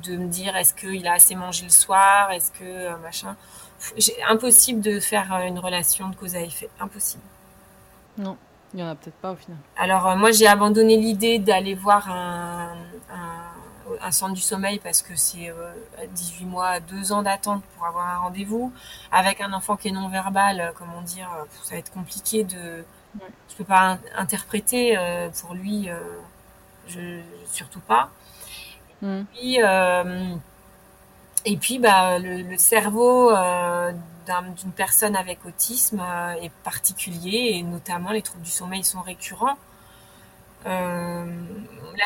de 0.02 0.16
me 0.16 0.26
dire 0.26 0.56
est-ce 0.56 0.74
qu'il 0.74 1.06
a 1.06 1.12
assez 1.12 1.34
mangé 1.34 1.64
le 1.64 1.70
soir, 1.70 2.30
est-ce 2.32 2.50
que 2.50 2.64
euh, 2.64 2.96
machin. 2.98 3.36
Impossible 4.28 4.80
de 4.80 5.00
faire 5.00 5.32
euh, 5.34 5.46
une 5.46 5.58
relation 5.58 6.08
de 6.08 6.16
cause 6.16 6.34
à 6.34 6.40
effet, 6.40 6.70
impossible. 6.80 7.22
Non, 8.16 8.36
il 8.72 8.80
y 8.80 8.82
en 8.82 8.88
a 8.88 8.94
peut-être 8.94 9.16
pas 9.16 9.32
au 9.32 9.36
final. 9.36 9.58
Alors 9.76 10.08
euh, 10.08 10.16
moi 10.16 10.30
j'ai 10.30 10.46
abandonné 10.46 10.96
l'idée 10.96 11.38
d'aller 11.38 11.74
voir 11.74 12.10
un 12.10 12.76
un 14.00 14.10
centre 14.10 14.34
du 14.34 14.40
sommeil 14.40 14.78
parce 14.78 15.02
que 15.02 15.14
c'est 15.14 15.52
18 16.14 16.44
euh, 16.44 16.48
mois, 16.48 16.80
2 16.80 17.12
ans 17.12 17.22
d'attente 17.22 17.62
pour 17.76 17.86
avoir 17.86 18.08
un 18.08 18.18
rendez-vous. 18.18 18.72
Avec 19.12 19.40
un 19.40 19.52
enfant 19.52 19.76
qui 19.76 19.88
est 19.88 19.92
non-verbal, 19.92 20.72
comment 20.76 21.02
dire, 21.02 21.28
ça 21.62 21.74
va 21.74 21.78
être 21.78 21.92
compliqué 21.92 22.44
de... 22.44 22.84
Je 23.48 23.54
peux 23.56 23.64
pas 23.64 23.98
interpréter 24.16 24.98
pour 25.40 25.54
lui, 25.54 25.88
je, 26.88 27.20
surtout 27.50 27.80
pas. 27.80 28.10
Mm. 29.02 29.20
Et 29.20 29.24
puis, 29.34 29.58
et 31.44 31.56
puis 31.56 31.78
bah, 31.78 32.18
le, 32.18 32.56
cerveau 32.56 33.30
d'une 33.30 34.72
personne 34.72 35.16
avec 35.16 35.44
autisme 35.46 36.02
est 36.40 36.52
particulier 36.62 37.52
et 37.54 37.62
notamment 37.62 38.10
les 38.10 38.22
troubles 38.22 38.44
du 38.44 38.50
sommeil 38.50 38.84
sont 38.84 39.02
récurrents. 39.02 39.56
Euh, 40.66 41.26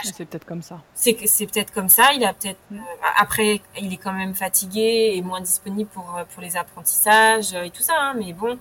c'est 0.03 0.24
peut-être 0.24 0.45
comme 0.45 0.62
ça. 0.62 0.80
C'est 0.95 1.16
c'est 1.26 1.47
peut-être 1.47 1.72
comme 1.72 1.89
ça. 1.89 2.12
Il 2.14 2.24
a 2.24 2.32
peut-être 2.32 2.59
euh, 2.72 2.78
après, 3.16 3.61
il 3.80 3.93
est 3.93 3.97
quand 3.97 4.12
même 4.12 4.34
fatigué 4.34 5.12
et 5.14 5.22
moins 5.22 5.41
disponible 5.41 5.89
pour 5.91 6.16
euh, 6.16 6.24
pour 6.32 6.43
les 6.43 6.57
apprentissages 6.57 7.55
et 7.55 7.70
tout 7.70 7.82
ça. 7.82 7.95
Hein, 7.99 8.14
mais 8.18 8.32
bon. 8.32 8.59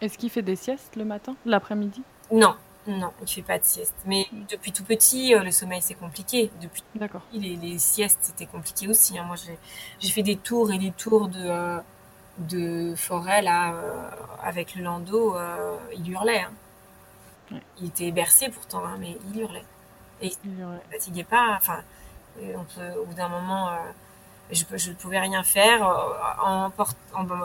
Est-ce 0.00 0.16
qu'il 0.16 0.30
fait 0.30 0.42
des 0.42 0.56
siestes 0.56 0.96
le 0.96 1.04
matin, 1.04 1.36
l'après-midi? 1.44 2.02
Non, 2.32 2.54
non, 2.86 3.12
il 3.22 3.28
fait 3.28 3.42
pas 3.42 3.58
de 3.58 3.64
sieste. 3.64 3.94
Mais 4.06 4.26
depuis 4.50 4.72
tout 4.72 4.84
petit, 4.84 5.34
le 5.34 5.50
sommeil 5.50 5.82
c'est 5.82 5.94
compliqué. 5.94 6.50
Depuis 6.60 6.82
D'accord. 6.94 7.22
Les, 7.32 7.56
les 7.56 7.78
siestes 7.78 8.18
c'était 8.22 8.46
compliqué 8.46 8.88
aussi. 8.88 9.18
Hein. 9.18 9.24
Moi 9.24 9.36
j'ai 10.00 10.10
fait 10.10 10.22
des 10.22 10.36
tours 10.36 10.72
et 10.72 10.78
des 10.78 10.92
tours 10.92 11.28
de 11.28 11.78
de 12.38 12.94
forêt 12.96 13.42
là 13.42 13.74
avec 14.42 14.74
le 14.74 14.82
landau. 14.82 15.36
il 15.94 16.10
hurlait. 16.10 16.40
Hein. 16.40 16.52
Il 17.80 17.88
était 17.88 18.10
bercé 18.12 18.48
pourtant, 18.48 18.84
hein, 18.84 18.96
mais 18.98 19.16
il 19.32 19.40
hurlait. 19.40 19.64
Et 20.22 20.32
il 20.44 20.56
ne 20.56 20.78
fatiguait 20.90 21.24
pas. 21.24 21.56
Enfin, 21.56 21.82
au 22.38 23.04
bout 23.04 23.14
d'un 23.14 23.28
moment, 23.28 23.70
euh, 23.70 23.76
je 24.52 24.64
ne 24.90 24.94
pouvais 24.94 25.18
rien 25.18 25.42
faire. 25.42 25.86
Euh, 25.86 26.14
en, 26.42 26.70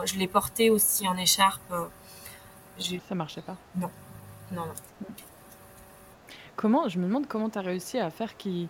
je 0.04 0.16
l'ai 0.16 0.28
porté 0.28 0.70
aussi 0.70 1.08
en 1.08 1.16
écharpe. 1.16 1.72
Euh, 1.72 2.98
Ça 3.08 3.14
marchait 3.14 3.42
pas 3.42 3.56
Non. 3.76 3.90
Non, 4.52 4.66
non. 4.66 4.74
Comment, 6.56 6.88
je 6.88 6.98
me 6.98 7.06
demande 7.06 7.26
comment 7.26 7.50
tu 7.50 7.58
as 7.58 7.62
réussi 7.62 7.98
à 7.98 8.10
faire 8.10 8.36
qui. 8.36 8.68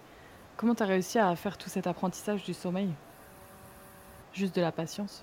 Comment 0.57 0.75
tu 0.75 0.83
as 0.83 0.87
réussi 0.87 1.19
à 1.19 1.35
faire 1.37 1.57
tout 1.59 1.69
cet 1.69 1.87
apprentissage 1.87 2.45
du 2.45 2.55
sommeil? 2.55 2.91
Juste 4.33 4.57
de 4.57 4.61
la 4.61 4.73
patience 4.73 5.23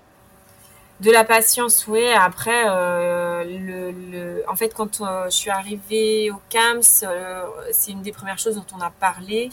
de 1.00 1.10
la 1.10 1.24
patience, 1.24 1.86
oui. 1.88 2.06
Après, 2.12 2.64
euh, 2.68 3.44
le, 3.44 4.44
en 4.48 4.56
fait, 4.56 4.72
quand 4.74 5.00
euh, 5.00 5.24
je 5.26 5.30
suis 5.30 5.50
arrivée 5.50 6.30
au 6.30 6.40
CAMS, 6.48 6.82
euh, 7.02 7.44
c'est 7.72 7.90
une 7.90 8.02
des 8.02 8.12
premières 8.12 8.38
choses 8.38 8.54
dont 8.54 8.66
on 8.76 8.80
a 8.80 8.90
parlé. 8.90 9.50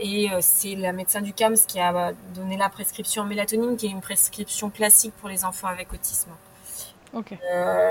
et 0.00 0.30
c'est 0.40 0.74
la 0.76 0.92
médecin 0.92 1.20
du 1.20 1.32
CAMS 1.34 1.56
qui 1.68 1.78
a 1.80 2.12
donné 2.34 2.56
la 2.56 2.68
prescription 2.70 3.24
mélatonine, 3.24 3.76
qui 3.76 3.86
est 3.86 3.90
une 3.90 4.00
prescription 4.00 4.70
classique 4.70 5.12
pour 5.20 5.28
les 5.28 5.44
enfants 5.44 5.68
avec 5.68 5.92
autisme. 5.92 6.30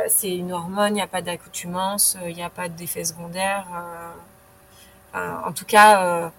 C'est 0.08 0.36
une 0.36 0.52
hormone, 0.52 0.90
il 0.90 0.94
n'y 0.94 1.02
a 1.02 1.08
pas 1.08 1.22
d'accoutumance, 1.22 2.18
il 2.28 2.36
n'y 2.36 2.44
a 2.44 2.50
pas 2.50 2.70
d'effet 2.70 3.04
secondaire. 3.04 3.66
en 5.14 5.52
tout 5.54 5.66
cas, 5.66 6.32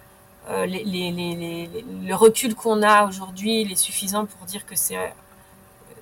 le 0.49 2.15
recul 2.15 2.55
qu'on 2.55 2.83
a 2.83 3.07
aujourd'hui, 3.07 3.63
il 3.63 3.73
est 3.73 3.77
suffisant 3.77 4.27
pour 4.27 4.47
dire 4.47 4.67
que 4.67 4.77
c'est 4.77 5.13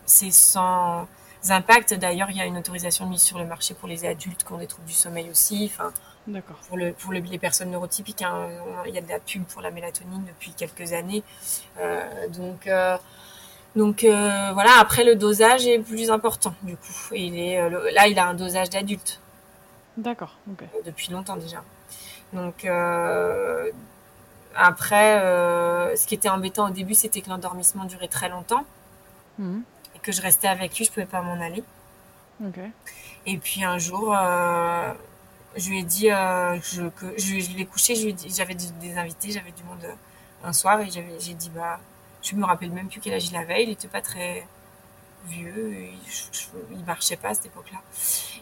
c'est 0.06 0.32
sans 0.32 1.06
impact. 1.48 1.94
D'ailleurs, 1.94 2.30
il 2.30 2.36
y 2.36 2.40
a 2.40 2.46
une 2.46 2.58
autorisation 2.58 3.06
de 3.06 3.10
mise 3.10 3.22
sur 3.22 3.38
le 3.38 3.44
marché 3.44 3.74
pour 3.74 3.88
les 3.88 4.04
adultes 4.04 4.44
qui 4.44 4.52
ont 4.52 4.58
des 4.58 4.66
troubles 4.66 4.88
du 4.88 4.94
sommeil 4.94 5.30
aussi. 5.30 5.70
Enfin, 5.72 5.92
D'accord. 6.26 6.56
Pour, 6.68 6.76
le, 6.76 6.92
pour 6.92 7.12
les 7.12 7.38
personnes 7.38 7.70
neurotypiques, 7.70 8.22
hein, 8.22 8.48
il 8.86 8.94
y 8.94 8.98
a 8.98 9.00
de 9.00 9.08
la 9.08 9.18
pub 9.18 9.42
pour 9.44 9.62
la 9.62 9.70
mélatonine 9.70 10.24
depuis 10.26 10.52
quelques 10.52 10.92
années. 10.92 11.22
Euh, 11.78 12.28
donc, 12.28 12.66
euh, 12.66 12.98
donc 13.76 14.04
euh, 14.04 14.50
voilà. 14.52 14.78
Après, 14.78 15.04
le 15.04 15.16
dosage 15.16 15.66
est 15.66 15.78
plus 15.78 16.10
important 16.10 16.54
du 16.62 16.76
coup. 16.76 17.14
il 17.14 17.38
est 17.38 17.70
là, 17.92 18.08
il 18.08 18.18
a 18.18 18.26
un 18.26 18.34
dosage 18.34 18.70
d'adulte. 18.70 19.20
D'accord. 19.96 20.36
Depuis 20.84 21.12
longtemps 21.12 21.36
déjà. 21.36 21.62
Donc 22.32 22.66
après, 24.54 25.20
ce 25.96 26.06
qui 26.06 26.14
était 26.14 26.28
embêtant 26.28 26.68
au 26.68 26.70
début, 26.70 26.94
c'était 26.94 27.20
que 27.20 27.28
l'endormissement 27.28 27.84
durait 27.84 28.08
très 28.08 28.28
longtemps. 28.28 28.64
Mmh 29.38 29.60
que 30.02 30.12
je 30.12 30.22
restais 30.22 30.48
avec 30.48 30.76
lui, 30.76 30.84
je 30.84 30.90
pouvais 30.90 31.06
pas 31.06 31.22
m'en 31.22 31.40
aller. 31.40 31.62
Et 33.26 33.36
puis 33.36 33.64
un 33.64 33.78
jour, 33.78 34.14
euh, 34.16 34.92
je 35.56 35.68
lui 35.70 35.80
ai 35.80 35.82
dit 35.82 36.08
je, 36.08 36.88
que 36.88 37.06
je, 37.18 37.56
l'ai 37.56 37.66
couché, 37.66 37.94
j'avais 38.28 38.54
des 38.54 38.96
invités, 38.96 39.30
j'avais 39.30 39.52
du 39.52 39.62
monde 39.64 39.84
un 40.42 40.52
soir 40.52 40.80
et 40.80 40.88
j'ai 40.90 41.34
dit 41.34 41.50
bah 41.50 41.78
je 42.22 42.34
me 42.36 42.44
rappelle 42.44 42.70
même 42.70 42.88
plus 42.88 43.00
quel 43.00 43.14
âge 43.14 43.28
il 43.28 43.36
avait, 43.36 43.64
il 43.64 43.70
était 43.70 43.88
pas 43.88 44.02
très 44.02 44.46
vieux, 45.26 45.74
il, 45.74 45.98
il 46.72 46.84
marchait 46.84 47.16
pas 47.16 47.28
à 47.28 47.34
cette 47.34 47.46
époque-là. 47.46 47.78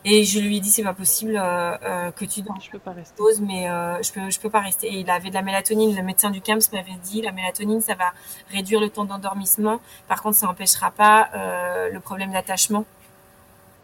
Et 0.04 0.24
je 0.24 0.38
lui 0.38 0.56
ai 0.56 0.60
dit 0.60 0.70
c'est 0.70 0.82
pas 0.82 0.94
possible 0.94 1.36
euh, 1.36 1.76
euh, 1.82 2.10
que 2.12 2.24
tu 2.24 2.42
dors. 2.42 2.58
Je 2.60 2.70
peux 2.70 2.78
pas 2.78 2.92
rester. 2.92 3.22
mais 3.42 3.68
euh, 3.68 4.00
je 4.02 4.12
peux 4.12 4.30
je 4.30 4.40
peux 4.40 4.50
pas 4.50 4.60
rester. 4.60 4.86
Et 4.86 5.00
il 5.00 5.10
avait 5.10 5.30
de 5.30 5.34
la 5.34 5.42
mélatonine. 5.42 5.94
Le 5.94 6.02
médecin 6.02 6.30
du 6.30 6.40
CAMS 6.40 6.60
m'avait 6.72 6.98
dit 7.02 7.22
la 7.22 7.32
mélatonine 7.32 7.80
ça 7.80 7.94
va 7.94 8.12
réduire 8.50 8.80
le 8.80 8.90
temps 8.90 9.04
d'endormissement. 9.04 9.80
Par 10.06 10.22
contre 10.22 10.36
ça 10.36 10.46
n'empêchera 10.46 10.90
pas 10.90 11.30
le 11.90 11.98
problème 12.00 12.32
d'attachement. 12.32 12.84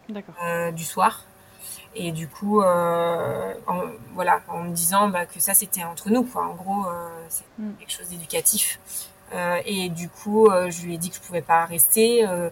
du 0.09 0.85
soir. 0.85 1.25
Et 1.97 2.11
du 2.11 2.27
coup, 2.27 2.61
en, 2.61 3.83
voilà, 4.15 4.41
en 4.49 4.65
me 4.65 4.75
disant 4.75 5.09
bah, 5.09 5.27
que 5.27 5.39
ça 5.39 5.55
c'était 5.55 5.85
entre 5.85 6.11
nous, 6.11 6.25
quoi. 6.25 6.45
En 6.45 6.55
gros, 6.55 6.87
c'est 7.29 7.45
mm. 7.59 7.75
quelque 7.79 7.93
chose 7.93 8.09
d'éducatif. 8.09 8.81
Euh, 9.35 9.61
et 9.67 9.89
du 9.89 10.09
coup, 10.09 10.47
euh, 10.47 10.71
je 10.71 10.85
lui 10.85 10.95
ai 10.95 10.99
dit 10.99 11.11
que 11.11 11.17
je 11.17 11.21
pouvais 11.21 11.43
pas 11.43 11.65
rester 11.65 12.27
euh, 12.27 12.51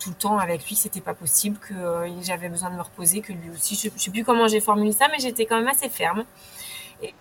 tout 0.00 0.10
le 0.10 0.16
temps 0.16 0.38
avec 0.38 0.66
lui, 0.66 0.74
c'était 0.74 1.00
pas 1.00 1.14
possible, 1.14 1.58
que 1.58 1.74
j'avais 2.22 2.48
besoin 2.48 2.70
de 2.70 2.76
me 2.76 2.82
reposer, 2.82 3.20
que 3.20 3.32
lui 3.32 3.50
aussi. 3.50 3.76
Je, 3.76 3.96
sais 3.96 4.10
plus 4.10 4.24
comment 4.24 4.48
j'ai 4.48 4.60
formulé 4.60 4.92
ça, 4.92 5.06
mais 5.10 5.18
j'étais 5.18 5.46
quand 5.46 5.56
même 5.56 5.68
assez 5.68 5.88
ferme. 5.88 6.24
Et, 7.02 7.14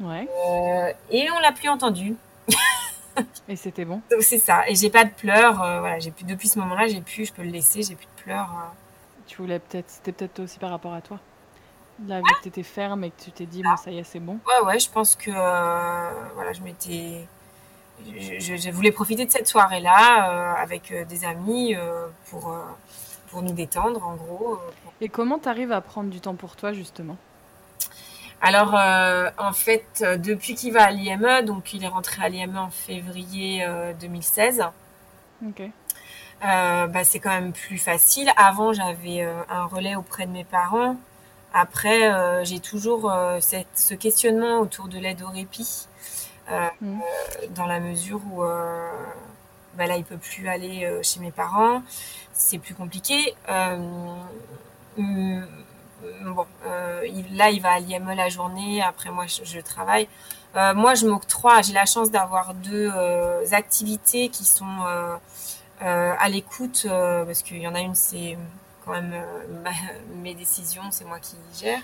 et 1.11 1.31
on 1.31 1.39
l'a 1.39 1.51
plus 1.51 1.69
entendu. 1.69 2.15
et 3.47 3.55
c'était 3.55 3.85
bon. 3.85 4.01
C'est 4.21 4.39
ça. 4.39 4.67
Et 4.67 4.75
j'ai 4.75 4.89
pas 4.89 5.03
de 5.03 5.11
pleurs. 5.11 5.55
voilà, 5.55 5.99
j'ai 5.99 6.11
plus 6.11 6.25
depuis 6.25 6.47
ce 6.47 6.57
moment-là, 6.59 6.87
j'ai 6.87 7.01
plus. 7.01 7.25
Je 7.25 7.33
peux 7.33 7.43
le 7.43 7.49
laisser. 7.49 7.83
J'ai 7.83 7.95
plus 7.95 8.05
de 8.05 8.23
pleurs. 8.23 8.49
Tu 9.27 9.37
voulais 9.37 9.59
peut-être. 9.59 9.89
C'était 9.89 10.11
peut-être 10.11 10.39
aussi 10.39 10.57
par 10.57 10.69
rapport 10.69 10.93
à 10.93 11.01
toi. 11.01 11.19
Là, 12.07 12.17
vu 12.17 12.23
que 12.23 12.43
t'étais 12.43 12.63
ferme 12.63 13.03
et 13.03 13.11
que 13.11 13.21
tu 13.21 13.31
t'es 13.31 13.45
dit, 13.45 13.61
bon, 13.61 13.75
ça 13.77 13.91
y 13.91 13.99
est, 13.99 14.03
c'est 14.03 14.19
bon. 14.19 14.39
Ouais, 14.47 14.65
ouais. 14.65 14.79
Je 14.79 14.89
pense 14.89 15.15
que 15.15 15.31
voilà, 15.31 16.53
je 16.53 16.61
m'étais 16.61 17.27
je, 18.19 18.71
voulais 18.71 18.91
profiter 18.91 19.25
de 19.25 19.31
cette 19.31 19.47
soirée-là 19.47 20.29
euh, 20.29 20.61
avec 20.61 20.91
euh, 20.91 21.05
des 21.05 21.25
amis 21.25 21.75
euh, 21.75 22.07
pour, 22.29 22.55
pour 23.29 23.41
nous 23.41 23.53
détendre, 23.53 24.05
en 24.05 24.15
gros. 24.15 24.59
Et 25.01 25.09
comment 25.09 25.39
tu 25.39 25.49
arrives 25.49 25.71
à 25.71 25.81
prendre 25.81 26.09
du 26.09 26.19
temps 26.19 26.35
pour 26.35 26.55
toi, 26.55 26.73
justement? 26.73 27.17
Alors, 28.41 28.73
en 29.37 29.53
fait, 29.53 30.03
depuis 30.17 30.53
qu'il 30.55 30.73
va 30.73 30.83
à 30.83 30.91
l'IME, 30.91 31.45
donc 31.45 31.73
il 31.73 31.81
est 31.85 31.87
rentré 31.87 32.21
à 32.25 32.27
l'IME 32.27 32.57
en 32.57 32.69
février 32.69 33.65
2016. 34.01 34.65
Ok. 35.47 35.61
bah, 36.41 37.03
c'est 37.05 37.19
quand 37.19 37.29
même 37.29 37.53
plus 37.53 37.77
facile. 37.77 38.29
Avant, 38.35 38.73
j'avais 38.73 39.25
un 39.49 39.63
relais 39.67 39.95
auprès 39.95 40.25
de 40.25 40.31
mes 40.31 40.43
parents. 40.43 40.97
Après, 41.53 42.43
j'ai 42.43 42.59
toujours 42.59 43.09
cette, 43.39 43.67
ce 43.75 43.93
questionnement 43.93 44.59
autour 44.59 44.89
de 44.89 44.97
l'aide 44.99 45.21
au 45.21 45.29
répit. 45.29 45.87
Euh, 46.51 46.67
mm. 46.81 46.99
dans 47.51 47.65
la 47.65 47.79
mesure 47.79 48.19
où 48.31 48.43
euh, 48.43 48.89
bah 49.75 49.87
là, 49.87 49.95
il 49.97 50.03
peut 50.03 50.17
plus 50.17 50.49
aller 50.49 50.83
euh, 50.83 51.01
chez 51.01 51.19
mes 51.19 51.31
parents, 51.31 51.81
c'est 52.33 52.57
plus 52.57 52.75
compliqué. 52.75 53.33
Mm, 54.97 55.45
bon, 56.25 56.45
là, 57.31 57.49
il 57.49 57.61
va 57.61 57.73
à 57.73 57.79
l'IME 57.79 58.13
la 58.15 58.29
journée. 58.29 58.81
Après, 58.81 59.09
moi, 59.09 59.25
je, 59.27 59.59
travaille. 59.61 60.07
moi, 60.55 60.95
je 60.95 61.07
m'octroie. 61.07 61.61
J'ai 61.61 61.73
la 61.73 61.85
chance 61.85 62.11
d'avoir 62.11 62.53
deux 62.53 62.91
activités 63.51 64.29
qui 64.29 64.43
sont 64.45 64.83
à 65.79 66.29
l'écoute, 66.29 66.85
parce 66.89 67.41
qu'il 67.41 67.59
y 67.59 67.67
en 67.67 67.73
a 67.73 67.79
une, 67.79 67.95
c'est 67.95 68.37
quand 68.85 68.91
même 68.91 69.15
mes 70.21 70.35
décisions, 70.35 70.91
c'est 70.91 71.05
moi 71.05 71.19
qui 71.19 71.37
gère. 71.57 71.81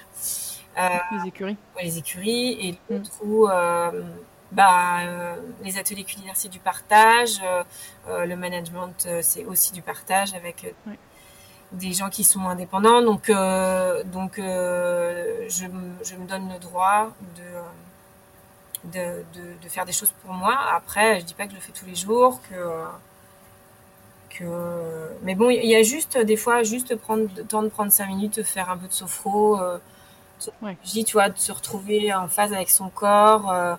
les 0.78 1.28
écuries. 1.28 1.58
les 1.82 1.98
écuries. 1.98 2.68
Et 2.68 2.72
mm. 2.74 2.78
l'autre 2.90 3.12
où 3.24 3.48
bah, 4.52 5.02
euh, 5.02 5.36
les 5.64 5.78
ateliers 5.78 6.04
culinaires, 6.04 6.36
c'est 6.36 6.50
du 6.50 6.60
partage. 6.60 7.40
Euh, 7.44 7.64
euh, 8.08 8.26
le 8.26 8.36
management, 8.36 9.08
c'est 9.22 9.46
aussi 9.46 9.72
du 9.72 9.82
partage 9.82 10.34
avec 10.34 10.74
des 11.72 11.94
gens 11.94 12.10
qui 12.10 12.24
sont 12.24 12.42
indépendants. 12.48 13.02
Donc, 13.02 13.30
donc 14.06 14.34
je, 14.38 15.48
je, 15.50 16.16
me 16.16 16.28
donne 16.28 16.52
le 16.52 16.60
droit 16.60 17.12
de, 18.84 18.92
de, 18.92 19.24
de, 19.62 19.70
faire 19.70 19.86
des 19.86 19.92
choses 19.92 20.14
pour 20.24 20.34
moi. 20.34 20.58
Après, 20.74 21.20
je 21.20 21.26
dis 21.26 21.36
pas 21.36 21.46
que 21.46 21.52
je 21.52 21.56
le 21.56 21.62
fais 21.62 21.72
tous 21.72 21.86
les 21.86 21.96
jours, 21.96 22.42
que 22.50 22.86
que... 24.30 25.10
mais 25.24 25.34
bon, 25.36 25.50
il 25.50 25.66
y 25.66 25.76
a 25.76 25.82
juste 25.84 26.18
des 26.18 26.38
fois 26.38 26.62
juste 26.64 26.96
prendre 26.96 27.28
le 27.36 27.44
temps 27.44 27.64
de 27.64 27.70
prendre 27.70 27.92
cinq 27.92 28.08
minutes, 28.08 28.44
faire 28.44 28.70
un 28.70 28.78
peu 28.78 28.88
de 28.88 28.94
sophro. 28.94 29.60
Je 30.40 30.92
dis, 30.92 31.04
tu 31.04 31.14
vois, 31.14 31.30
de 31.30 31.38
se 31.38 31.52
retrouver 31.52 32.14
en 32.14 32.28
phase 32.28 32.54
avec 32.54 32.70
son 32.70 32.90
corps 32.90 33.78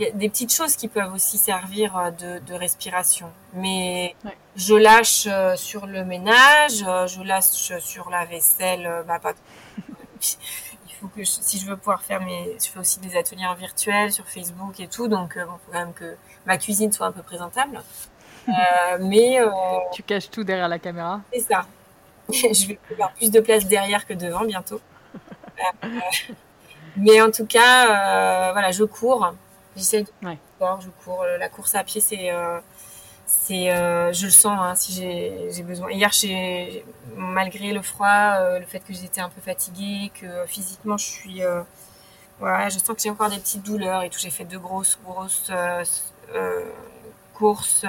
il 0.00 0.06
y 0.06 0.08
a 0.08 0.12
des 0.12 0.30
petites 0.30 0.52
choses 0.52 0.76
qui 0.76 0.88
peuvent 0.88 1.12
aussi 1.12 1.36
servir 1.36 1.96
euh, 1.96 2.10
de, 2.40 2.54
respiration. 2.54 3.30
Mais 3.52 4.16
je 4.56 4.74
lâche 4.74 5.26
euh, 5.26 5.56
sur 5.56 5.86
le 5.86 6.04
ménage, 6.04 6.82
euh, 6.86 7.06
je 7.06 7.22
lâche 7.22 7.78
sur 7.80 8.08
la 8.08 8.24
vaisselle. 8.24 9.04
Bah, 9.06 9.18
pas... 9.18 9.34
il 10.22 10.94
faut 10.98 11.08
que 11.08 11.22
si 11.22 11.58
je 11.58 11.66
veux 11.66 11.76
pouvoir 11.76 12.02
faire 12.02 12.22
mes, 12.22 12.56
je 12.58 12.70
fais 12.70 12.78
aussi 12.78 12.98
des 13.00 13.14
ateliers 13.14 13.46
en 13.46 13.54
virtuel 13.54 14.10
sur 14.10 14.26
Facebook 14.26 14.80
et 14.80 14.88
tout, 14.88 15.06
donc 15.06 15.34
il 15.36 15.42
faut 15.42 15.58
quand 15.70 15.78
même 15.78 15.92
que 15.92 16.16
ma 16.46 16.56
cuisine 16.56 16.90
soit 16.92 17.06
un 17.06 17.12
peu 17.12 17.22
présentable. 17.22 17.82
mais 19.00 19.38
tu 19.92 20.02
caches 20.02 20.30
tout 20.30 20.44
derrière 20.44 20.68
la 20.68 20.78
caméra. 20.78 21.20
C'est 21.30 21.40
ça. 21.40 21.66
je 22.32 22.68
vais 22.68 22.78
avoir 22.92 23.12
plus 23.12 23.30
de 23.30 23.40
place 23.40 23.66
derrière 23.66 24.06
que 24.06 24.14
devant 24.14 24.44
bientôt. 24.44 24.80
mais 26.96 27.20
en 27.20 27.30
tout 27.30 27.44
cas, 27.44 28.52
voilà, 28.52 28.70
je 28.70 28.84
cours. 28.84 29.34
J'essaie 29.76 30.02
de 30.02 30.08
je 30.80 30.88
cours. 31.04 31.24
La 31.38 31.48
course 31.48 31.74
à 31.74 31.84
pied, 31.84 32.00
c'est, 32.00 32.30
euh, 32.30 32.58
c'est, 33.26 33.70
euh, 33.70 34.12
je 34.12 34.26
le 34.26 34.32
sens 34.32 34.58
hein, 34.60 34.74
si 34.74 34.92
j'ai, 34.92 35.50
j'ai 35.52 35.62
besoin. 35.62 35.90
Hier, 35.90 36.10
malgré 37.16 37.72
le 37.72 37.82
froid, 37.82 38.36
euh, 38.40 38.58
le 38.58 38.66
fait 38.66 38.80
que 38.80 38.92
j'étais 38.92 39.20
un 39.20 39.28
peu 39.28 39.40
fatiguée, 39.40 40.10
que 40.20 40.46
physiquement 40.46 40.96
je 40.96 41.06
suis, 41.06 41.42
voilà, 42.38 42.68
je 42.68 42.78
sens 42.78 42.96
que 42.96 43.02
j'ai 43.02 43.10
encore 43.10 43.30
des 43.30 43.38
petites 43.38 43.62
douleurs 43.62 44.02
et 44.02 44.10
tout. 44.10 44.18
J'ai 44.18 44.30
fait 44.30 44.44
deux 44.44 44.58
grosses, 44.58 44.98
grosses 45.04 45.52
courses, 47.34 47.84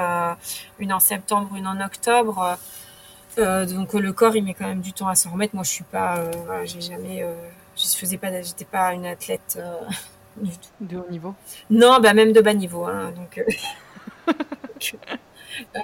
une 0.80 0.94
en 0.94 1.00
septembre, 1.00 1.56
une 1.56 1.68
en 1.68 1.82
octobre. 1.82 2.58
donc 3.38 3.94
le 3.94 4.14
corps, 4.14 4.36
il 4.36 4.44
met 4.44 4.54
quand 4.54 4.68
même 4.68 4.82
du 4.82 4.94
temps 4.94 5.08
à 5.08 5.16
s'en 5.16 5.32
remettre. 5.32 5.56
Moi, 5.56 5.64
je 5.64 5.72
suis 5.72 5.84
pas, 5.84 6.24
j'ai 6.66 6.82
jamais, 6.82 7.26
je 7.76 7.84
faisais 7.98 8.18
pas, 8.18 8.42
j'étais 8.42 8.66
pas 8.66 8.94
une 8.94 9.06
athlète 9.06 9.60
de 10.80 10.98
haut 10.98 11.10
niveau 11.10 11.36
Non, 11.70 12.00
bah 12.00 12.14
même 12.14 12.32
de 12.32 12.42
bas 12.42 12.54
niveau. 12.54 12.86
Hein, 12.86 13.12
donc, 13.12 13.38
euh, 13.38 13.44
euh, 15.76 15.80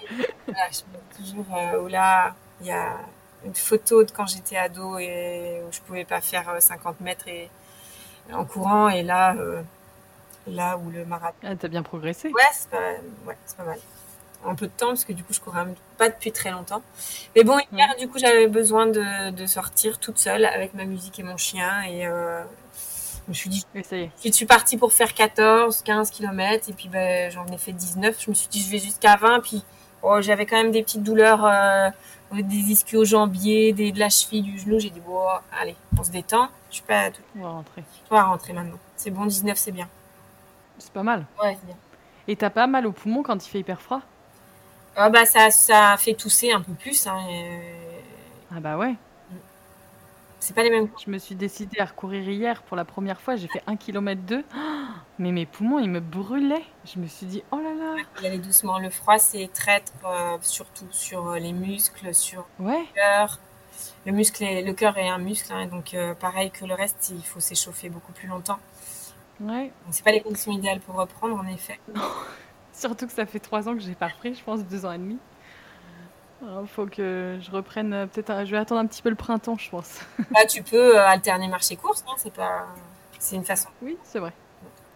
je 0.72 1.18
toujours 1.18 1.46
euh, 1.56 1.82
où 1.82 1.88
là, 1.88 2.36
il 2.62 2.68
y 2.68 2.72
a 2.72 2.98
une 3.46 3.56
photo 3.56 4.04
de 4.04 4.12
quand 4.12 4.28
j'étais 4.28 4.58
ado 4.58 4.98
et 4.98 5.62
où 5.68 5.72
je 5.72 5.80
pouvais 5.82 6.06
pas 6.06 6.22
faire 6.22 6.56
50 6.60 7.02
mètres 7.02 7.28
et, 7.28 7.50
en 8.34 8.46
courant. 8.46 8.90
Et 8.90 9.04
là, 9.04 9.36
là 10.48 10.78
où 10.78 10.90
le 10.90 11.06
marathon. 11.06 11.38
Ah, 11.44 11.56
t'as 11.56 11.68
bien 11.68 11.84
progressé. 11.84 12.30
Ouais, 12.30 12.42
c'est 12.54 12.70
pas, 12.70 12.78
ouais, 13.26 13.38
pas 13.58 13.64
mal. 13.64 13.80
Un 14.46 14.56
peu 14.56 14.68
de 14.68 14.72
temps 14.72 14.90
parce 14.90 15.04
que 15.04 15.14
du 15.14 15.24
coup, 15.24 15.34
je 15.34 15.40
courais 15.40 15.66
pas 15.98 16.10
depuis 16.10 16.32
très 16.32 16.52
longtemps. 16.52 16.82
Mais 17.36 17.44
bon, 17.44 17.58
hier, 17.72 17.88
du 18.00 18.08
coup, 18.08 18.20
j'avais 18.20 18.48
besoin 18.48 18.86
de, 18.86 19.32
de, 19.32 19.46
sortir 19.46 20.00
toute 20.00 20.20
seule 20.20 20.46
avec 20.46 20.74
ma 20.74 20.86
musique 20.86 21.20
et 21.20 21.24
mon 21.24 21.38
chien 21.38 21.84
et 21.84 22.08
je 23.28 23.32
me 23.32 23.34
suis 23.34 23.50
dit, 23.50 23.66
je 24.24 24.32
suis 24.32 24.46
partie 24.46 24.78
pour 24.78 24.94
faire 24.94 25.14
14, 25.14 25.82
15 25.82 26.12
km 26.12 26.70
et 26.70 26.74
puis 26.74 26.88
ben, 26.88 27.30
j'en 27.30 27.46
ai 27.48 27.58
fait 27.58 27.74
19. 27.74 28.16
Je 28.24 28.30
me 28.30 28.36
suis 28.36 28.48
dit, 28.48 28.62
je 28.62 28.72
vais 28.72 28.80
jusqu'à 28.80 29.18
20. 29.18 29.42
Puis 29.42 29.64
oh, 30.02 30.22
j'avais 30.22 30.46
quand 30.46 30.56
même 30.56 30.72
des 30.72 30.82
petites 30.82 31.04
douleurs, 31.04 31.46
euh, 31.46 31.90
des 32.32 32.56
ischios 32.56 33.04
jambiers, 33.04 33.74
des, 33.74 33.92
de 33.92 34.00
la 34.00 34.10
cheville, 34.10 34.44
du 34.44 34.58
genou. 34.58 34.80
J'ai 34.80 34.92
dit, 34.92 35.02
bon, 35.02 35.20
allez, 35.60 35.76
on 36.00 36.04
se 36.04 36.12
détend. 36.12 36.48
Je 36.70 36.76
suis 36.76 36.84
pas. 36.84 37.10
On 37.38 37.42
va 37.42 37.50
rentrer. 37.50 37.84
On 38.10 38.16
va 38.16 38.24
rentrer 38.24 38.54
maintenant. 38.54 38.80
C'est 38.96 39.12
bon, 39.12 39.26
19, 39.26 39.58
c'est 39.58 39.72
bien. 39.74 39.90
C'est 40.78 40.94
pas 40.94 41.04
mal. 41.04 41.26
Ouais, 41.44 41.58
c'est 41.60 41.66
bien. 41.66 41.76
Et 42.30 42.36
t'as 42.38 42.50
pas 42.50 42.68
mal 42.68 42.88
au 42.88 42.94
poumon 42.94 43.24
quand 43.24 43.46
il 43.46 43.50
fait 43.50 43.60
hyper 43.60 43.82
froid? 43.82 44.02
Ah 44.96 45.10
bah 45.10 45.26
ça, 45.26 45.52
ça 45.52 45.96
fait 45.98 46.14
tousser 46.14 46.52
un 46.52 46.62
peu 46.62 46.74
plus. 46.74 47.08
Hein, 47.08 47.20
Ah 48.56 48.60
bah 48.60 48.78
ouais. 48.78 48.96
C'est 50.48 50.54
pas 50.54 50.64
les 50.64 50.70
mêmes. 50.70 50.88
Je 51.06 51.12
me 51.12 51.18
suis 51.18 51.36
décidée 51.36 51.82
à 51.82 51.84
recourir 51.84 52.24
hier 52.30 52.64
pour 52.64 52.78
la 52.78 52.86
première 52.86 53.20
fois. 53.20 53.36
J'ai 53.36 53.50
fait 53.50 53.62
un 53.68 53.76
kilomètre 53.76 54.22
deux. 54.22 54.46
mais 55.20 55.34
mes 55.34 55.46
poumons, 55.46 55.78
ils 55.78 55.90
me 55.90 56.00
brûlaient. 56.00 56.64
Je 56.86 57.00
me 57.00 57.08
suis 57.08 57.26
dit, 57.26 57.44
oh 57.52 57.58
là 57.58 57.74
là. 57.74 58.02
Y 58.24 58.28
aller 58.28 58.38
doucement. 58.38 58.80
Le 58.80 58.90
froid, 58.90 59.18
c'est 59.18 59.52
traître 59.52 59.92
euh, 60.06 60.38
surtout 60.40 60.88
sur 60.90 61.32
euh, 61.32 61.38
les 61.38 61.52
muscles, 61.52 62.16
sur 62.16 62.48
ouais. 62.60 62.80
le 62.80 62.94
cœur. 62.96 63.40
Le 64.06 64.14
muscle, 64.14 64.42
le 64.42 64.72
cœur 64.72 64.98
est 64.98 65.10
un 65.10 65.18
muscle, 65.18 65.52
hein, 65.52 65.66
donc 65.66 65.94
euh, 65.94 66.14
pareil 66.14 66.50
que 66.50 66.64
le 66.64 66.76
reste, 66.76 67.12
il 67.14 67.26
faut 67.26 67.42
s'échauffer 67.42 67.90
beaucoup 67.90 68.14
plus 68.14 68.30
longtemps. 68.30 68.60
Ouais. 69.42 69.74
Donc 69.84 69.92
c'est 69.92 70.06
pas 70.06 70.14
les 70.14 70.22
conditions 70.22 70.54
idéales 70.54 70.80
pour 70.80 70.96
reprendre, 70.96 71.36
en 71.36 71.48
effet. 71.48 71.78
Surtout 72.72 73.06
que 73.06 73.12
ça 73.12 73.26
fait 73.26 73.42
trois 73.42 73.68
ans 73.68 73.74
que 73.74 73.82
j'ai 73.82 73.96
pas 73.96 74.08
repris, 74.08 74.34
je 74.34 74.44
pense 74.46 74.64
deux 74.64 74.86
ans 74.86 74.94
et 74.94 74.98
demi. 74.98 75.18
Il 76.42 76.68
faut 76.68 76.86
que 76.86 77.40
je 77.42 77.52
reprenne 77.52 78.08
peut-être. 78.14 78.46
Je 78.46 78.52
vais 78.52 78.58
attendre 78.58 78.82
un 78.82 78.86
petit 78.86 79.02
peu 79.02 79.10
le 79.10 79.16
printemps, 79.16 79.58
je 79.58 79.70
pense. 79.70 80.00
Bah, 80.32 80.46
tu 80.46 80.62
peux 80.62 81.00
alterner 81.00 81.48
marché-course, 81.48 82.04
hein, 82.08 82.14
c'est 82.18 82.34
pas. 82.34 82.68
C'est 83.20 83.36
une 83.36 83.46
façon. 83.46 83.70
Oui, 83.82 83.98
c'est 84.04 84.20
vrai. 84.20 84.34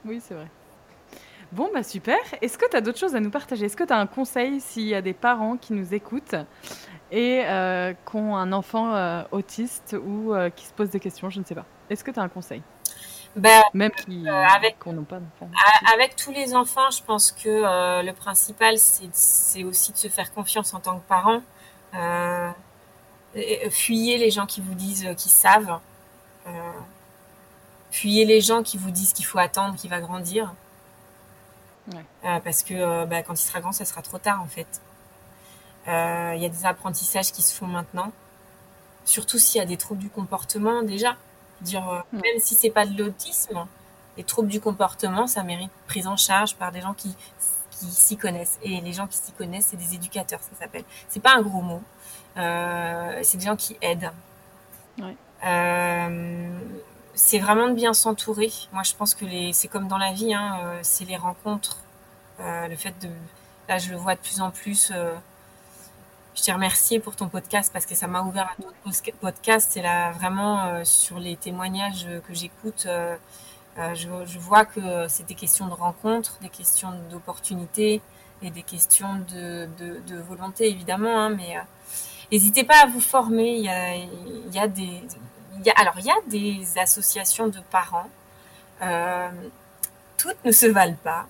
Oui, 0.06 0.22
c'est 0.24 0.36
vrai. 0.36 0.48
Bon, 1.52 1.70
bah 1.74 1.84
super. 1.84 2.18
Est-ce 2.42 2.58
que 2.58 2.70
tu 2.70 2.78
as 2.78 2.82
d'autres 2.82 2.98
choses 3.00 3.16
à 3.16 3.20
nous 3.20 3.30
partager? 3.30 3.66
Est-ce 3.66 3.76
que 3.76 3.84
tu 3.84 3.92
as 3.92 3.98
un 3.98 4.08
conseil 4.08 4.62
s'il 4.62 4.88
y 4.88 4.96
a 4.96 5.02
des 5.02 5.14
parents 5.14 5.58
qui 5.58 5.74
nous 5.74 5.94
écoutent 5.94 6.36
et 7.12 7.44
euh, 7.46 7.94
qui 7.94 8.16
ont 8.16 8.38
un 8.38 8.54
enfant 8.54 8.96
euh, 8.96 9.24
autiste 9.32 9.98
ou 10.02 10.34
euh, 10.34 10.50
qui 10.50 10.66
se 10.66 10.74
posent 10.74 10.92
des 10.92 11.02
questions? 11.02 11.30
Je 11.30 11.40
ne 11.42 11.46
sais 11.46 11.56
pas. 11.56 11.66
Est-ce 11.90 12.06
que 12.06 12.12
tu 12.12 12.20
as 12.20 12.24
un 12.24 12.30
conseil? 12.30 12.62
Ben, 13.36 13.62
Même 13.74 13.92
qui 13.92 14.28
avec, 14.28 14.78
pas 14.80 15.20
tous 16.18 16.32
les 16.32 16.54
enfants, 16.54 16.90
je 16.92 17.04
pense 17.04 17.32
que 17.32 18.02
le 18.04 18.12
principal, 18.12 18.76
c'est 18.78 19.64
aussi 19.64 19.92
de 19.94 19.98
se 19.98 20.08
faire 20.08 20.34
confiance 20.34 20.74
en 20.74 20.80
tant 20.80 21.00
que 21.00 21.08
parent. 21.08 21.42
fuyez 23.70 24.18
les 24.18 24.32
gens 24.32 24.46
qui 24.46 24.62
vous 24.62 24.76
disent 24.76 25.08
qu'ils 25.18 25.32
savent. 25.32 25.80
fuyez 27.92 28.26
les 28.26 28.42
gens 28.42 28.64
qui 28.64 28.78
vous 28.78 28.92
disent 28.92 29.14
qu'il 29.14 29.26
faut 29.26 29.40
attendre 29.40 29.76
qu'il 29.76 29.90
va 29.90 30.02
grandir. 30.02 30.54
Euh, 32.24 32.40
parce 32.44 32.64
que 32.64 32.74
euh, 32.74 33.06
bah, 33.06 33.24
quand 33.24 33.34
il 33.34 33.46
sera 33.46 33.60
grand, 33.60 33.72
ça 33.72 33.86
sera 33.86 34.02
trop 34.02 34.18
tard 34.18 34.42
en 34.42 34.48
fait. 34.48 34.82
Euh, 35.88 36.34
il 36.36 36.42
y 36.42 36.46
a 36.46 36.50
des 36.50 36.66
apprentissages 36.66 37.32
qui 37.32 37.42
se 37.42 37.56
font 37.56 37.68
maintenant, 37.68 38.12
surtout 39.06 39.40
s'il 39.40 39.60
y 39.60 39.62
a 39.62 39.66
des 39.66 39.78
troubles 39.78 40.02
du 40.02 40.10
comportement 40.10 40.84
déjà. 40.84 41.16
Dire, 41.62 42.04
même 42.12 42.40
si 42.40 42.56
c'est 42.56 42.70
pas 42.70 42.86
de 42.86 42.98
l'autisme, 42.98 43.66
les 44.18 44.24
troubles 44.24 44.50
du 44.50 44.60
comportement, 44.60 45.28
ça 45.28 45.44
mérite 45.44 45.72
prise 45.88 46.08
en 46.08 46.18
charge 46.18 46.56
par 46.56 46.72
des 46.72 46.82
gens 46.82 46.94
qui, 46.94 47.16
qui 47.72 47.86
s'y 47.86 48.18
connaissent. 48.18 48.58
Et 48.64 48.82
les 48.82 48.94
gens 48.94 49.08
qui 49.08 49.18
s'y 49.18 49.32
connaissent, 49.32 49.68
c'est 49.70 49.78
des 49.78 49.96
éducateurs, 49.96 50.40
ça 50.42 50.60
s'appelle. 50.60 50.84
C'est 51.08 51.22
pas 51.22 51.36
un 51.36 51.42
gros 51.42 51.62
mot. 51.62 51.82
c'est 52.36 53.38
des 53.38 53.46
gens 53.46 53.56
qui 53.56 53.78
aident. 53.82 54.12
c'est 57.14 57.40
vraiment 57.40 57.68
de 57.68 57.74
bien 57.74 57.94
s'entourer. 57.94 58.52
Moi, 58.74 58.84
je 58.84 58.94
pense 58.96 59.14
que 59.14 59.26
les, 59.26 59.54
c'est 59.54 59.68
comme 59.68 59.88
dans 59.88 60.00
la 60.00 60.12
vie, 60.14 60.34
hein, 60.34 60.80
c'est 60.82 61.06
les 61.06 61.18
rencontres 61.18 61.78
euh, 62.44 62.68
le 62.68 62.76
fait 62.76 62.94
de, 63.02 63.10
là, 63.70 63.78
je 63.78 63.92
le 63.92 63.98
vois 63.98 64.16
de 64.16 64.20
plus 64.20 64.42
en 64.42 64.52
plus. 64.52 64.92
Euh, 66.32 66.36
je 66.36 66.44
t'ai 66.44 66.52
remercié 66.52 67.00
pour 67.00 67.16
ton 67.16 67.28
podcast 67.30 67.72
parce 67.74 67.86
que 67.86 67.96
ça 67.96 68.08
m'a 68.08 68.22
ouvert 68.22 68.48
à 68.58 68.62
d'autres 68.62 69.18
podcasts. 69.20 69.78
Et 69.78 69.82
là, 69.82 70.12
vraiment, 70.12 70.64
euh, 70.66 70.84
sur 70.84 71.20
les 71.20 71.36
témoignages 71.36 72.08
que 72.28 72.34
j'écoute, 72.34 72.88
je, 73.78 74.40
vois 74.40 74.66
que 74.66 75.08
c'est 75.08 75.26
des 75.26 75.36
questions 75.36 75.68
de 75.68 75.74
rencontre, 75.74 76.38
des 76.42 76.50
questions 76.50 76.90
d'opportunité 77.10 78.02
et 78.42 78.50
des 78.50 78.64
questions 78.64 79.24
de, 79.30 79.68
volonté, 80.28 80.70
évidemment. 80.70 81.20
Hein, 81.20 81.30
mais 81.30 81.56
n'hésitez 82.32 82.64
pas 82.64 82.84
à 82.84 82.86
vous 82.86 83.02
former. 83.02 83.56
Il 83.58 83.64
y 83.64 83.70
a, 83.70 83.96
il 83.96 84.54
y 84.54 84.60
a 84.60 84.68
des. 84.68 85.04
alors, 85.76 85.96
il 86.00 86.06
y 86.06 86.12
a 86.12 86.22
des 86.28 86.78
associations 86.78 87.48
de 87.48 87.60
parents. 87.72 88.10
toutes 90.18 90.44
ne 90.46 90.52
se 90.52 90.68
valent 90.68 90.98
pas. 91.04 91.28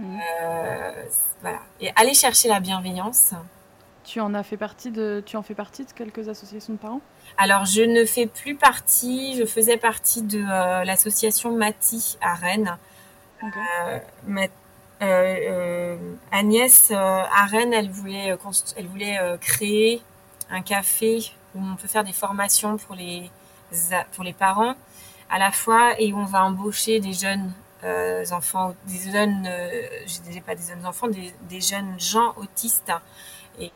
Euh, 0.00 0.92
voilà. 1.40 1.58
Et 1.80 1.90
aller 1.96 2.14
chercher 2.14 2.48
la 2.48 2.60
bienveillance. 2.60 3.32
Tu 4.04 4.20
en 4.20 4.34
as 4.34 4.42
fait 4.42 4.56
partie 4.56 4.90
de, 4.90 5.22
tu 5.24 5.36
en 5.36 5.42
fais 5.42 5.54
partie 5.54 5.84
de 5.84 5.92
quelques 5.92 6.28
associations 6.28 6.72
de 6.74 6.78
parents? 6.78 7.00
Alors 7.36 7.64
je 7.64 7.82
ne 7.82 8.04
fais 8.04 8.26
plus 8.26 8.54
partie. 8.54 9.36
Je 9.38 9.44
faisais 9.44 9.76
partie 9.76 10.22
de 10.22 10.38
euh, 10.38 10.84
l'association 10.84 11.56
Mati 11.56 12.18
à 12.20 12.34
Rennes. 12.34 12.76
Euh, 15.02 15.96
Agnès 16.30 16.90
à 16.92 17.46
Rennes, 17.46 17.72
elle 17.72 17.90
voulait, 17.90 18.36
elle 18.76 18.86
voulait 18.86 19.18
créer 19.40 20.00
un 20.50 20.62
café 20.62 21.32
où 21.54 21.60
on 21.60 21.76
peut 21.76 21.88
faire 21.88 22.04
des 22.04 22.12
formations 22.12 22.76
pour 22.76 22.94
les 22.94 23.30
pour 24.12 24.22
les 24.22 24.32
parents 24.34 24.74
à 25.32 25.38
la 25.38 25.50
fois 25.50 25.98
et 25.98 26.12
où 26.12 26.18
on 26.18 26.26
va 26.26 26.44
embaucher 26.44 27.00
des 27.00 27.14
jeunes 27.14 27.52
euh, 27.84 28.24
enfants, 28.30 28.74
des 28.86 29.10
jeunes, 29.10 29.44
euh, 29.46 29.82
je 30.06 30.40
pas 30.40 30.54
des 30.54 30.62
jeunes 30.68 30.86
enfants, 30.86 31.08
des, 31.08 31.32
des, 31.48 31.60
jeunes 31.60 31.98
gens 31.98 32.34
autistes. 32.36 32.92
Et 33.60 33.70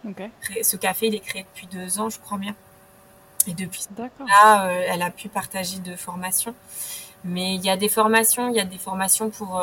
ce 0.62 0.77
café, 0.77 1.09
il 1.09 1.14
est 1.14 1.20
créé 1.20 1.45
depuis 1.55 1.66
deux 1.66 2.01
ans, 2.01 2.09
je 2.09 2.18
crois 2.18 2.39
bien. 2.39 2.55
Et 3.47 3.55
depuis 3.55 3.87
là, 3.99 4.66
euh, 4.66 4.87
elle 4.89 5.03
a 5.03 5.11
pu 5.11 5.29
partager 5.29 5.79
de 5.79 5.95
formations. 5.95 6.55
Mais 7.24 7.55
il 7.55 7.64
y 7.64 7.70
a 7.70 7.77
des 7.77 7.89
formations, 7.89 8.49
il 8.49 8.57
y 8.57 8.61
a 8.61 8.64
des 8.64 8.79
formations 8.79 9.31
pour 9.31 9.61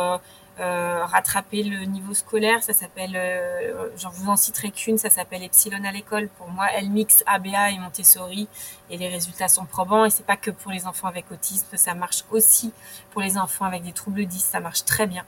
euh, 0.60 1.04
rattraper 1.06 1.64
le 1.64 1.84
niveau 1.86 2.14
scolaire. 2.14 2.62
Ça 2.62 2.74
s'appelle, 2.74 3.14
euh, 3.16 3.90
j'en 3.98 4.12
vous 4.12 4.30
en 4.30 4.36
citerai 4.36 4.70
qu'une, 4.70 5.00
ça 5.00 5.10
s'appelle 5.10 5.42
Epsilon 5.42 5.84
à 5.84 5.92
l'école. 5.92 6.30
Pour 6.38 6.48
moi, 6.48 6.68
elle 6.76 6.92
mixe 6.92 7.24
ABA 7.26 7.72
et 7.72 7.80
Montessori 7.80 8.48
et 8.92 8.98
les 8.98 9.08
résultats 9.08 9.48
sont 9.48 9.66
probants. 9.66 10.06
Et 10.06 10.12
c'est 10.12 10.26
pas 10.26 10.38
que 10.38 10.52
pour 10.52 10.72
les 10.72 10.86
enfants 10.86 11.08
avec 11.08 11.32
autisme, 11.32 11.76
ça 11.76 11.96
marche 11.96 12.24
aussi 12.30 12.72
pour 13.12 13.22
les 13.22 13.40
enfants 13.40 13.66
avec 13.66 13.84
des 13.84 13.94
troubles 13.94 14.26
10, 14.26 14.40
ça 14.40 14.60
marche 14.60 14.86
très 14.86 15.08
bien. 15.08 15.26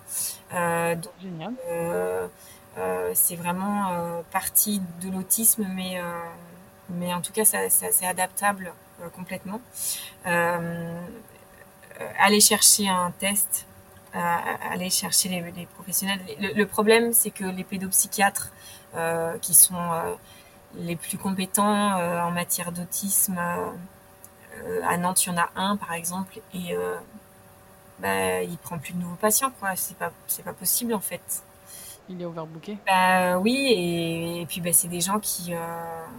Euh, 0.53 0.93
donc, 0.93 1.13
Génial. 1.19 1.53
Euh, 2.77 2.81
euh, 2.81 3.11
c'est 3.13 3.35
vraiment 3.35 4.23
partie 4.31 4.81
de 5.01 5.11
l'autisme, 5.11 5.67
mais 5.75 6.01
mais 6.89 7.13
en 7.13 7.21
tout 7.21 7.33
cas, 7.33 7.45
c'est 7.45 8.05
adaptable 8.05 8.73
complètement. 9.15 9.61
aller 10.25 10.79
chercher 12.39 12.89
un 12.89 13.11
test 13.11 13.65
aller 14.71 14.89
chercher 14.89 15.29
les, 15.29 15.65
professionnels. 15.65 16.19
Le, 16.39 16.65
problème, 16.65 17.13
c'est 17.13 17.31
que 17.31 17.43
les 17.43 17.63
pédopsychiatres, 17.63 18.51
euh, 18.95 19.37
qui 19.39 19.53
sont 19.53 19.75
euh, 19.75 20.15
les 20.75 20.95
plus 20.95 21.17
compétents 21.17 21.97
euh, 21.97 22.21
en 22.21 22.31
matière 22.31 22.71
d'autisme, 22.71 23.39
à 24.87 24.97
Nantes, 24.97 25.25
il 25.25 25.29
y 25.29 25.31
en 25.33 25.37
a 25.37 25.49
un, 25.55 25.75
par 25.75 25.93
exemple, 25.93 26.39
et 26.53 26.75
bah, 27.99 28.41
il 28.41 28.57
prend 28.57 28.79
plus 28.79 28.93
de 28.93 28.99
nouveaux 28.99 29.15
patients. 29.15 29.51
quoi. 29.59 29.75
C'est 29.75 29.97
pas, 29.97 30.11
c'est 30.27 30.43
pas 30.43 30.53
possible, 30.53 30.93
en 30.93 31.01
fait. 31.01 31.43
Il 32.07 32.21
est 32.21 32.25
overbooké 32.25 32.77
bah, 32.85 33.39
Oui, 33.39 33.73
et, 34.39 34.45
puis 34.45 34.61
bah, 34.61 34.71
c'est 34.73 34.87
des 34.87 35.01
gens 35.01 35.19
qui, 35.19 35.53
euh, 35.53 35.57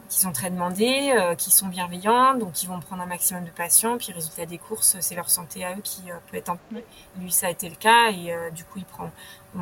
qui 0.08 0.18
sont 0.18 0.32
très 0.32 0.50
demandés, 0.50 1.14
euh, 1.16 1.36
qui 1.36 1.52
sont 1.52 1.68
bienveillants, 1.68 2.34
donc 2.34 2.62
ils 2.62 2.66
vont 2.66 2.80
prendre 2.80 3.02
un 3.02 3.06
maximum 3.06 3.44
de 3.44 3.50
patients. 3.50 3.96
Puis 3.96 4.12
résultat 4.12 4.46
des 4.46 4.58
courses, 4.58 4.96
c'est 4.98 5.14
leur 5.14 5.30
santé 5.30 5.64
à 5.64 5.76
eux 5.76 5.80
qui 5.84 6.10
euh, 6.10 6.14
peut 6.30 6.38
être 6.38 6.48
en 6.48 6.58
Lui, 7.20 7.30
ça 7.30 7.46
a 7.46 7.50
été 7.50 7.68
le 7.68 7.76
cas, 7.76 8.10
et 8.10 8.34
du 8.52 8.64
coup, 8.64 8.78
il 8.78 8.84
prend. 8.84 9.10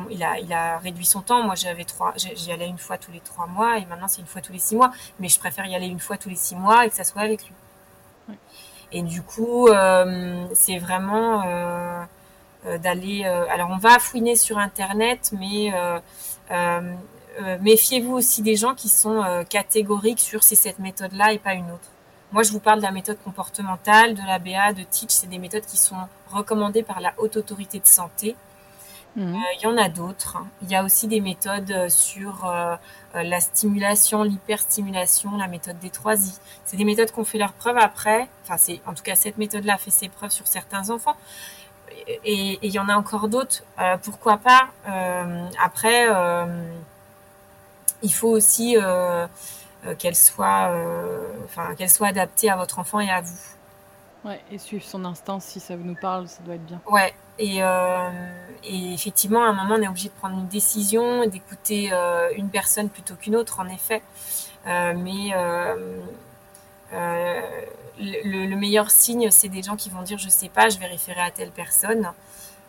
il, 0.09 0.23
a, 0.23 0.39
il 0.39 0.51
a 0.51 0.79
réduit 0.79 1.05
son 1.05 1.21
temps. 1.21 1.43
Moi, 1.43 1.55
j'avais 1.55 1.85
trois, 1.85 2.13
j'y 2.15 2.51
allais 2.51 2.67
une 2.67 2.79
fois 2.79 2.97
tous 2.97 3.11
les 3.11 3.19
trois 3.19 3.45
mois, 3.45 3.77
et 3.77 3.85
maintenant 3.85 4.07
c'est 4.07 4.21
une 4.21 4.27
fois 4.27 4.41
tous 4.41 4.53
les 4.53 4.59
six 4.59 4.75
mois. 4.75 4.91
Mais 5.19 5.29
je 5.29 5.37
préfère 5.37 5.65
y 5.67 5.75
aller 5.75 5.87
une 5.87 5.99
fois 5.99 6.17
tous 6.17 6.29
les 6.29 6.35
six 6.35 6.55
mois 6.55 6.85
et 6.85 6.89
que 6.89 6.95
ça 6.95 7.03
soit 7.03 7.21
avec 7.21 7.45
lui. 7.45 8.35
Et 8.91 9.03
du 9.03 9.21
coup, 9.21 9.69
c'est 10.53 10.79
vraiment 10.79 11.43
d'aller. 12.81 13.23
Euh, 13.25 13.45
alors, 13.49 13.69
on 13.71 13.77
va 13.77 13.99
fouiner 13.99 14.35
sur 14.35 14.57
Internet, 14.57 15.31
mais 15.37 15.71
euh, 16.51 16.79
méfiez-vous 17.61 18.13
aussi 18.13 18.41
des 18.41 18.55
gens 18.55 18.75
qui 18.75 18.89
sont 18.89 19.23
catégoriques 19.49 20.19
sur 20.19 20.43
c'est 20.43 20.55
cette 20.55 20.79
méthode-là 20.79 21.33
et 21.33 21.39
pas 21.39 21.53
une 21.53 21.69
autre. 21.71 21.89
Moi, 22.31 22.43
je 22.43 22.51
vous 22.51 22.59
parle 22.59 22.79
de 22.79 22.83
la 22.83 22.91
méthode 22.91 23.17
comportementale, 23.23 24.15
de 24.15 24.21
la 24.25 24.39
BA, 24.39 24.73
de 24.73 24.83
Teach. 24.83 25.09
C'est 25.09 25.29
des 25.29 25.37
méthodes 25.37 25.65
qui 25.65 25.77
sont 25.77 25.95
recommandées 26.31 26.83
par 26.83 26.99
la 26.99 27.13
Haute 27.17 27.37
Autorité 27.37 27.79
de 27.79 27.85
Santé. 27.85 28.35
Mhm. 29.15 29.37
Il 29.57 29.63
y 29.63 29.67
en 29.67 29.77
a 29.77 29.87
d'autres. 29.89 30.37
Il 30.61 30.69
y 30.69 30.75
a 30.75 30.83
aussi 30.83 31.07
des 31.07 31.21
méthodes 31.21 31.89
sur 31.89 32.49
la 33.13 33.39
stimulation, 33.39 34.23
l'hyperstimulation, 34.23 35.37
la 35.37 35.47
méthode 35.47 35.79
des 35.79 35.89
3 35.89 36.15
I. 36.15 36.33
C'est 36.65 36.77
des 36.77 36.85
méthodes 36.85 37.11
qui 37.11 37.19
ont 37.19 37.25
fait 37.25 37.37
leurs 37.37 37.53
preuves 37.53 37.77
après. 37.77 38.27
Enfin, 38.43 38.57
c'est 38.57 38.81
en 38.85 38.93
tout 38.93 39.03
cas 39.03 39.15
cette 39.15 39.37
méthode-là 39.37 39.77
fait 39.77 39.91
ses 39.91 40.09
preuves 40.09 40.31
sur 40.31 40.47
certains 40.47 40.89
enfants 40.89 41.15
et 42.23 42.59
il 42.61 42.71
y 42.71 42.79
en 42.79 42.89
a 42.89 42.95
encore 42.95 43.27
d'autres. 43.27 43.63
Euh, 43.79 43.97
pourquoi 44.01 44.37
pas 44.37 44.69
euh, 44.87 45.47
Après, 45.63 46.07
euh, 46.09 46.45
il 48.01 48.13
faut 48.13 48.29
aussi 48.29 48.75
qu'elle 49.99 50.15
soit, 50.15 50.71
enfin, 51.45 51.75
qu'elle 51.75 51.89
soit 51.89 52.07
adaptée 52.07 52.49
à 52.49 52.55
votre 52.55 52.79
enfant 52.79 52.99
et 52.99 53.09
à 53.09 53.21
vous. 53.21 53.39
Ouais, 54.23 54.41
et 54.51 54.57
suivre 54.57 54.83
son 54.83 55.05
instinct, 55.05 55.39
si 55.39 55.59
ça 55.59 55.75
nous 55.75 55.95
parle, 55.95 56.27
ça 56.27 56.41
doit 56.43 56.55
être 56.55 56.65
bien. 56.65 56.81
Ouais, 56.87 57.13
et, 57.37 57.59
et 58.63 58.93
effectivement, 58.93 59.43
à 59.43 59.47
un 59.47 59.53
moment, 59.53 59.75
on 59.75 59.81
est 59.81 59.87
obligé 59.87 60.09
de 60.09 60.13
prendre 60.13 60.37
une 60.37 60.47
décision, 60.47 61.25
d'écouter 61.27 61.91
une 62.35 62.49
personne 62.49 62.89
plutôt 62.89 63.15
qu'une 63.15 63.35
autre, 63.35 63.59
en 63.59 63.67
effet. 63.67 64.01
mais 64.65 65.33
le, 67.99 68.55
meilleur 68.55 68.91
signe, 68.91 69.29
c'est 69.31 69.49
des 69.49 69.63
gens 69.63 69.75
qui 69.75 69.89
vont 69.89 70.01
dire 70.01 70.17
je 70.17 70.29
sais 70.29 70.49
pas, 70.49 70.69
je 70.69 70.77
vais 70.79 70.87
référer 70.87 71.21
à 71.21 71.31
telle 71.31 71.51
personne. 71.51 72.11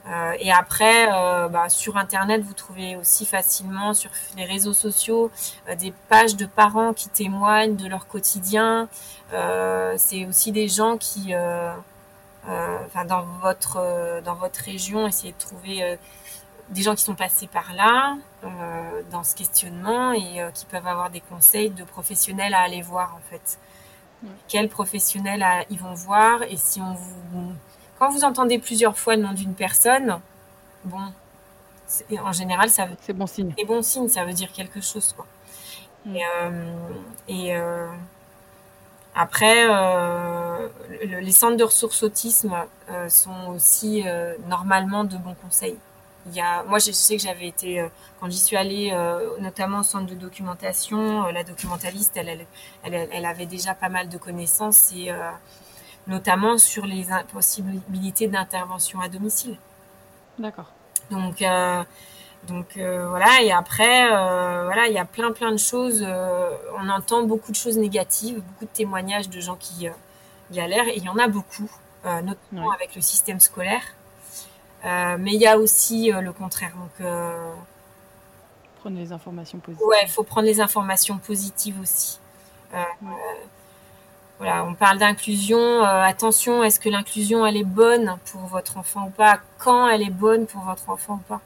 Euh, 0.09 0.33
et 0.39 0.53
après, 0.53 1.09
euh, 1.13 1.49
bah, 1.49 1.69
sur 1.69 1.97
Internet, 1.97 2.43
vous 2.43 2.55
trouvez 2.55 2.97
aussi 2.97 3.27
facilement 3.27 3.93
sur 3.93 4.11
les 4.37 4.45
réseaux 4.45 4.73
sociaux 4.73 5.31
euh, 5.69 5.75
des 5.75 5.93
pages 6.09 6.37
de 6.37 6.47
parents 6.47 6.93
qui 6.93 7.09
témoignent 7.09 7.77
de 7.77 7.89
leur 7.89 8.07
quotidien. 8.07 8.89
c'est 9.97 10.27
aussi 10.27 10.53
des 10.53 10.69
gens 10.69 10.97
qui, 10.99 11.33
dans 13.09 13.23
votre 13.43 14.23
dans 14.25 14.35
votre 14.35 14.61
région, 14.61 15.07
essayez 15.09 15.33
de 15.33 15.39
trouver 15.39 15.99
des 16.71 16.83
gens 16.83 16.95
qui 16.95 17.03
sont 17.05 17.15
passés 17.15 17.49
par 17.49 17.73
là 17.75 18.17
dans 19.11 19.25
ce 19.25 19.35
questionnement 19.35 20.13
et 20.13 20.51
qui 20.55 20.67
peuvent 20.67 20.87
avoir 20.87 21.11
des 21.11 21.21
conseils 21.21 21.71
de 21.71 21.85
professionnels 21.85 22.55
à 22.55 22.61
aller 22.61 22.83
voir 22.83 23.17
en 23.17 23.31
fait. 23.31 23.59
Quels 24.49 24.69
professionnels 24.69 25.45
ils 25.71 25.79
vont 25.79 25.95
voir 25.95 26.43
et 26.43 26.57
si 26.57 26.81
on 26.81 26.95
vous 26.95 27.53
quand 27.99 28.11
vous 28.11 28.25
entendez 28.25 28.59
plusieurs 28.59 28.99
fois 28.99 29.17
le 29.17 29.23
nom 29.23 29.33
d'une 29.33 29.55
personne, 29.55 30.21
bon, 30.85 31.01
en 32.23 32.33
général, 32.33 32.69
ça 32.69 32.89
c'est 33.01 33.15
bon 33.15 33.27
signe. 33.27 33.55
C'est 33.59 33.65
bon 33.65 33.83
signe, 33.83 34.09
ça 34.09 34.25
veut 34.25 34.33
dire 34.33 34.53
quelque 34.53 34.81
chose, 34.81 35.15
quoi. 35.15 35.27
Mm. 36.05 36.17
Et, 37.29 37.57
euh, 37.57 37.65
euh, 37.65 37.89
après, 39.15 39.67
euh, 39.67 40.69
les 41.01 41.33
centres 41.33 41.57
de 41.57 41.65
ressources 41.65 42.03
autisme 42.03 42.55
sont 43.09 43.47
aussi 43.49 44.05
normalement 44.47 45.05
de 45.05 45.17
bons 45.17 45.35
conseils. 45.43 45.79
Il 46.29 46.35
y 46.35 46.41
a, 46.41 46.65
moi, 46.65 46.79
je 46.79 46.91
sais 46.91 47.17
que 47.17 47.23
j'avais 47.23 47.47
été, 47.47 47.87
quand 48.19 48.29
j'y 48.29 48.39
suis 48.39 48.57
allée, 48.57 48.91
notamment 49.41 49.81
au 49.81 49.83
centre 49.85 50.07
de 50.07 50.15
documentation, 50.15 51.25
la 51.27 51.45
documentaliste, 51.45 52.17
elle, 52.17 52.47
elle, 52.83 53.09
elle, 53.13 53.25
avait 53.25 53.47
déjà 53.47 53.75
pas 53.75 53.89
mal 53.89 54.09
de 54.09 54.19
connaissances 54.19 54.93
et 54.93 55.13
notamment 56.07 56.59
sur 56.59 56.85
les 56.87 57.07
possibilités 57.33 58.29
d'intervention 58.29 59.01
à 59.01 59.09
domicile. 59.09 59.57
D'accord. 60.39 60.71
Donc, 61.11 61.43
euh, 61.43 61.83
donc 62.47 62.77
euh, 62.77 63.09
voilà. 63.09 63.43
Et 63.43 63.53
après, 63.53 64.13
euh, 64.13 64.65
voilà, 64.65 64.87
il 64.89 64.93
y 64.93 64.99
a 64.99 65.05
plein 65.05 65.33
plein 65.33 65.53
de 65.53 65.57
choses. 65.57 66.07
on 66.79 66.89
entend 66.89 67.23
beaucoup 67.25 67.51
de 67.51 67.57
choses 67.57 67.79
négatives, 67.79 68.37
beaucoup 68.37 68.65
de 68.65 68.71
témoignages 68.71 69.29
de 69.29 69.41
gens 69.41 69.57
qui 69.57 69.89
galèrent, 70.53 70.89
et 70.89 70.97
il 70.97 71.05
y 71.05 71.09
en 71.09 71.19
a 71.19 71.29
beaucoup, 71.29 71.71
notamment 72.05 72.71
avec 72.73 72.95
le 72.95 73.01
système 73.01 73.41
scolaire. 73.41 73.83
Mais 74.85 75.33
il 75.35 75.41
y 75.41 75.47
a 75.47 75.59
aussi 75.59 76.11
le 76.11 76.33
contraire. 76.33 76.73
Donc 76.77 77.09
prendre 78.81 78.97
les 78.97 79.13
informations 79.13 79.59
positives. 79.59 79.87
Ouais, 79.87 80.03
il 80.03 80.09
faut 80.09 80.23
prendre 80.23 80.47
les 80.47 80.61
informations 80.61 81.19
positives 81.19 81.81
aussi. 81.81 82.19
Voilà, 84.39 84.65
on 84.65 84.75
parle 84.75 84.99
d'inclusion. 84.99 85.59
Euh, 85.59 86.03
attention, 86.03 86.63
est-ce 86.63 86.79
que 86.79 86.91
l'inclusion 86.91 87.47
elle 87.47 87.57
est 87.57 87.65
bonne 87.65 88.19
pour 88.31 88.43
votre 88.43 88.77
enfant 88.77 89.07
ou 89.07 89.11
pas? 89.11 89.41
Quand 89.59 89.89
elle 89.89 90.03
est 90.03 90.11
bonne 90.11 90.47
pour 90.47 90.63
votre 90.63 90.91
enfant 90.91 91.15
ou 91.15 91.29
pas? 91.29 91.41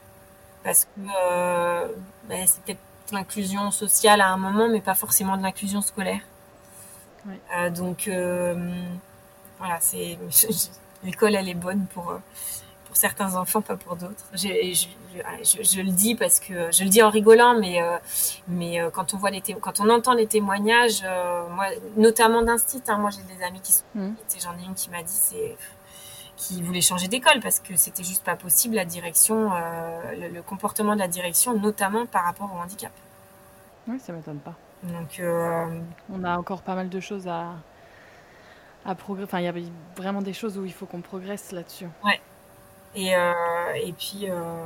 Parce 0.63 0.85
que 0.85 0.89
euh, 1.31 1.87
ben, 2.25 2.45
c'est 2.45 2.61
peut-être 2.63 2.79
l'inclusion 3.13 3.71
sociale 3.71 4.19
à 4.19 4.29
un 4.29 4.37
moment, 4.37 4.67
mais 4.67 4.81
pas 4.81 4.95
forcément 4.95 5.37
de 5.37 5.43
l'inclusion 5.43 5.81
scolaire. 5.81 6.21
Euh, 7.55 7.69
donc 7.69 8.09
voilà, 9.57 9.77
c'est 9.79 10.17
l'école 11.03 11.35
elle 11.35 11.47
est 11.47 11.53
bonne 11.53 11.85
pour 11.93 12.19
pour 12.91 12.97
certains 12.97 13.37
enfants, 13.37 13.61
pas 13.61 13.77
pour 13.77 13.95
d'autres. 13.95 14.25
Je, 14.33 14.49
je, 14.49 15.81
le 15.81 15.91
dis 15.91 16.13
parce 16.13 16.41
que 16.41 16.69
je 16.73 16.83
le 16.83 16.89
dis 16.89 17.01
en 17.01 17.09
rigolant, 17.09 17.57
mais 17.57 17.81
euh, 17.81 17.97
mais 18.49 18.81
euh, 18.81 18.89
quand 18.89 19.13
on 19.13 19.17
voit 19.17 19.31
les 19.31 19.39
quand 19.39 19.79
on 19.79 19.89
entend 19.89 20.13
les 20.13 20.27
témoignages, 20.27 21.01
euh, 21.05 21.47
moi, 21.47 21.67
notamment 21.95 22.41
d'instit, 22.41 22.83
hein, 22.89 22.97
moi 22.97 23.09
j'ai 23.09 23.23
des 23.33 23.41
amis 23.45 23.61
qui 23.61 23.71
sont 23.71 23.85
mmh. 23.95 24.13
j'en 24.43 24.57
ai 24.59 24.65
une 24.65 24.73
qui 24.73 24.89
m'a 24.89 25.03
dit 25.03 25.13
c'est 25.13 25.55
qui 26.35 26.61
voulait 26.61 26.81
changer 26.81 27.07
d'école 27.07 27.39
parce 27.39 27.61
que 27.61 27.77
c'était 27.77 28.03
juste 28.03 28.25
pas 28.25 28.35
possible 28.35 28.75
la 28.75 28.83
direction, 28.83 29.51
le, 30.11 30.41
comportement 30.41 30.93
de 30.95 30.99
la 30.99 31.07
direction, 31.07 31.57
notamment 31.57 32.05
par 32.05 32.25
rapport 32.25 32.51
au 32.53 32.57
handicap. 32.57 32.91
Oui, 33.87 34.01
ça 34.01 34.11
m'étonne 34.11 34.39
pas. 34.39 34.55
Donc 34.83 35.21
on 36.11 36.23
a 36.25 36.37
encore 36.37 36.61
pas 36.61 36.75
mal 36.75 36.89
de 36.89 36.99
choses 36.99 37.29
à 37.29 37.53
à 38.83 38.95
progresser. 38.95 39.29
Enfin, 39.29 39.39
il 39.39 39.45
y 39.45 39.47
a 39.47 39.53
vraiment 39.95 40.21
des 40.21 40.33
choses 40.33 40.57
où 40.57 40.65
il 40.65 40.73
faut 40.73 40.85
qu'on 40.85 41.01
progresse 41.01 41.53
là-dessus. 41.53 41.87
Ouais. 42.03 42.19
Et, 42.95 43.15
euh, 43.15 43.33
et 43.75 43.93
puis, 43.93 44.29
euh, 44.29 44.65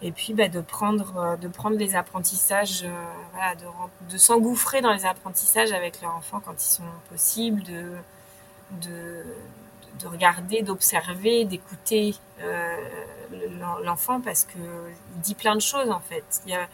et 0.00 0.12
puis 0.12 0.34
bah, 0.34 0.48
de, 0.48 0.60
prendre, 0.60 1.16
euh, 1.16 1.36
de 1.36 1.48
prendre 1.48 1.76
les 1.76 1.94
apprentissages, 1.94 2.84
voilà, 3.32 3.54
de, 3.54 3.64
de 4.10 4.18
s'engouffrer 4.18 4.80
dans 4.80 4.92
les 4.92 5.04
apprentissages 5.04 5.72
avec 5.72 6.00
leur 6.00 6.14
enfant 6.14 6.40
quand 6.40 6.54
ils 6.54 6.70
sont 6.70 6.82
possibles, 7.10 7.62
de, 7.62 7.92
de, 8.82 9.24
de 10.00 10.06
regarder, 10.06 10.62
d'observer, 10.62 11.44
d'écouter 11.44 12.14
euh, 12.40 12.76
l'enfant 13.82 14.20
parce 14.20 14.44
que 14.44 14.58
il 15.14 15.20
dit 15.20 15.34
plein 15.34 15.54
de 15.54 15.60
choses 15.60 15.90
en 15.90 16.00
fait. 16.00 16.24
Il 16.46 16.52
y 16.52 16.54
a, 16.54 16.68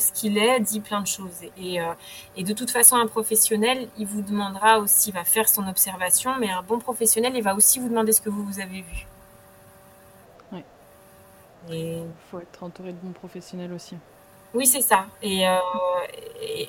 ce 0.00 0.12
qu'il 0.12 0.38
est 0.38 0.60
dit 0.60 0.80
plein 0.80 1.00
de 1.00 1.06
choses 1.06 1.42
et, 1.58 1.80
euh, 1.80 1.92
et, 2.36 2.44
de 2.44 2.52
toute 2.52 2.70
façon 2.70 2.96
un 2.96 3.06
professionnel 3.06 3.88
il 3.98 4.06
vous 4.06 4.22
demandera 4.22 4.78
aussi, 4.78 5.10
il 5.10 5.12
va 5.12 5.24
faire 5.24 5.48
son 5.48 5.66
observation, 5.68 6.34
mais 6.38 6.50
un 6.50 6.62
bon 6.62 6.78
professionnel 6.78 7.32
il 7.34 7.42
va 7.42 7.54
aussi 7.54 7.78
vous 7.78 7.88
demander 7.88 8.12
ce 8.12 8.20
que 8.20 8.30
vous, 8.30 8.44
vous 8.44 8.60
avez 8.60 8.82
vu. 8.82 9.06
Il 11.70 12.06
faut 12.30 12.40
être 12.40 12.62
entouré 12.62 12.92
de 12.92 12.98
bons 12.98 13.12
professionnels 13.12 13.72
aussi. 13.72 13.96
Oui, 14.54 14.66
c'est 14.66 14.80
ça. 14.80 15.06
Et, 15.22 15.46
euh, 15.46 15.58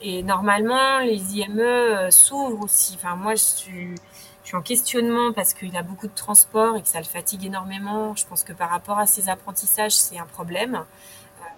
et, 0.01 0.23
normalement, 0.23 0.99
les 0.99 1.37
IME 1.37 1.59
euh, 1.59 2.11
s'ouvrent 2.11 2.63
aussi. 2.63 2.95
Enfin, 2.95 3.15
moi, 3.15 3.35
je 3.35 3.43
suis, 3.43 3.95
je 4.43 4.47
suis 4.47 4.57
en 4.57 4.61
questionnement 4.61 5.31
parce 5.31 5.53
qu'il 5.53 5.75
a 5.77 5.83
beaucoup 5.83 6.07
de 6.07 6.15
transport 6.15 6.75
et 6.75 6.81
que 6.81 6.87
ça 6.89 6.99
le 6.99 7.05
fatigue 7.05 7.45
énormément. 7.45 8.15
Je 8.15 8.25
pense 8.25 8.43
que 8.43 8.53
par 8.53 8.69
rapport 8.69 8.97
à 8.97 9.05
ses 9.05 9.29
apprentissages, 9.29 9.95
c'est 9.95 10.17
un 10.17 10.25
problème. 10.25 10.83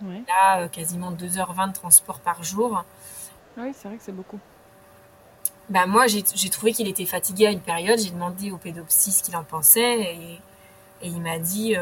Euh, 0.03 0.17
il 0.17 0.25
a 0.31 0.67
quasiment 0.67 1.11
2h20 1.11 1.69
de 1.69 1.73
transport 1.73 2.19
par 2.19 2.43
jour. 2.43 2.83
Oui, 3.57 3.71
c'est 3.73 3.87
vrai 3.87 3.97
que 3.97 4.03
c'est 4.03 4.15
beaucoup. 4.15 4.39
Bah, 5.69 5.85
moi, 5.87 6.07
j'ai 6.07 6.49
trouvé 6.49 6.73
qu'il 6.73 6.87
était 6.87 7.05
fatigué 7.05 7.47
à 7.47 7.51
une 7.51 7.61
période. 7.61 7.99
J'ai 7.99 8.11
demandé 8.11 8.51
au 8.51 8.57
pédopsie 8.57 9.11
ce 9.11 9.23
qu'il 9.23 9.35
en 9.35 9.43
pensait 9.43 9.99
et, 9.99 10.39
et 11.01 11.07
il 11.07 11.21
m'a 11.21 11.37
dit 11.39 11.75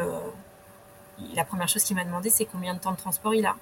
la 1.34 1.44
première 1.44 1.68
chose 1.68 1.82
qu'il 1.82 1.96
m'a 1.96 2.04
demandé, 2.04 2.30
c'est 2.30 2.46
combien 2.46 2.74
de 2.74 2.78
temps 2.78 2.92
de 2.92 2.96
transport 2.96 3.34
il 3.34 3.46
a. 3.46 3.56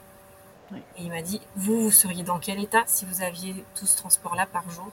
Et 0.75 1.03
il 1.03 1.11
m'a 1.11 1.23
dit, 1.23 1.41
vous, 1.55 1.81
vous 1.83 1.91
seriez 1.91 2.25
dans 2.25 2.39
quel 2.39 2.61
état 2.61 2.83
si 2.87 3.05
vous 3.05 3.23
aviez 3.23 3.65
tout 3.75 3.87
ce 3.87 3.97
transport-là 3.97 4.47
par 4.47 4.69
jour? 4.71 4.91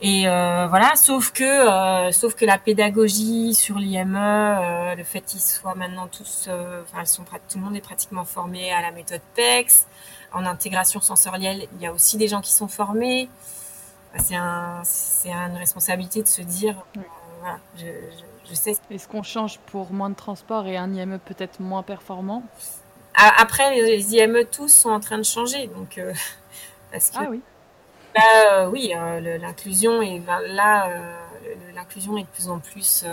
Et 0.00 0.28
euh, 0.28 0.66
voilà, 0.68 0.96
sauf 0.96 1.32
que, 1.32 1.44
euh, 1.44 2.12
sauf 2.12 2.34
que 2.34 2.44
la 2.44 2.58
pédagogie 2.58 3.54
sur 3.54 3.78
l'IME, 3.78 4.16
euh, 4.16 4.94
le 4.94 5.04
fait 5.04 5.22
qu'ils 5.22 5.40
soient 5.40 5.74
maintenant 5.74 6.08
tous, 6.08 6.50
enfin, 6.82 7.04
sont, 7.06 7.24
tout 7.24 7.58
le 7.58 7.64
monde 7.64 7.76
est 7.76 7.80
pratiquement 7.80 8.24
formé 8.24 8.72
à 8.72 8.82
la 8.82 8.90
méthode 8.90 9.22
PEX. 9.34 9.86
En 10.32 10.44
intégration 10.44 11.00
sensorielle, 11.00 11.66
il 11.74 11.80
y 11.80 11.86
a 11.86 11.92
aussi 11.92 12.16
des 12.16 12.28
gens 12.28 12.40
qui 12.40 12.52
sont 12.52 12.68
formés. 12.68 13.30
C'est 14.18 14.34
un, 14.36 14.82
une 15.24 15.56
responsabilité 15.56 16.22
de 16.22 16.28
se 16.28 16.42
dire, 16.42 16.76
voilà, 17.40 17.58
je 17.78 17.84
est-ce 18.52 19.08
qu'on 19.08 19.22
change 19.22 19.58
pour 19.66 19.92
moins 19.92 20.10
de 20.10 20.14
transport 20.14 20.66
et 20.66 20.76
un 20.76 20.92
IME 20.92 21.18
peut-être 21.18 21.60
moins 21.60 21.82
performant 21.82 22.42
Après, 23.14 23.74
les 23.74 24.14
IME 24.14 24.44
tous 24.44 24.68
sont 24.68 24.90
en 24.90 25.00
train 25.00 25.18
de 25.18 25.24
changer, 25.24 25.66
donc 25.68 25.98
euh, 25.98 26.12
parce 26.92 27.10
que, 27.10 27.16
ah 27.18 27.26
oui. 27.30 27.40
Bah, 28.14 28.20
euh, 28.52 28.70
oui, 28.70 28.92
euh, 28.96 29.38
l'inclusion 29.38 30.00
est 30.02 30.22
là, 30.48 30.88
l'inclusion 31.74 32.16
est 32.16 32.22
de 32.22 32.28
plus 32.28 32.48
en 32.48 32.58
plus 32.58 33.04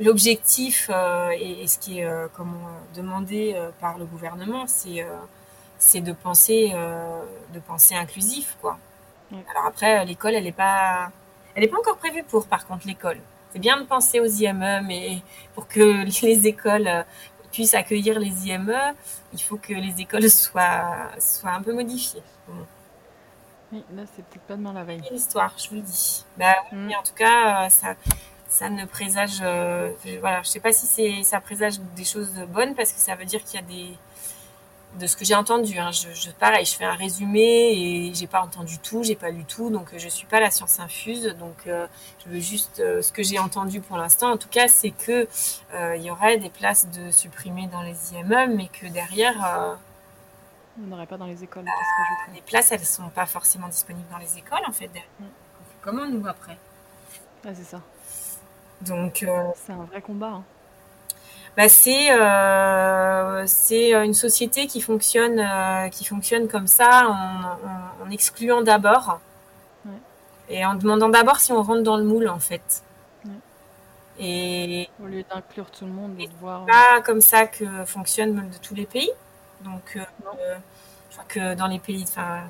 l'objectif 0.00 0.90
et, 1.38 1.66
ce 1.66 1.78
qui 1.78 2.00
est 2.00 2.08
demandé 2.94 3.56
par 3.80 3.98
le 3.98 4.04
gouvernement, 4.04 4.66
c'est 4.66 5.06
c'est 5.78 6.00
de 6.00 6.12
penser 6.12 6.72
de 7.52 7.58
penser 7.60 7.94
inclusif 7.94 8.56
quoi. 8.60 8.78
Alors 9.32 9.66
après, 9.66 10.04
l'école, 10.04 10.34
elle 10.34 10.44
n'est 10.44 10.52
pas 10.52 11.10
elle 11.54 11.62
n'est 11.62 11.68
pas 11.68 11.78
encore 11.78 11.96
prévue 11.96 12.24
pour, 12.24 12.46
par 12.46 12.66
contre, 12.66 12.86
l'école 12.86 13.18
c'est 13.54 13.60
bien 13.60 13.80
de 13.80 13.84
penser 13.84 14.18
aux 14.18 14.26
IME, 14.26 14.84
mais 14.84 15.22
pour 15.54 15.68
que 15.68 16.04
les 16.26 16.46
écoles 16.46 16.88
euh, 16.88 17.02
puissent 17.52 17.74
accueillir 17.74 18.18
les 18.18 18.48
IME, 18.48 18.74
il 19.32 19.40
faut 19.40 19.56
que 19.56 19.72
les 19.72 20.00
écoles 20.00 20.28
soient, 20.30 21.10
soient 21.20 21.52
un 21.52 21.62
peu 21.62 21.72
modifiées. 21.72 22.22
Oui, 23.72 23.82
là, 23.94 24.02
c'est 24.14 24.24
peut-être 24.24 24.42
pas 24.42 24.56
demain 24.56 24.72
la 24.72 24.82
veille. 24.82 25.02
L'histoire, 25.10 25.54
je 25.56 25.68
vous 25.68 25.76
le 25.76 25.82
dis. 25.82 26.24
Bah, 26.36 26.54
mm. 26.72 26.90
En 26.98 27.02
tout 27.02 27.14
cas, 27.14 27.64
euh, 27.64 27.68
ça, 27.68 27.94
ça 28.48 28.68
ne 28.68 28.84
présage. 28.86 29.38
Euh, 29.42 29.92
voilà, 30.20 30.42
je 30.42 30.48
sais 30.48 30.60
pas 30.60 30.72
si 30.72 31.24
ça 31.24 31.40
présage 31.40 31.80
des 31.96 32.04
choses 32.04 32.34
bonnes 32.52 32.74
parce 32.74 32.92
que 32.92 32.98
ça 32.98 33.14
veut 33.14 33.24
dire 33.24 33.42
qu'il 33.44 33.60
y 33.60 33.62
a 33.62 33.66
des 33.66 33.96
de 34.98 35.06
ce 35.06 35.16
que 35.16 35.24
j'ai 35.24 35.34
entendu. 35.34 35.78
Hein. 35.78 35.90
Je, 35.90 36.08
je, 36.12 36.30
pareil, 36.30 36.64
je 36.64 36.74
fais 36.74 36.84
un 36.84 36.94
résumé 36.94 37.40
et 37.40 38.14
j'ai 38.14 38.26
pas 38.26 38.42
entendu 38.42 38.78
tout, 38.78 39.02
j'ai 39.02 39.16
pas 39.16 39.30
lu 39.30 39.44
tout, 39.44 39.70
donc 39.70 39.88
je 39.96 40.08
suis 40.08 40.26
pas 40.26 40.40
la 40.40 40.50
science 40.50 40.80
infuse. 40.80 41.34
Donc 41.38 41.66
euh, 41.66 41.86
je 42.24 42.30
veux 42.30 42.40
juste 42.40 42.80
euh, 42.80 43.02
ce 43.02 43.12
que 43.12 43.22
j'ai 43.22 43.38
entendu 43.38 43.80
pour 43.80 43.96
l'instant. 43.96 44.30
En 44.32 44.36
tout 44.36 44.48
cas, 44.48 44.68
c'est 44.68 44.90
que 44.90 45.28
euh, 45.74 45.96
il 45.96 46.02
y 46.02 46.10
aurait 46.10 46.38
des 46.38 46.50
places 46.50 46.88
de 46.90 47.10
supprimer 47.10 47.66
dans 47.68 47.82
les 47.82 48.14
IME, 48.14 48.54
mais 48.54 48.68
que 48.68 48.86
derrière 48.86 49.78
on 50.76 50.86
n'aurait 50.88 51.06
pas 51.06 51.16
dans 51.16 51.26
les 51.26 51.44
écoles. 51.44 51.64
Bah, 51.64 51.70
les 52.34 52.40
places, 52.40 52.72
elles 52.72 52.84
sont 52.84 53.08
pas 53.08 53.26
forcément 53.26 53.68
disponibles 53.68 54.08
dans 54.10 54.18
les 54.18 54.38
écoles 54.38 54.62
en 54.66 54.72
fait. 54.72 54.90
Mm. 55.20 55.24
Comment 55.82 56.06
nous 56.06 56.26
après 56.26 56.56
Ah 57.44 57.54
c'est 57.54 57.64
ça. 57.64 57.80
Donc 58.80 59.24
c'est 59.56 59.72
un 59.72 59.84
vrai 59.84 60.02
combat. 60.02 60.28
Hein 60.28 60.44
bah, 61.56 61.68
c'est 61.68 62.10
euh, 62.12 63.44
c'est 63.46 63.92
une 63.92 64.14
société 64.14 64.66
qui 64.66 64.80
fonctionne 64.80 65.38
euh, 65.38 65.88
qui 65.88 66.04
fonctionne 66.04 66.48
comme 66.48 66.66
ça 66.66 67.08
en, 67.08 68.04
en, 68.04 68.10
excluant 68.10 68.62
d'abord 68.62 69.20
ouais. 69.86 69.92
et 70.48 70.66
en 70.66 70.74
demandant 70.74 71.08
d'abord 71.08 71.38
si 71.38 71.52
on 71.52 71.62
rentre 71.62 71.82
dans 71.82 71.96
le 71.96 72.04
moule 72.04 72.28
en 72.28 72.40
fait. 72.40 72.82
Ouais. 73.24 73.30
Et 74.18 74.88
au 75.02 75.06
lieu 75.06 75.22
d'inclure 75.22 75.70
tout 75.70 75.84
le 75.84 75.92
monde 75.92 76.16
et 76.18 76.26
de 76.26 76.34
voir. 76.40 76.66
Pas 76.66 77.00
comme 77.02 77.20
ça 77.20 77.46
que 77.46 77.84
fonctionne 77.84 78.34
de 78.50 78.58
tous 78.60 78.74
les 78.74 78.86
pays. 78.86 79.10
Donc, 79.64 79.96
je 79.96 81.16
crois 81.16 81.24
que 81.26 81.54
dans 81.54 81.68
les 81.68 81.78
pays, 81.78 82.04
enfin, 82.06 82.40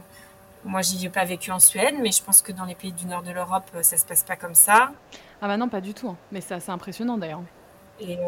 moi, 0.64 0.80
j'y 0.82 1.04
ai 1.04 1.10
pas 1.10 1.24
vécu 1.24 1.50
en 1.52 1.60
Suède, 1.60 1.94
mais 2.00 2.10
je 2.10 2.22
pense 2.22 2.42
que 2.42 2.50
dans 2.50 2.64
les 2.64 2.74
pays 2.74 2.92
du 2.92 3.06
nord 3.06 3.22
de 3.22 3.30
l'Europe, 3.30 3.70
ça 3.82 3.96
se 3.96 4.04
passe 4.04 4.24
pas 4.24 4.36
comme 4.36 4.54
ça. 4.54 4.90
Ah 5.42 5.46
bah 5.46 5.56
non, 5.56 5.68
pas 5.68 5.80
du 5.80 5.92
tout. 5.92 6.08
Hein. 6.08 6.16
Mais 6.32 6.40
c'est 6.40 6.54
assez 6.54 6.70
impressionnant 6.70 7.18
d'ailleurs. 7.18 7.42
Et 8.00 8.18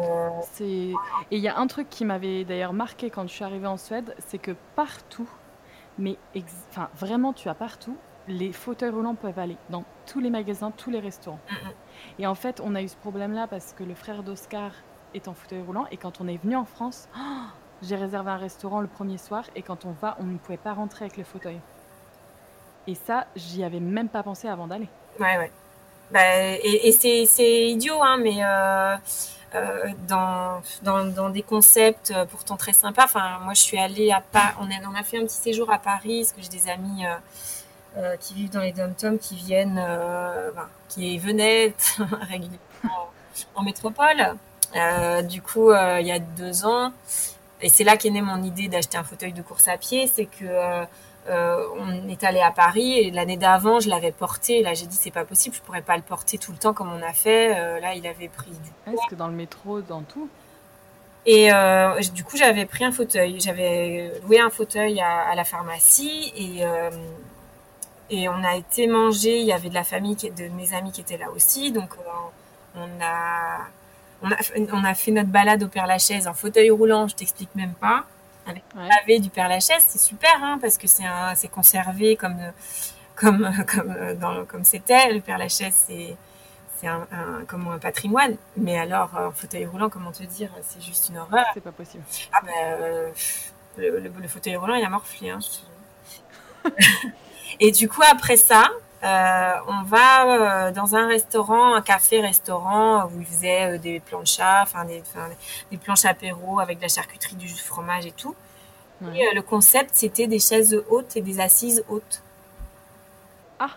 il 1.31 1.39
y 1.39 1.47
a 1.47 1.57
un 1.57 1.67
truc 1.67 1.89
qui 1.89 2.05
m'avait 2.05 2.45
d'ailleurs 2.45 2.73
marqué 2.73 3.09
quand 3.09 3.23
je 3.27 3.33
suis 3.33 3.43
arrivée 3.43 3.67
en 3.67 3.77
Suède, 3.77 4.15
c'est 4.19 4.37
que 4.37 4.55
partout, 4.75 5.29
mais 5.97 6.17
enfin 6.69 6.89
vraiment 6.95 7.33
tu 7.33 7.49
as 7.49 7.53
partout, 7.53 7.97
les 8.27 8.51
fauteuils 8.51 8.89
roulants 8.89 9.15
peuvent 9.15 9.39
aller 9.39 9.57
dans 9.69 9.83
tous 10.05 10.19
les 10.19 10.29
magasins, 10.29 10.71
tous 10.71 10.89
les 10.89 10.99
restaurants. 10.99 11.39
Et 12.19 12.27
en 12.27 12.35
fait, 12.35 12.61
on 12.63 12.75
a 12.75 12.81
eu 12.81 12.87
ce 12.87 12.97
problème-là 12.97 13.47
parce 13.47 13.73
que 13.73 13.83
le 13.83 13.95
frère 13.95 14.23
d'Oscar 14.23 14.71
est 15.13 15.27
en 15.27 15.33
fauteuil 15.33 15.61
roulant 15.61 15.85
et 15.91 15.97
quand 15.97 16.21
on 16.21 16.27
est 16.27 16.37
venu 16.37 16.55
en 16.55 16.65
France, 16.65 17.09
j'ai 17.81 17.95
réservé 17.95 18.31
un 18.31 18.37
restaurant 18.37 18.81
le 18.81 18.87
premier 18.87 19.17
soir 19.17 19.43
et 19.55 19.61
quand 19.61 19.85
on 19.85 19.91
va, 19.91 20.17
on 20.19 20.23
ne 20.23 20.37
pouvait 20.37 20.57
pas 20.57 20.73
rentrer 20.73 21.05
avec 21.05 21.17
le 21.17 21.23
fauteuil. 21.23 21.59
Et 22.87 22.95
ça, 22.95 23.27
j'y 23.35 23.63
avais 23.63 23.81
même 23.81 24.07
pas 24.07 24.23
pensé 24.23 24.47
avant 24.47 24.67
d'aller. 24.67 24.87
Ouais, 25.19 25.37
ouais. 25.37 25.51
Bah, 26.11 26.21
et, 26.63 26.87
et 26.87 27.25
c'est 27.25 27.69
idiot, 27.69 28.01
hein, 28.01 28.17
mais 28.17 28.43
euh, 28.43 28.95
euh, 28.95 28.97
dans, 30.07 30.61
dans, 30.83 31.05
dans, 31.05 31.29
des 31.29 31.41
concepts 31.41 32.11
euh, 32.11 32.25
pourtant 32.25 32.57
très 32.57 32.73
sympas. 32.73 33.05
Enfin, 33.05 33.39
moi, 33.43 33.53
je 33.53 33.61
suis 33.61 33.77
allée 33.77 34.11
à 34.11 34.21
Paris. 34.21 34.55
On, 34.59 34.67
on 34.91 34.95
a 34.95 35.03
fait 35.03 35.17
un 35.17 35.25
petit 35.25 35.37
séjour 35.37 35.71
à 35.71 35.79
Paris 35.79 36.21
parce 36.21 36.33
que 36.33 36.41
j'ai 36.41 36.59
des 36.61 36.69
amis 36.69 37.05
euh, 37.97 38.15
qui 38.17 38.33
vivent 38.33 38.51
dans 38.51 38.61
les 38.61 38.73
dom-toms 38.73 39.17
qui 39.17 39.35
viennent, 39.35 39.75
ben, 39.75 40.67
qui 40.89 41.17
venaient 41.17 41.73
régulièrement 42.21 43.09
en 43.55 43.63
métropole. 43.63 44.35
du 45.23 45.41
coup, 45.41 45.71
il 45.71 46.05
y 46.05 46.11
a 46.11 46.19
deux 46.19 46.65
ans, 46.65 46.91
et 47.61 47.69
c'est 47.69 47.83
là 47.83 47.97
qu'est 47.97 48.09
née 48.09 48.21
mon 48.21 48.43
idée 48.43 48.67
d'acheter 48.67 48.97
un 48.97 49.03
fauteuil 49.03 49.33
de 49.33 49.41
course 49.41 49.67
à 49.67 49.77
pied, 49.77 50.07
c'est 50.07 50.25
que 50.25 50.85
euh, 51.29 51.65
on 51.77 52.07
est 52.07 52.23
allé 52.23 52.39
à 52.39 52.51
Paris 52.51 52.99
et 52.99 53.11
l'année 53.11 53.37
d'avant, 53.37 53.79
je 53.79 53.89
l'avais 53.89 54.11
porté. 54.11 54.61
là, 54.61 54.73
j'ai 54.73 54.85
dit 54.85 54.95
c'est 54.95 55.11
pas 55.11 55.25
possible, 55.25 55.55
je 55.55 55.61
pourrais 55.61 55.81
pas 55.81 55.97
le 55.97 56.03
porter 56.03 56.37
tout 56.37 56.51
le 56.51 56.57
temps 56.57 56.73
comme 56.73 56.91
on 56.91 57.01
a 57.01 57.13
fait. 57.13 57.57
Euh, 57.57 57.79
là, 57.79 57.93
il 57.95 58.07
avait 58.07 58.29
pris 58.29 58.51
du. 58.51 58.93
Est-ce 58.93 59.09
que 59.09 59.15
dans 59.15 59.27
le 59.27 59.33
métro, 59.33 59.81
dans 59.81 60.01
tout 60.01 60.29
Et 61.25 61.51
euh, 61.51 61.99
du 62.13 62.23
coup, 62.23 62.37
j'avais 62.37 62.65
pris 62.65 62.85
un 62.85 62.91
fauteuil. 62.91 63.39
J'avais 63.39 64.11
loué 64.23 64.39
un 64.39 64.49
fauteuil 64.49 65.01
à, 65.01 65.35
la 65.35 65.43
pharmacie 65.43 66.33
et 66.35 66.63
et 68.09 68.29
on 68.29 68.43
a 68.43 68.55
été 68.55 68.87
manger. 68.87 69.39
Il 69.39 69.45
y 69.45 69.51
avait 69.51 69.69
de 69.69 69.73
la 69.73 69.83
famille, 69.83 70.15
de 70.15 70.47
mes 70.55 70.73
amis 70.73 70.91
qui 70.91 71.01
étaient 71.01 71.17
là 71.17 71.29
aussi, 71.35 71.71
donc 71.71 71.89
on 72.75 72.87
a 73.01 73.57
on 74.23 74.31
a, 74.31 74.37
on 74.73 74.83
a 74.83 74.93
fait 74.95 75.11
notre 75.11 75.29
balade 75.29 75.61
au 75.61 75.67
Père 75.67 75.85
Lachaise 75.85 76.27
en 76.27 76.33
fauteuil 76.33 76.71
roulant. 76.71 77.07
Je 77.07 77.15
t'explique 77.15 77.53
même 77.53 77.73
pas 77.73 78.05
avec 78.47 78.63
ouais. 79.07 79.19
du 79.19 79.29
Père 79.29 79.47
Lachaise, 79.47 79.83
c'est 79.87 79.99
super, 79.99 80.43
hein, 80.43 80.57
parce 80.61 80.77
que 80.77 80.87
c'est 80.87 81.47
conservé 81.49 82.15
comme 82.15 82.37
comme 83.15 83.51
comme 83.67 84.15
dans 84.19 84.45
comme 84.45 84.63
c'était. 84.63 85.13
Le 85.13 85.21
Père 85.21 85.37
Lachaise, 85.37 85.73
c'est 85.87 86.15
c'est 86.79 86.87
un, 86.87 87.07
un, 87.11 87.45
comme 87.45 87.67
un 87.67 87.79
patrimoine. 87.79 88.35
Mais 88.55 88.77
alors, 88.77 89.09
en 89.15 89.31
fauteuil 89.31 89.65
roulant, 89.65 89.89
comment 89.89 90.11
te 90.11 90.23
dire, 90.23 90.51
c'est 90.61 90.81
juste 90.81 91.09
une 91.09 91.17
horreur. 91.17 91.45
C'est 91.53 91.63
pas 91.63 91.71
possible. 91.71 92.03
Ah 92.31 92.39
ben, 92.43 92.51
euh, 92.55 93.11
le, 93.77 93.99
le, 93.99 94.27
fauteuil 94.27 94.55
roulant, 94.57 94.75
il 94.75 94.85
a 94.85 94.89
morflé. 94.89 95.31
Hein, 95.31 95.39
Et 97.59 97.71
du 97.71 97.89
coup, 97.89 98.03
après 98.09 98.37
ça, 98.37 98.69
euh, 99.03 99.53
on 99.67 99.83
va 99.83 100.25
euh, 100.67 100.71
dans 100.71 100.95
un 100.95 101.07
restaurant, 101.07 101.75
un 101.75 101.81
café-restaurant 101.81 103.05
où 103.05 103.19
ils 103.19 103.27
faisaient 103.27 103.75
euh, 103.75 103.77
des 103.77 103.99
planchas, 103.99 104.63
enfin 104.63 104.85
des, 104.85 105.03
des, 105.69 105.77
planches 105.77 106.05
apéro 106.05 106.59
avec 106.59 106.77
de 106.77 106.83
la 106.83 106.87
charcuterie, 106.87 107.35
du 107.35 107.47
jus 107.47 107.55
de 107.55 107.59
fromage 107.59 108.07
et 108.07 108.11
tout. 108.11 108.35
Et 109.13 109.35
le 109.35 109.43
concept, 109.43 109.91
c'était 109.93 110.25
des 110.25 110.39
chaises 110.39 110.75
hautes 110.89 111.15
et 111.15 111.21
des 111.21 111.39
assises 111.39 111.83
hautes. 111.87 112.23
Ah. 113.59 113.69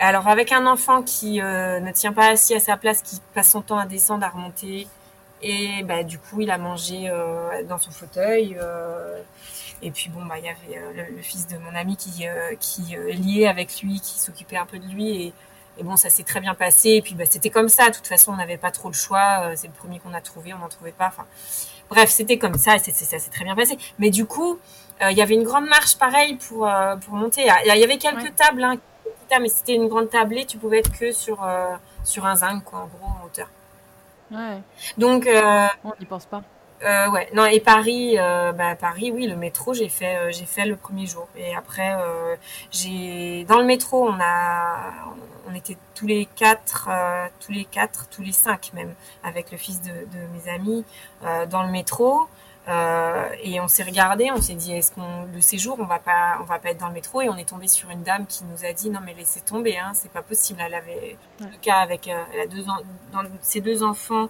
Alors 0.00 0.26
avec 0.26 0.50
un 0.50 0.66
enfant 0.66 1.04
qui 1.04 1.38
ne 1.38 1.92
tient 1.92 2.12
pas 2.12 2.30
assis 2.30 2.56
à 2.56 2.58
sa 2.58 2.76
place, 2.76 3.02
qui 3.02 3.20
passe 3.34 3.50
son 3.50 3.62
temps 3.62 3.78
à 3.78 3.86
descendre, 3.86 4.26
à 4.26 4.30
remonter, 4.30 4.88
et 5.42 5.84
bah, 5.84 6.02
du 6.02 6.18
coup, 6.18 6.40
il 6.40 6.50
a 6.50 6.58
mangé 6.58 7.08
dans 7.68 7.78
son 7.78 7.92
fauteuil. 7.92 8.58
Et 9.82 9.90
puis 9.90 10.10
bon, 10.10 10.24
bah 10.26 10.38
il 10.38 10.44
y 10.44 10.48
avait 10.48 10.78
euh, 10.78 11.06
le, 11.10 11.22
fils 11.22 11.46
de 11.46 11.56
mon 11.56 11.74
ami 11.74 11.96
qui 11.96 12.26
euh, 12.26 12.54
qui 12.60 12.96
euh, 12.96 13.12
liait 13.12 13.46
avec 13.46 13.80
lui, 13.82 14.00
qui 14.00 14.18
s'occupait 14.18 14.58
un 14.58 14.66
peu 14.66 14.78
de 14.78 14.86
lui 14.86 15.22
et, 15.22 15.32
et 15.78 15.82
bon, 15.82 15.96
ça 15.96 16.10
s'est 16.10 16.22
très 16.22 16.40
bien 16.40 16.54
passé. 16.54 16.90
Et 16.90 17.02
puis 17.02 17.14
bah 17.14 17.24
c'était 17.28 17.50
comme 17.50 17.68
ça. 17.68 17.88
De 17.88 17.94
toute 17.94 18.06
façon, 18.06 18.32
on 18.32 18.36
n'avait 18.36 18.58
pas 18.58 18.70
trop 18.70 18.88
le 18.88 18.94
choix. 18.94 19.52
c'est 19.56 19.68
le 19.68 19.72
premier 19.72 19.98
qu'on 19.98 20.12
a 20.12 20.20
trouvé, 20.20 20.52
on 20.52 20.58
n'en 20.58 20.68
trouvait 20.68 20.92
pas. 20.92 21.06
Enfin, 21.06 21.26
bref, 21.88 22.10
c'était 22.10 22.38
comme 22.38 22.56
ça. 22.56 22.76
Et 22.76 22.78
ça 22.78 23.18
s'est 23.18 23.30
très 23.30 23.44
bien 23.44 23.56
passé. 23.56 23.78
Mais 23.98 24.10
du 24.10 24.26
coup, 24.26 24.58
il 25.00 25.16
y 25.16 25.22
avait 25.22 25.34
une 25.34 25.44
grande 25.44 25.66
marche 25.66 25.96
pareil 25.96 26.34
pour 26.36 26.70
pour 27.02 27.14
monter. 27.14 27.42
Il 27.64 27.78
y, 27.78 27.84
avait 27.84 27.96
quelques 27.96 28.34
tables, 28.34 28.62
hein, 28.62 28.76
mais 29.40 29.48
c'était 29.48 29.74
une 29.74 29.88
grande 29.88 30.10
tablée. 30.10 30.44
Tu 30.44 30.58
pouvais 30.58 30.80
être 30.80 30.92
que 30.92 31.12
sur 31.12 31.48
sur 32.04 32.26
un 32.26 32.36
zinc, 32.36 32.64
quoi, 32.64 32.80
en 32.80 32.86
gros, 32.86 33.06
en 33.06 33.24
hauteur. 33.24 33.48
Ouais. 34.30 34.60
Donc, 34.98 35.26
on 35.84 35.92
n'y 35.98 36.06
pense 36.06 36.26
pas. 36.26 36.42
Euh, 36.82 37.10
ouais, 37.10 37.28
non 37.34 37.44
et 37.44 37.60
Paris, 37.60 38.16
euh, 38.18 38.52
bah 38.52 38.74
Paris, 38.74 39.10
oui, 39.10 39.26
le 39.26 39.36
métro, 39.36 39.74
j'ai 39.74 39.90
fait, 39.90 40.16
euh, 40.16 40.30
j'ai 40.32 40.46
fait 40.46 40.64
le 40.64 40.76
premier 40.76 41.06
jour 41.06 41.28
et 41.36 41.54
après 41.54 41.94
euh, 41.98 42.36
j'ai 42.70 43.44
dans 43.44 43.58
le 43.58 43.66
métro, 43.66 44.08
on 44.08 44.18
a, 44.18 44.90
on 45.50 45.54
était 45.54 45.76
tous 45.94 46.06
les 46.06 46.26
quatre, 46.36 46.88
tous 47.40 47.52
les 47.52 47.66
quatre, 47.66 48.08
tous 48.08 48.22
les 48.22 48.32
cinq 48.32 48.72
même 48.72 48.94
avec 49.22 49.50
le 49.50 49.58
fils 49.58 49.82
de, 49.82 49.90
de 49.90 50.26
mes 50.32 50.50
amis 50.50 50.84
dans 51.50 51.62
le 51.62 51.70
métro. 51.70 52.28
Euh, 52.70 53.28
et 53.42 53.60
on 53.60 53.66
s'est 53.66 53.82
regardé, 53.82 54.30
on 54.30 54.40
s'est 54.40 54.54
dit 54.54 54.72
est-ce 54.72 54.92
qu'on 54.92 55.24
le 55.34 55.40
séjour 55.40 55.76
on 55.80 55.86
va 55.86 55.98
pas 55.98 56.38
on 56.40 56.44
va 56.44 56.60
pas 56.60 56.70
être 56.70 56.78
dans 56.78 56.86
le 56.86 56.94
métro? 56.94 57.20
Et 57.20 57.28
on 57.28 57.36
est 57.36 57.48
tombé 57.48 57.66
sur 57.66 57.90
une 57.90 58.02
dame 58.04 58.26
qui 58.26 58.44
nous 58.44 58.64
a 58.64 58.72
dit 58.72 58.90
non 58.90 59.00
mais 59.04 59.12
laissez 59.14 59.40
tomber 59.40 59.76
hein, 59.76 59.90
c'est 59.94 60.10
pas 60.10 60.22
possible. 60.22 60.60
Elle 60.64 60.74
avait 60.74 61.16
le 61.40 61.56
cas 61.60 61.78
avec 61.78 62.06
euh, 62.06 62.22
elle 62.32 62.40
a 62.40 62.46
deux 62.46 62.68
ans 62.68 62.78
dans 63.12 63.22
ses 63.42 63.60
deux 63.60 63.82
enfants 63.82 64.28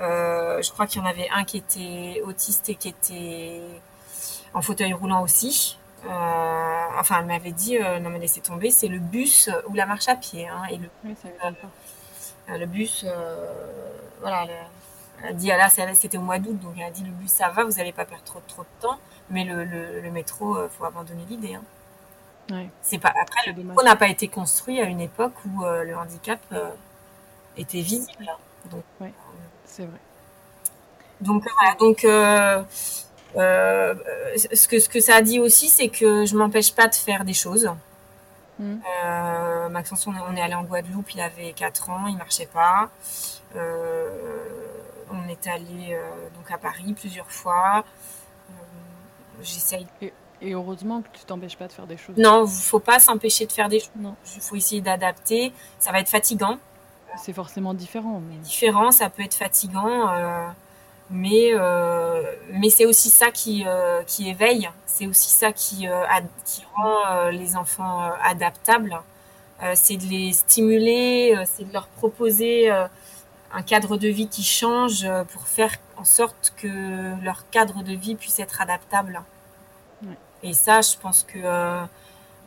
euh, 0.00 0.62
je 0.62 0.70
crois 0.70 0.86
qu'il 0.86 1.00
y 1.00 1.04
en 1.04 1.08
avait 1.08 1.28
un 1.34 1.44
qui 1.44 1.56
était 1.56 2.22
autiste 2.24 2.68
et 2.68 2.76
qui 2.76 2.88
était 2.88 3.60
en 4.54 4.62
fauteuil 4.62 4.92
roulant 4.92 5.22
aussi. 5.22 5.76
Euh, 6.06 6.08
enfin 6.98 7.18
elle 7.20 7.26
m'avait 7.26 7.50
dit 7.52 7.76
euh, 7.76 7.98
non 7.98 8.08
mais 8.08 8.20
laissez 8.20 8.40
tomber 8.40 8.70
c'est 8.70 8.88
le 8.88 8.98
bus 8.98 9.50
ou 9.66 9.74
la 9.74 9.84
marche 9.84 10.08
à 10.08 10.16
pied 10.16 10.48
hein, 10.48 10.62
et 10.70 10.78
le 10.78 10.88
oui, 11.04 11.14
ça 12.48 12.56
le 12.56 12.64
bus 12.64 13.04
voilà 14.20 14.46
le, 14.46 14.52
elle 15.22 15.30
a 15.30 15.32
dit, 15.32 15.50
ah 15.50 15.56
là, 15.56 15.68
c'était 15.94 16.18
au 16.18 16.22
mois 16.22 16.38
d'août, 16.38 16.58
donc 16.60 16.74
elle 16.76 16.84
a 16.84 16.90
dit, 16.90 17.04
le 17.04 17.10
bus, 17.10 17.30
ça 17.30 17.50
va, 17.50 17.64
vous 17.64 17.72
n'allez 17.72 17.92
pas 17.92 18.04
perdre 18.04 18.24
trop, 18.24 18.40
trop 18.46 18.62
de 18.62 18.68
temps, 18.80 18.98
mais 19.28 19.44
le, 19.44 19.64
le, 19.64 20.10
métro, 20.10 20.56
il 20.56 20.60
euh, 20.60 20.68
faut 20.68 20.84
abandonner 20.84 21.24
l'idée. 21.28 21.54
Hein. 21.54 21.62
Ouais. 22.50 22.68
C'est 22.82 22.98
pas, 22.98 23.12
après, 23.20 23.40
le 23.46 23.62
métro 23.62 23.82
n'a 23.82 23.96
pas 23.96 24.08
été 24.08 24.28
construit 24.28 24.80
à 24.80 24.84
une 24.84 25.00
époque 25.00 25.34
où 25.46 25.64
euh, 25.64 25.84
le 25.84 25.96
handicap 25.96 26.40
euh, 26.52 26.70
était 27.56 27.80
visible. 27.80 28.28
Hein. 28.28 28.36
Donc, 28.70 28.84
ouais, 29.00 29.12
c'est 29.66 29.84
vrai. 29.84 29.98
Donc, 31.20 31.44
voilà, 31.58 31.74
donc, 31.78 32.00
ce, 34.54 34.68
que, 34.68 34.78
ce 34.78 34.88
que 34.88 35.00
ça 35.00 35.16
a 35.16 35.22
dit 35.22 35.38
aussi, 35.38 35.68
c'est 35.68 35.88
que 35.88 36.24
je 36.24 36.34
m'empêche 36.34 36.74
pas 36.74 36.88
de 36.88 36.94
faire 36.94 37.24
des 37.24 37.34
choses. 37.34 37.70
Mmh. 38.58 38.76
Maxence, 39.70 40.06
on 40.06 40.14
est, 40.14 40.20
on 40.28 40.36
est 40.36 40.40
allé 40.40 40.54
en 40.54 40.64
Guadeloupe, 40.64 41.14
il 41.14 41.20
avait 41.20 41.52
4 41.52 41.90
ans, 41.90 42.06
il 42.06 42.16
marchait 42.16 42.48
pas. 42.52 42.90
Euh, 43.56 44.08
on 45.10 45.28
est 45.28 45.46
allé 45.46 45.92
euh, 45.92 46.28
donc 46.36 46.50
à 46.50 46.58
Paris 46.58 46.94
plusieurs 46.98 47.30
fois. 47.30 47.84
Euh, 48.50 48.52
j'essaye. 49.42 49.86
Et, 50.00 50.12
heureusement 50.52 51.02
que 51.02 51.08
tu 51.18 51.24
t'empêches 51.24 51.56
pas 51.56 51.66
de 51.66 51.72
faire 51.72 51.86
des 51.86 51.98
choses. 51.98 52.16
Non, 52.16 52.46
il 52.46 52.62
faut 52.62 52.78
pas 52.80 52.98
s'empêcher 52.98 53.46
de 53.46 53.52
faire 53.52 53.68
des 53.68 53.80
choses. 53.80 53.90
Il 54.36 54.40
faut 54.40 54.56
essayer 54.56 54.80
d'adapter. 54.80 55.52
Ça 55.78 55.92
va 55.92 56.00
être 56.00 56.08
fatigant. 56.08 56.58
C'est 57.18 57.32
forcément 57.32 57.74
différent. 57.74 58.22
Mais... 58.26 58.36
Différent, 58.36 58.90
ça 58.90 59.10
peut 59.10 59.22
être 59.22 59.34
fatigant, 59.34 60.08
euh, 60.08 60.46
mais 61.10 61.52
mais 62.52 62.70
c'est 62.70 62.86
aussi 62.86 63.10
ça 63.10 63.30
qui 63.30 63.66
qui 64.06 64.30
éveille. 64.30 64.70
C'est 64.86 65.06
aussi 65.06 65.28
ça 65.28 65.52
qui 65.52 65.88
qui 66.46 66.64
rend 66.74 67.28
les 67.30 67.56
enfants 67.56 68.10
adaptables. 68.22 68.98
c'est 69.74 69.98
de 69.98 70.06
les 70.06 70.32
stimuler, 70.32 71.34
c'est 71.44 71.68
de 71.68 71.72
leur 71.72 71.88
proposer 71.88 72.70
un 73.52 73.62
cadre 73.62 73.96
de 73.96 74.08
vie 74.08 74.28
qui 74.28 74.42
change 74.42 75.04
euh, 75.04 75.24
pour 75.24 75.46
faire 75.46 75.72
en 75.96 76.04
sorte 76.04 76.52
que 76.56 77.22
leur 77.22 77.48
cadre 77.50 77.82
de 77.82 77.92
vie 77.92 78.14
puisse 78.14 78.38
être 78.38 78.60
adaptable. 78.60 79.22
Et 80.42 80.54
ça, 80.54 80.80
je 80.80 80.96
pense 80.96 81.22
que 81.24 81.38
euh, 81.38 81.84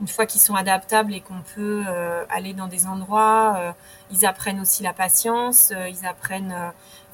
une 0.02 0.08
fois 0.08 0.26
qu'ils 0.26 0.42
sont 0.42 0.56
adaptables 0.56 1.14
et 1.14 1.22
qu'on 1.22 1.42
peut 1.54 1.84
euh, 1.88 2.26
aller 2.28 2.54
dans 2.54 2.66
des 2.66 2.88
endroits, 2.88 3.76
ils 4.10 4.26
apprennent 4.26 4.60
aussi 4.60 4.82
la 4.82 4.94
patience, 4.94 5.72
ils 5.72 6.04
apprennent 6.08 6.56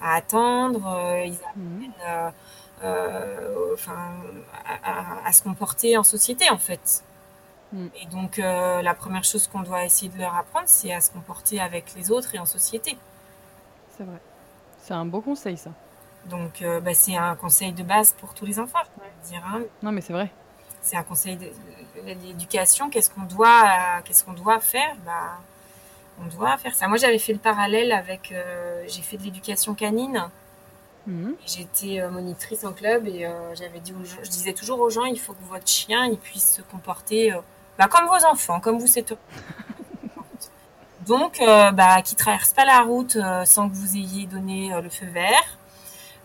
à 0.01 0.15
attendre, 0.15 0.79
ils 1.25 1.37
mhm. 1.57 1.91
apprennent 1.99 2.33
enfin, 3.73 4.13
à, 5.25 5.33
se 5.33 5.43
comporter 5.43 5.97
en 5.97 6.03
société 6.03 6.49
en 6.49 6.57
fait. 6.57 7.03
Mhm. 7.73 7.89
Et 8.01 8.05
donc 8.05 8.37
la 8.37 8.93
première 8.93 9.25
chose 9.25 9.49
qu'on 9.49 9.63
doit 9.63 9.83
essayer 9.83 10.09
de 10.09 10.17
leur 10.17 10.33
apprendre, 10.37 10.67
c'est 10.69 10.93
à 10.93 11.01
se 11.01 11.11
comporter 11.11 11.59
avec 11.59 11.93
les 11.97 12.09
autres 12.09 12.33
et 12.35 12.39
en 12.39 12.45
société. 12.45 12.97
C'est 13.99 14.05
vrai. 14.05 14.21
C'est 14.81 14.93
un 14.93 15.05
beau 15.05 15.19
conseil, 15.19 15.57
ça. 15.57 15.71
Donc, 16.25 16.61
euh, 16.61 16.79
bah, 16.79 16.93
c'est 16.93 17.17
un 17.17 17.35
conseil 17.35 17.73
de 17.73 17.83
base 17.83 18.13
pour 18.13 18.33
tous 18.33 18.45
les 18.45 18.57
enfants, 18.57 18.79
je 19.25 19.29
dire. 19.29 19.43
Hein. 19.45 19.63
Non, 19.83 19.91
mais 19.91 19.99
c'est 19.99 20.13
vrai. 20.13 20.31
C'est 20.81 20.95
un 20.95 21.03
conseil 21.03 21.37
d'éducation. 22.05 22.89
Qu'est-ce 22.89 23.09
qu'on 23.09 23.23
doit, 23.23 23.63
euh, 23.63 24.01
qu'est-ce 24.05 24.23
qu'on 24.23 24.31
doit 24.31 24.61
faire? 24.61 24.95
Bah, 25.05 25.37
On 26.21 26.27
doit 26.27 26.57
faire 26.57 26.73
ça. 26.73 26.87
Moi, 26.87 26.95
j'avais 26.95 27.19
fait 27.19 27.33
le 27.33 27.39
parallèle 27.39 27.91
avec. 27.91 28.31
Euh, 28.31 28.85
j'ai 28.87 29.01
fait 29.01 29.17
de 29.17 29.23
l'éducation 29.23 29.73
canine. 29.73 30.29
Mhm. 31.05 31.35
J'étais 31.45 32.01
monitrice 32.09 32.63
en 32.63 32.71
club 32.71 33.05
et 33.07 33.27
j'avais 33.55 33.79
dit, 33.79 33.93
je 34.23 34.29
disais 34.29 34.53
toujours 34.53 34.79
aux 34.79 34.89
gens, 34.89 35.05
il 35.05 35.19
faut 35.19 35.33
que 35.33 35.43
votre 35.49 35.67
chien 35.67 36.05
il 36.05 36.17
puisse 36.17 36.55
se 36.57 36.61
comporter 36.61 37.33
bah, 37.77 37.87
comme 37.87 38.05
vos 38.05 38.25
enfants, 38.25 38.59
comme 38.59 38.77
vous 38.77 38.85
c'est 38.85 39.15
Donc, 41.09 41.41
euh, 41.41 41.71
bah, 41.71 42.01
qui 42.01 42.15
traverse 42.15 42.53
pas 42.53 42.63
la 42.65 42.81
route 42.81 43.17
sans 43.43 43.67
que 43.67 43.75
vous 43.75 43.97
ayez 43.97 44.27
donné 44.27 44.71
le 44.81 44.89
feu 44.89 45.07
vert. 45.07 45.57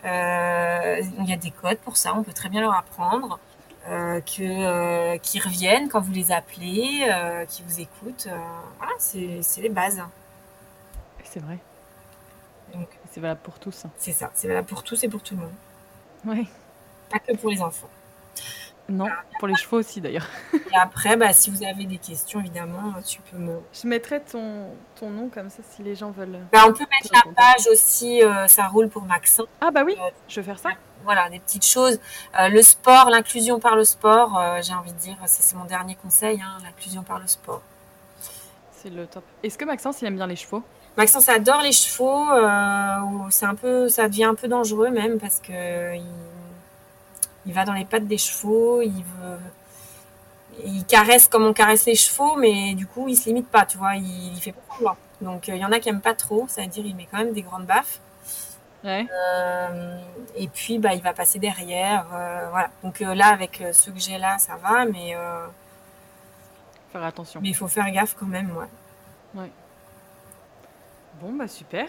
Euh, 0.05 1.01
il 1.19 1.25
y 1.25 1.33
a 1.33 1.37
des 1.37 1.51
codes 1.51 1.79
pour 1.79 1.97
ça, 1.97 2.15
on 2.15 2.23
peut 2.23 2.33
très 2.33 2.49
bien 2.49 2.61
leur 2.61 2.73
apprendre. 2.73 3.39
Euh, 3.87 4.19
que 4.21 4.41
euh, 4.41 5.17
qui 5.19 5.39
reviennent 5.39 5.89
quand 5.89 6.01
vous 6.01 6.11
les 6.11 6.31
appelez, 6.31 7.05
euh, 7.07 7.45
qui 7.45 7.61
vous 7.61 7.79
écoutent. 7.79 8.27
voilà, 8.79 8.93
c'est 8.97 9.61
les 9.61 9.69
bases. 9.69 10.01
C'est 11.23 11.39
vrai. 11.39 11.59
C'est 13.11 13.19
valable 13.19 13.41
pour 13.43 13.59
tous. 13.59 13.83
C'est 13.97 14.11
ça, 14.11 14.31
c'est 14.33 14.47
valable 14.47 14.67
pour 14.67 14.83
tous 14.83 15.03
et 15.03 15.07
pour 15.07 15.21
tout 15.21 15.35
le 15.35 15.41
monde. 15.41 15.53
Oui. 16.25 16.47
Pas 17.11 17.19
que 17.19 17.35
pour 17.35 17.51
les 17.51 17.61
enfants. 17.61 17.89
Non, 18.87 19.07
pour 19.39 19.47
les 19.47 19.55
chevaux 19.55 19.77
aussi 19.77 19.99
d'ailleurs. 19.99 20.27
Et 20.53 20.77
après, 20.79 21.17
bah, 21.17 21.33
si 21.33 21.49
vous 21.49 21.63
avez 21.63 21.85
des 21.85 21.97
questions, 21.97 22.39
évidemment, 22.39 22.93
tu 23.05 23.19
peux 23.21 23.37
me. 23.37 23.59
Je 23.73 23.87
mettrai 23.87 24.21
ton, 24.21 24.69
ton 24.99 25.09
nom 25.09 25.29
comme 25.29 25.49
ça 25.49 25.63
si 25.71 25.81
les 25.81 25.95
gens 25.95 26.11
veulent. 26.11 26.39
Bah, 26.51 26.65
on 26.67 26.73
peut 26.73 26.85
mettre 26.91 27.11
la 27.13 27.33
page 27.33 27.67
aussi, 27.71 28.21
euh, 28.21 28.47
ça 28.47 28.67
roule 28.67 28.89
pour 28.89 29.03
Maxin. 29.03 29.45
Ah 29.59 29.71
bah 29.71 29.83
oui, 29.83 29.95
euh, 29.99 30.09
je 30.27 30.39
vais 30.39 30.45
faire 30.45 30.59
ça. 30.59 30.69
Voilà, 31.03 31.29
des 31.29 31.39
petites 31.39 31.65
choses. 31.65 31.99
Euh, 32.39 32.49
le 32.49 32.61
sport, 32.61 33.09
l'inclusion 33.09 33.59
par 33.59 33.75
le 33.75 33.83
sport, 33.83 34.39
j'ai 34.61 34.73
envie 34.73 34.93
de 34.93 34.97
dire, 34.97 35.17
c'est 35.25 35.55
mon 35.55 35.65
dernier 35.65 35.95
conseil, 35.95 36.39
hein, 36.41 36.57
l'inclusion 36.63 37.03
par 37.03 37.19
le 37.19 37.27
sport. 37.27 37.61
C'est 38.71 38.89
le 38.89 39.07
top. 39.07 39.23
Est-ce 39.43 39.57
que 39.57 39.65
Maxence, 39.65 40.01
il 40.01 40.07
aime 40.07 40.15
bien 40.15 40.27
les 40.27 40.35
chevaux? 40.35 40.63
Maxence 40.95 41.27
adore 41.27 41.61
les 41.61 41.71
chevaux. 41.71 42.25
c'est 43.31 43.45
un 43.45 43.55
peu, 43.55 43.89
ça 43.89 44.07
devient 44.07 44.25
un 44.25 44.35
peu 44.35 44.47
dangereux 44.47 44.89
même 44.89 45.19
parce 45.19 45.39
que 45.39 45.95
il 45.95 46.03
il 47.45 47.53
va 47.53 47.65
dans 47.65 47.73
les 47.73 47.85
pattes 47.85 48.07
des 48.07 48.17
chevaux, 48.17 48.81
il 48.81 49.03
veut, 49.03 49.39
il 50.63 50.85
caresse 50.85 51.27
comme 51.27 51.43
on 51.43 51.53
caresse 51.53 51.85
les 51.85 51.95
chevaux, 51.95 52.35
mais 52.37 52.73
du 52.73 52.87
coup, 52.87 53.07
il 53.07 53.15
se 53.15 53.25
limite 53.25 53.49
pas, 53.49 53.65
tu 53.65 53.77
vois, 53.77 53.95
il, 53.95 54.39
fait 54.41 54.53
pas 54.53 54.75
loin. 54.79 54.97
Donc, 55.21 55.49
euh, 55.49 55.55
il 55.55 55.61
y 55.61 55.65
en 55.65 55.71
a 55.71 55.79
qui 55.79 55.89
aiment 55.89 56.01
pas 56.01 56.13
trop, 56.13 56.45
ça 56.47 56.61
veut 56.61 56.67
dire 56.67 56.85
il 56.85 56.95
met 56.95 57.07
quand 57.09 57.17
même 57.17 57.33
des 57.33 57.41
grandes 57.41 57.65
baffes. 57.65 57.99
Euh, 58.85 59.99
et 60.35 60.47
puis, 60.47 60.77
bah, 60.77 60.93
il 60.93 61.01
va 61.01 61.13
passer 61.13 61.39
derrière, 61.39 62.05
euh, 62.13 62.47
voilà. 62.51 62.69
Donc 62.83 62.99
là, 62.99 63.27
avec 63.27 63.63
ceux 63.73 63.91
que 63.91 63.99
j'ai 63.99 64.19
là, 64.19 64.37
ça 64.37 64.57
va, 64.57 64.85
mais 64.85 65.15
faire 66.91 67.03
attention. 67.03 67.39
Mais 67.41 67.49
il 67.49 67.55
faut 67.55 67.67
faire 67.67 67.89
gaffe 67.91 68.15
quand 68.19 68.27
même, 68.27 68.55
ouais. 68.55 69.41
Ouais. 69.41 69.51
Bon, 71.19 71.33
bah 71.33 71.47
super. 71.47 71.87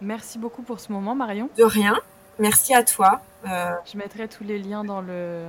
Merci 0.00 0.38
beaucoup 0.38 0.62
pour 0.62 0.80
ce 0.80 0.92
moment, 0.92 1.14
Marion. 1.14 1.48
De 1.56 1.64
rien. 1.64 1.96
Merci 2.38 2.74
à 2.74 2.82
toi. 2.82 3.20
Euh, 3.46 3.70
je 3.90 3.96
mettrai 3.96 4.28
tous 4.28 4.44
les 4.44 4.58
liens 4.58 4.84
dans, 4.84 5.00
le, 5.00 5.46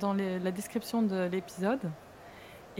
dans 0.00 0.14
la 0.14 0.50
description 0.50 1.02
de 1.02 1.26
l'épisode. 1.26 1.80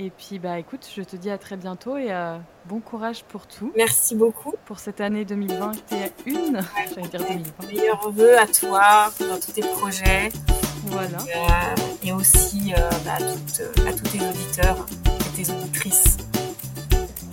Et 0.01 0.11
puis, 0.11 0.39
bah, 0.39 0.61
écoute, 0.61 0.89
je 0.95 1.03
te 1.03 1.17
dis 1.17 1.29
à 1.29 1.39
très 1.39 1.57
bientôt 1.57 1.97
et 1.97 2.13
euh, 2.13 2.39
bon 2.67 2.79
courage 2.79 3.25
pour 3.25 3.49
tout. 3.49 3.73
Merci 3.77 4.15
beaucoup. 4.15 4.55
Pour 4.65 4.79
cette 4.79 5.01
année 5.01 5.25
2020 5.25 5.73
qui 5.87 5.95
est 5.97 6.13
une. 6.25 6.61
J'allais 6.95 7.09
dire 7.09 7.21
2020. 7.21 7.67
Meilleurs 7.67 8.11
vœux 8.13 8.39
à 8.39 8.47
toi 8.47 9.11
dans 9.19 9.41
tous 9.41 9.53
tes 9.53 9.63
projets. 9.63 10.29
Voilà. 10.87 11.19
Et, 12.05 12.13
euh, 12.13 12.15
aussi 12.15 12.73
bah, 13.05 13.17
à, 13.17 13.19
tous 13.19 14.05
tes 14.05 14.25
auditeurs 14.25 14.87
et 15.05 15.43
tes 15.43 15.53
auditrices. 15.53 16.17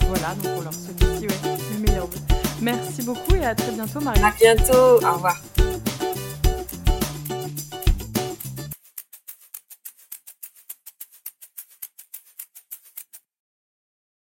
Voilà, 0.08 0.34
donc 0.34 0.54
on 0.58 0.62
leur 0.62 0.74
souhaite 0.74 1.04
aussi 1.04 1.28
ouais, 1.28 1.58
les 1.72 1.88
meilleurs 1.88 2.08
vœux. 2.08 2.20
Merci 2.62 3.04
beaucoup 3.04 3.36
et 3.36 3.46
à 3.46 3.54
très 3.54 3.72
bientôt, 3.72 4.00
Marie. 4.00 4.24
À 4.24 4.32
bientôt. 4.32 5.06
Au 5.06 5.14
revoir. 5.14 5.40